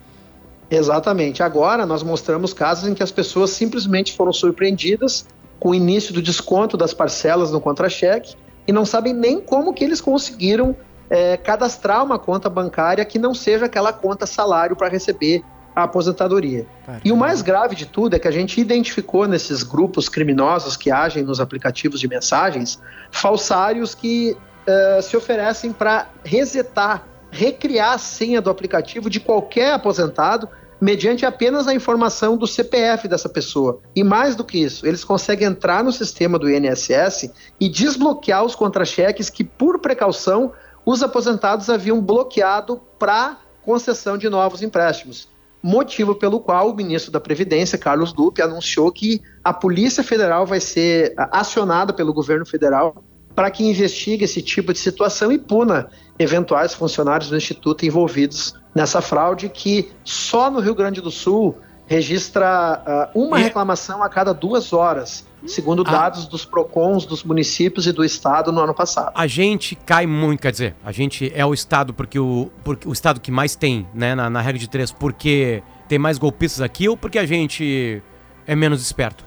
Exatamente. 0.69 1.43
Agora 1.43 1.85
nós 1.85 2.01
mostramos 2.01 2.53
casos 2.53 2.89
em 2.89 2.95
que 2.95 3.03
as 3.03 3.11
pessoas 3.11 3.51
simplesmente 3.51 4.15
foram 4.15 4.33
surpreendidas 4.33 5.27
com 5.59 5.69
o 5.69 5.75
início 5.75 6.13
do 6.13 6.21
desconto 6.21 6.75
das 6.75 6.93
parcelas 6.93 7.51
no 7.51 7.61
contra-cheque 7.61 8.35
e 8.67 8.71
não 8.71 8.85
sabem 8.85 9.13
nem 9.13 9.39
como 9.39 9.73
que 9.73 9.83
eles 9.83 10.01
conseguiram 10.01 10.75
é, 11.09 11.37
cadastrar 11.37 12.03
uma 12.03 12.17
conta 12.17 12.49
bancária 12.49 13.03
que 13.05 13.19
não 13.19 13.33
seja 13.33 13.65
aquela 13.65 13.93
conta 13.93 14.25
salário 14.25 14.75
para 14.75 14.87
receber 14.87 15.43
a 15.75 15.83
aposentadoria. 15.83 16.65
Caramba. 16.85 17.01
E 17.03 17.11
o 17.11 17.17
mais 17.17 17.41
grave 17.41 17.75
de 17.75 17.85
tudo 17.85 18.15
é 18.15 18.19
que 18.19 18.27
a 18.27 18.31
gente 18.31 18.59
identificou 18.59 19.27
nesses 19.27 19.61
grupos 19.61 20.07
criminosos 20.07 20.77
que 20.77 20.89
agem 20.89 21.23
nos 21.23 21.39
aplicativos 21.39 21.99
de 21.99 22.07
mensagens 22.07 22.79
falsários 23.11 23.93
que 23.93 24.37
uh, 24.67 25.01
se 25.01 25.17
oferecem 25.17 25.73
para 25.73 26.07
resetar, 26.23 27.05
recriar 27.29 27.93
a 27.93 27.97
senha 27.97 28.41
do 28.41 28.49
aplicativo 28.49 29.09
de 29.09 29.19
qualquer 29.19 29.73
aposentado 29.73 30.47
mediante 30.79 31.25
apenas 31.25 31.67
a 31.67 31.73
informação 31.73 32.37
do 32.37 32.45
CPF 32.45 33.07
dessa 33.07 33.29
pessoa. 33.29 33.79
E 33.95 34.03
mais 34.03 34.35
do 34.35 34.43
que 34.43 34.57
isso, 34.57 34.85
eles 34.85 35.03
conseguem 35.03 35.47
entrar 35.47 35.83
no 35.83 35.91
sistema 35.91 36.37
do 36.37 36.49
INSS 36.49 37.31
e 37.59 37.69
desbloquear 37.69 38.43
os 38.43 38.55
contra-cheques 38.55 39.29
que, 39.29 39.43
por 39.43 39.79
precaução, 39.79 40.51
os 40.85 41.01
aposentados 41.01 41.69
haviam 41.69 41.99
bloqueado 41.99 42.79
para 42.99 43.37
concessão 43.63 44.17
de 44.17 44.29
novos 44.29 44.61
empréstimos. 44.61 45.27
Motivo 45.61 46.13
pelo 46.13 46.39
qual 46.39 46.69
o 46.69 46.75
ministro 46.75 47.11
da 47.11 47.19
Previdência, 47.19 47.77
Carlos 47.77 48.13
Lupe, 48.13 48.41
anunciou 48.41 48.91
que 48.91 49.21
a 49.43 49.51
Polícia 49.51 50.03
Federal 50.03 50.45
vai 50.45 50.59
ser 50.59 51.15
acionada 51.17 51.91
pelo 51.91 52.13
governo 52.13 52.45
federal 52.45 53.03
para 53.33 53.49
que 53.49 53.67
investigue 53.67 54.23
esse 54.23 54.41
tipo 54.41 54.71
de 54.71 54.79
situação 54.79 55.31
e 55.31 55.39
puna 55.39 55.89
eventuais 56.19 56.73
funcionários 56.73 57.29
do 57.29 57.35
Instituto 57.35 57.85
envolvidos 57.85 58.53
nessa 58.73 59.01
fraude, 59.01 59.49
que 59.49 59.91
só 60.03 60.51
no 60.51 60.59
Rio 60.59 60.75
Grande 60.75 61.01
do 61.01 61.11
Sul 61.11 61.57
registra 61.87 63.11
uh, 63.13 63.19
uma 63.19 63.37
reclamação 63.37 64.01
a 64.01 64.09
cada 64.09 64.33
duas 64.33 64.71
horas 64.71 65.25
segundo 65.47 65.83
ah. 65.85 65.91
dados 65.91 66.25
dos 66.27 66.45
PROCONs 66.45 67.05
dos 67.05 67.23
municípios 67.23 67.87
e 67.87 67.91
do 67.91 68.03
estado 68.03 68.51
no 68.51 68.61
ano 68.61 68.73
passado. 68.73 69.11
A 69.15 69.27
gente 69.27 69.75
cai 69.75 70.05
muito, 70.05 70.41
quer 70.41 70.51
dizer, 70.51 70.75
a 70.83 70.91
gente 70.91 71.31
é 71.35 71.45
o 71.45 71.53
estado 71.53 71.93
porque 71.93 72.19
o, 72.19 72.51
porque 72.63 72.87
o 72.87 72.93
estado 72.93 73.19
que 73.19 73.31
mais 73.31 73.55
tem, 73.55 73.87
né, 73.93 74.15
na, 74.15 74.29
na 74.29 74.41
regra 74.41 74.59
de 74.59 74.69
três, 74.69 74.91
porque 74.91 75.63
tem 75.87 75.99
mais 75.99 76.17
golpistas 76.17 76.61
aqui 76.61 76.89
ou 76.89 76.97
porque 76.97 77.19
a 77.19 77.25
gente 77.25 78.01
é 78.47 78.55
menos 78.55 78.81
esperto? 78.81 79.25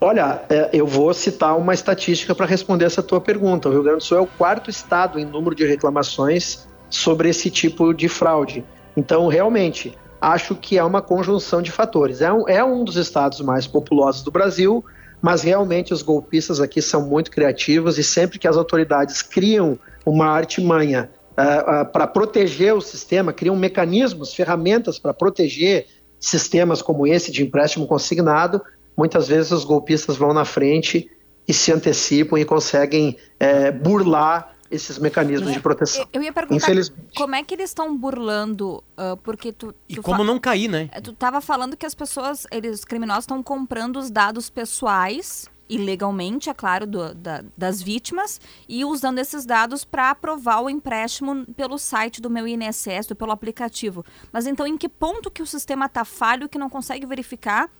Olha, 0.00 0.42
é, 0.48 0.70
eu 0.72 0.86
vou 0.86 1.12
citar 1.12 1.56
uma 1.56 1.74
estatística 1.74 2.34
para 2.34 2.46
responder 2.46 2.84
essa 2.84 3.02
tua 3.02 3.20
pergunta. 3.20 3.68
O 3.68 3.72
Rio 3.72 3.82
Grande 3.82 3.98
do 3.98 4.04
Sul 4.04 4.18
é 4.18 4.20
o 4.20 4.26
quarto 4.26 4.70
estado 4.70 5.18
em 5.18 5.24
número 5.24 5.56
de 5.56 5.66
reclamações 5.66 6.68
sobre 6.88 7.28
esse 7.28 7.50
tipo 7.50 7.92
de 7.92 8.08
fraude. 8.08 8.64
Então, 8.96 9.26
realmente, 9.26 9.96
acho 10.20 10.54
que 10.54 10.78
é 10.78 10.84
uma 10.84 11.00
conjunção 11.00 11.62
de 11.62 11.70
fatores. 11.70 12.20
É 12.20 12.32
um, 12.32 12.48
é 12.48 12.64
um 12.64 12.84
dos 12.84 12.96
estados 12.96 13.40
mais 13.40 13.66
populosos 13.66 14.22
do 14.22 14.30
Brasil, 14.30 14.84
mas 15.20 15.42
realmente 15.42 15.92
os 15.92 16.02
golpistas 16.02 16.60
aqui 16.60 16.80
são 16.80 17.06
muito 17.06 17.30
criativos 17.30 17.98
e 17.98 18.04
sempre 18.04 18.38
que 18.38 18.48
as 18.48 18.56
autoridades 18.56 19.22
criam 19.22 19.78
uma 20.04 20.26
artimanha 20.26 21.10
uh, 21.36 21.82
uh, 21.82 21.92
para 21.92 22.06
proteger 22.06 22.74
o 22.74 22.80
sistema, 22.80 23.32
criam 23.32 23.56
mecanismos, 23.56 24.34
ferramentas 24.34 24.98
para 24.98 25.14
proteger 25.14 25.86
sistemas 26.18 26.82
como 26.82 27.06
esse 27.06 27.30
de 27.30 27.42
empréstimo 27.42 27.86
consignado, 27.86 28.60
muitas 28.96 29.28
vezes 29.28 29.52
os 29.52 29.64
golpistas 29.64 30.16
vão 30.16 30.34
na 30.34 30.44
frente 30.44 31.08
e 31.46 31.54
se 31.54 31.72
antecipam 31.72 32.38
e 32.38 32.44
conseguem 32.44 33.16
é, 33.38 33.70
burlar 33.70 34.54
esses 34.70 34.98
mecanismos 34.98 35.52
de 35.52 35.60
proteção. 35.60 36.06
Eu 36.12 36.22
ia 36.22 36.32
perguntar 36.32 36.68
como 37.16 37.34
é 37.34 37.42
que 37.42 37.54
eles 37.54 37.70
estão 37.70 37.96
burlando, 37.96 38.82
uh, 38.96 39.16
porque 39.22 39.52
tu, 39.52 39.72
tu 39.72 39.76
E 39.88 39.96
como 39.96 40.22
não 40.24 40.38
cair, 40.38 40.68
né? 40.68 40.88
Tu 41.02 41.10
estava 41.10 41.40
falando 41.40 41.76
que 41.76 41.86
as 41.86 41.94
pessoas, 41.94 42.46
eles, 42.50 42.80
os 42.80 42.84
criminosos 42.84 43.24
estão 43.24 43.42
comprando 43.42 43.96
os 43.98 44.10
dados 44.10 44.50
pessoais 44.50 45.48
ilegalmente, 45.68 46.48
é 46.48 46.54
claro, 46.54 46.86
do, 46.86 47.14
da, 47.14 47.44
das 47.56 47.82
vítimas 47.82 48.40
e 48.68 48.84
usando 48.84 49.18
esses 49.18 49.44
dados 49.44 49.84
para 49.84 50.10
aprovar 50.10 50.62
o 50.62 50.70
empréstimo 50.70 51.44
pelo 51.54 51.78
site 51.78 52.22
do 52.22 52.30
meu 52.30 52.48
INSS, 52.48 53.12
pelo 53.16 53.32
aplicativo. 53.32 54.04
Mas 54.32 54.46
então, 54.46 54.66
em 54.66 54.78
que 54.78 54.88
ponto 54.88 55.30
que 55.30 55.42
o 55.42 55.46
sistema 55.46 55.86
está 55.86 56.04
falho 56.04 56.48
que 56.48 56.58
não 56.58 56.70
consegue 56.70 57.06
verificar 57.06 57.70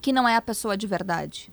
que 0.00 0.12
não 0.12 0.28
é 0.28 0.36
a 0.36 0.42
pessoa 0.42 0.76
de 0.76 0.86
verdade? 0.86 1.50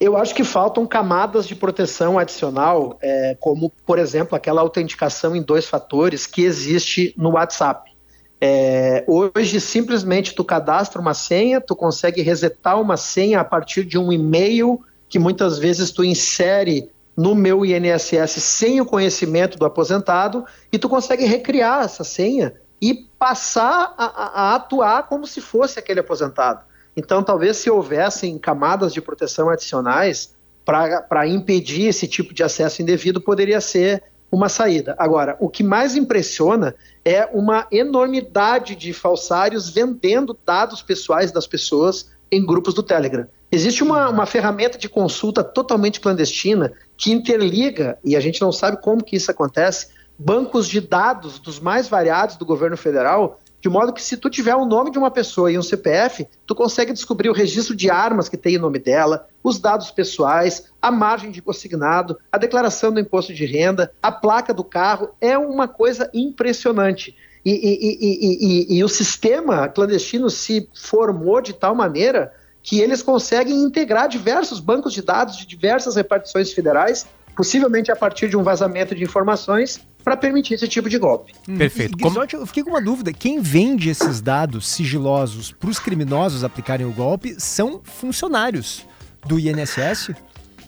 Eu 0.00 0.16
acho 0.16 0.34
que 0.34 0.44
faltam 0.44 0.86
camadas 0.86 1.46
de 1.46 1.54
proteção 1.54 2.18
adicional, 2.18 2.98
é, 3.00 3.36
como, 3.40 3.70
por 3.86 3.98
exemplo, 3.98 4.36
aquela 4.36 4.60
autenticação 4.60 5.34
em 5.36 5.42
dois 5.42 5.66
fatores 5.66 6.26
que 6.26 6.42
existe 6.42 7.14
no 7.16 7.32
WhatsApp. 7.32 7.94
É, 8.40 9.04
hoje, 9.06 9.60
simplesmente, 9.60 10.34
tu 10.34 10.44
cadastra 10.44 11.00
uma 11.00 11.14
senha, 11.14 11.60
tu 11.60 11.74
consegue 11.74 12.20
resetar 12.20 12.80
uma 12.80 12.96
senha 12.96 13.40
a 13.40 13.44
partir 13.44 13.84
de 13.84 13.98
um 13.98 14.12
e-mail 14.12 14.80
que 15.08 15.18
muitas 15.18 15.58
vezes 15.58 15.90
tu 15.90 16.04
insere 16.04 16.90
no 17.16 17.34
meu 17.34 17.64
INSS 17.64 18.42
sem 18.42 18.80
o 18.80 18.86
conhecimento 18.86 19.56
do 19.56 19.64
aposentado 19.64 20.44
e 20.72 20.78
tu 20.78 20.88
consegue 20.88 21.24
recriar 21.24 21.84
essa 21.84 22.02
senha 22.02 22.54
e 22.82 22.92
passar 23.18 23.94
a, 23.96 24.04
a, 24.04 24.26
a 24.26 24.54
atuar 24.56 25.04
como 25.04 25.26
se 25.26 25.40
fosse 25.40 25.78
aquele 25.78 26.00
aposentado. 26.00 26.64
Então, 26.96 27.22
talvez 27.22 27.56
se 27.56 27.70
houvessem 27.70 28.38
camadas 28.38 28.92
de 28.92 29.00
proteção 29.00 29.48
adicionais 29.48 30.34
para 30.64 31.26
impedir 31.26 31.88
esse 31.88 32.06
tipo 32.06 32.32
de 32.32 32.42
acesso 32.42 32.80
indevido, 32.80 33.20
poderia 33.20 33.60
ser 33.60 34.02
uma 34.30 34.48
saída. 34.48 34.94
Agora, 34.98 35.36
o 35.38 35.48
que 35.48 35.62
mais 35.62 35.96
impressiona 35.96 36.74
é 37.04 37.26
uma 37.32 37.66
enormidade 37.70 38.74
de 38.74 38.92
falsários 38.92 39.68
vendendo 39.68 40.36
dados 40.44 40.82
pessoais 40.82 41.30
das 41.30 41.46
pessoas 41.46 42.10
em 42.30 42.44
grupos 42.44 42.74
do 42.74 42.82
Telegram. 42.82 43.26
Existe 43.52 43.84
uma, 43.84 44.08
uma 44.08 44.26
ferramenta 44.26 44.76
de 44.76 44.88
consulta 44.88 45.44
totalmente 45.44 46.00
clandestina 46.00 46.72
que 46.96 47.12
interliga, 47.12 47.96
e 48.04 48.16
a 48.16 48.20
gente 48.20 48.40
não 48.40 48.50
sabe 48.50 48.82
como 48.82 49.04
que 49.04 49.14
isso 49.14 49.30
acontece, 49.30 49.88
bancos 50.18 50.68
de 50.68 50.80
dados 50.80 51.38
dos 51.38 51.60
mais 51.60 51.88
variados 51.88 52.36
do 52.36 52.44
governo 52.44 52.76
federal 52.76 53.38
de 53.64 53.70
modo 53.70 53.94
que 53.94 54.02
se 54.02 54.18
tu 54.18 54.28
tiver 54.28 54.54
o 54.54 54.66
nome 54.66 54.90
de 54.90 54.98
uma 54.98 55.10
pessoa 55.10 55.50
e 55.50 55.56
um 55.56 55.62
CPF, 55.62 56.28
tu 56.46 56.54
consegue 56.54 56.92
descobrir 56.92 57.30
o 57.30 57.32
registro 57.32 57.74
de 57.74 57.88
armas 57.88 58.28
que 58.28 58.36
tem 58.36 58.58
o 58.58 58.60
nome 58.60 58.78
dela, 58.78 59.26
os 59.42 59.58
dados 59.58 59.90
pessoais, 59.90 60.70
a 60.82 60.90
margem 60.90 61.30
de 61.30 61.40
consignado, 61.40 62.18
a 62.30 62.36
declaração 62.36 62.92
do 62.92 63.00
imposto 63.00 63.32
de 63.32 63.46
renda, 63.46 63.90
a 64.02 64.12
placa 64.12 64.52
do 64.52 64.62
carro, 64.62 65.14
é 65.18 65.38
uma 65.38 65.66
coisa 65.66 66.10
impressionante. 66.12 67.16
E, 67.42 67.52
e, 67.52 68.74
e, 68.74 68.76
e, 68.76 68.84
o 68.84 68.88
sistema 68.88 69.66
clandestino 69.66 70.28
se 70.28 70.68
formou 70.74 71.40
de 71.40 71.54
tal 71.54 71.74
maneira 71.74 72.34
que 72.62 72.80
eles 72.80 73.02
conseguem 73.02 73.62
integrar 73.62 74.10
diversos 74.10 74.60
bancos 74.60 74.92
de 74.92 75.00
dados 75.00 75.38
de 75.38 75.46
diversas 75.46 75.96
repartições 75.96 76.52
federais, 76.52 77.06
possivelmente 77.34 77.90
a 77.90 77.96
partir 77.96 78.28
de 78.28 78.36
um 78.36 78.42
vazamento 78.42 78.94
de 78.94 79.04
informações, 79.04 79.80
para 80.04 80.16
permitir 80.16 80.54
esse 80.54 80.68
tipo 80.68 80.88
de 80.88 80.98
golpe. 80.98 81.32
Hum. 81.48 81.56
Perfeito. 81.56 81.96
Como... 81.98 82.22
Eu 82.30 82.46
fiquei 82.46 82.62
com 82.62 82.70
uma 82.70 82.82
dúvida. 82.82 83.12
Quem 83.12 83.40
vende 83.40 83.88
esses 83.88 84.20
dados 84.20 84.68
sigilosos 84.68 85.50
para 85.50 85.70
os 85.70 85.78
criminosos 85.78 86.44
aplicarem 86.44 86.86
o 86.86 86.92
golpe 86.92 87.34
são 87.38 87.80
funcionários 87.82 88.86
do 89.26 89.38
INSS? 89.38 90.14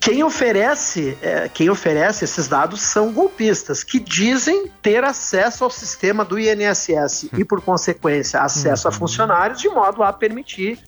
Quem 0.01 0.23
oferece, 0.23 1.19
é, 1.21 1.49
quem 1.49 1.69
oferece 1.69 2.25
esses 2.25 2.47
dados 2.47 2.81
são 2.81 3.13
golpistas 3.13 3.83
que 3.83 3.99
dizem 3.99 4.71
ter 4.81 5.03
acesso 5.03 5.65
ao 5.65 5.71
sistema 5.71 6.25
do 6.25 6.39
INSS 6.39 7.29
e, 7.37 7.45
por 7.45 7.61
consequência, 7.61 8.41
acesso 8.41 8.87
uhum. 8.87 8.95
a 8.95 8.97
funcionários, 8.97 9.61
de 9.61 9.69
modo 9.69 10.03
a 10.03 10.13
permitir 10.13 10.79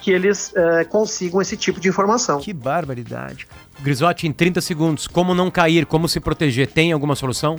que 0.00 0.12
eles 0.12 0.52
é, 0.54 0.84
consigam 0.84 1.40
esse 1.40 1.56
tipo 1.56 1.80
de 1.80 1.88
informação. 1.88 2.40
Que 2.40 2.52
barbaridade. 2.52 3.48
Grisotti, 3.80 4.26
em 4.26 4.32
30 4.32 4.60
segundos, 4.60 5.06
como 5.08 5.34
não 5.34 5.50
cair, 5.50 5.84
como 5.84 6.08
se 6.08 6.20
proteger? 6.20 6.68
Tem 6.68 6.92
alguma 6.92 7.16
solução? 7.16 7.56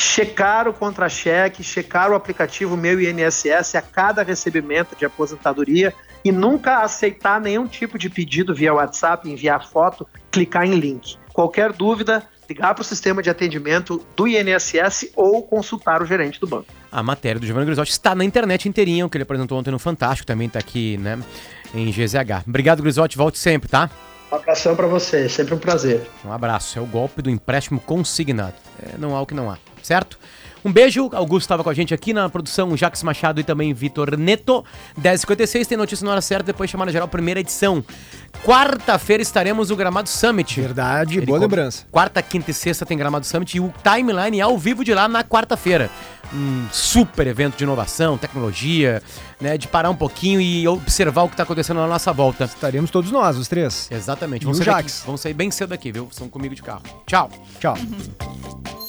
Checar 0.00 0.66
o 0.66 0.72
contra-cheque, 0.72 1.62
checar 1.62 2.10
o 2.10 2.14
aplicativo 2.14 2.74
Meu 2.74 2.98
INSS 2.98 3.74
a 3.74 3.82
cada 3.82 4.22
recebimento 4.22 4.96
de 4.96 5.04
aposentadoria 5.04 5.92
e 6.24 6.32
nunca 6.32 6.78
aceitar 6.78 7.38
nenhum 7.38 7.66
tipo 7.66 7.98
de 7.98 8.08
pedido 8.08 8.54
via 8.54 8.72
WhatsApp, 8.72 9.28
enviar 9.28 9.68
foto, 9.68 10.06
clicar 10.30 10.64
em 10.64 10.74
link. 10.74 11.18
Qualquer 11.34 11.72
dúvida, 11.74 12.22
ligar 12.48 12.74
para 12.74 12.80
o 12.80 12.84
sistema 12.84 13.22
de 13.22 13.28
atendimento 13.28 14.02
do 14.16 14.26
INSS 14.26 15.10
ou 15.14 15.42
consultar 15.42 16.00
o 16.00 16.06
gerente 16.06 16.40
do 16.40 16.46
banco. 16.46 16.66
A 16.90 17.02
matéria 17.02 17.38
do 17.38 17.46
Giovanni 17.46 17.66
Grisotti 17.66 17.92
está 17.92 18.14
na 18.14 18.24
internet 18.24 18.66
inteirinha, 18.68 19.04
o 19.04 19.10
que 19.10 19.18
ele 19.18 19.24
apresentou 19.24 19.58
ontem 19.58 19.70
no 19.70 19.78
Fantástico, 19.78 20.26
também 20.26 20.46
está 20.46 20.58
aqui 20.58 20.96
né, 20.96 21.18
em 21.74 21.90
GZH. 21.90 22.48
Obrigado, 22.48 22.82
Grisotti, 22.82 23.18
volte 23.18 23.38
sempre, 23.38 23.68
tá? 23.68 23.90
Um 24.32 24.36
abração 24.36 24.74
para 24.74 24.86
você, 24.86 25.28
sempre 25.28 25.54
um 25.54 25.58
prazer. 25.58 26.08
Um 26.24 26.32
abraço, 26.32 26.78
é 26.78 26.82
o 26.82 26.86
golpe 26.86 27.20
do 27.20 27.28
empréstimo 27.28 27.80
consignado. 27.80 28.54
É, 28.82 28.96
não 28.96 29.14
há 29.14 29.20
o 29.20 29.26
que 29.26 29.34
não 29.34 29.50
há 29.50 29.58
certo? 29.82 30.18
Um 30.64 30.70
beijo, 30.70 31.08
Augusto 31.14 31.46
estava 31.46 31.64
com 31.64 31.70
a 31.70 31.74
gente 31.74 31.94
aqui 31.94 32.12
na 32.12 32.28
produção, 32.28 32.76
Jax 32.76 33.02
Machado 33.02 33.40
e 33.40 33.44
também 33.44 33.72
Vitor 33.72 34.16
Neto. 34.16 34.64
10h56, 35.00 35.66
tem 35.66 35.78
notícia 35.78 36.04
na 36.04 36.12
hora 36.12 36.20
certa, 36.20 36.44
depois 36.44 36.68
chamada 36.68 36.92
geral, 36.92 37.08
primeira 37.08 37.40
edição. 37.40 37.82
Quarta-feira 38.44 39.22
estaremos 39.22 39.70
no 39.70 39.76
Gramado 39.76 40.08
Summit. 40.08 40.60
Verdade, 40.60 41.18
Ele 41.18 41.26
boa 41.26 41.38
lembrança. 41.38 41.86
Quarta, 41.90 42.20
quinta 42.20 42.50
e 42.50 42.54
sexta 42.54 42.84
tem 42.84 42.96
Gramado 42.96 43.24
Summit 43.24 43.56
e 43.56 43.60
o 43.60 43.72
timeline 43.82 44.38
é 44.38 44.42
ao 44.42 44.58
vivo 44.58 44.84
de 44.84 44.92
lá 44.92 45.08
na 45.08 45.24
quarta-feira. 45.24 45.90
Um 46.32 46.68
super 46.70 47.26
evento 47.26 47.56
de 47.56 47.64
inovação, 47.64 48.18
tecnologia, 48.18 49.02
né? 49.40 49.56
De 49.56 49.66
parar 49.66 49.90
um 49.90 49.96
pouquinho 49.96 50.40
e 50.40 50.68
observar 50.68 51.22
o 51.22 51.28
que 51.28 51.34
está 51.34 51.42
acontecendo 51.42 51.78
na 51.78 51.88
nossa 51.88 52.12
volta. 52.12 52.44
Estaremos 52.44 52.90
todos 52.90 53.10
nós, 53.10 53.36
os 53.36 53.48
três. 53.48 53.88
Exatamente. 53.90 54.44
Vamos 54.44 54.58
sair, 54.58 54.66
daqui, 54.66 54.92
vamos 55.06 55.20
sair 55.22 55.34
bem 55.34 55.50
cedo 55.50 55.70
daqui, 55.70 55.90
viu? 55.90 56.08
São 56.12 56.28
comigo 56.28 56.54
de 56.54 56.62
carro. 56.62 56.82
Tchau. 57.06 57.30
Tchau. 57.58 57.76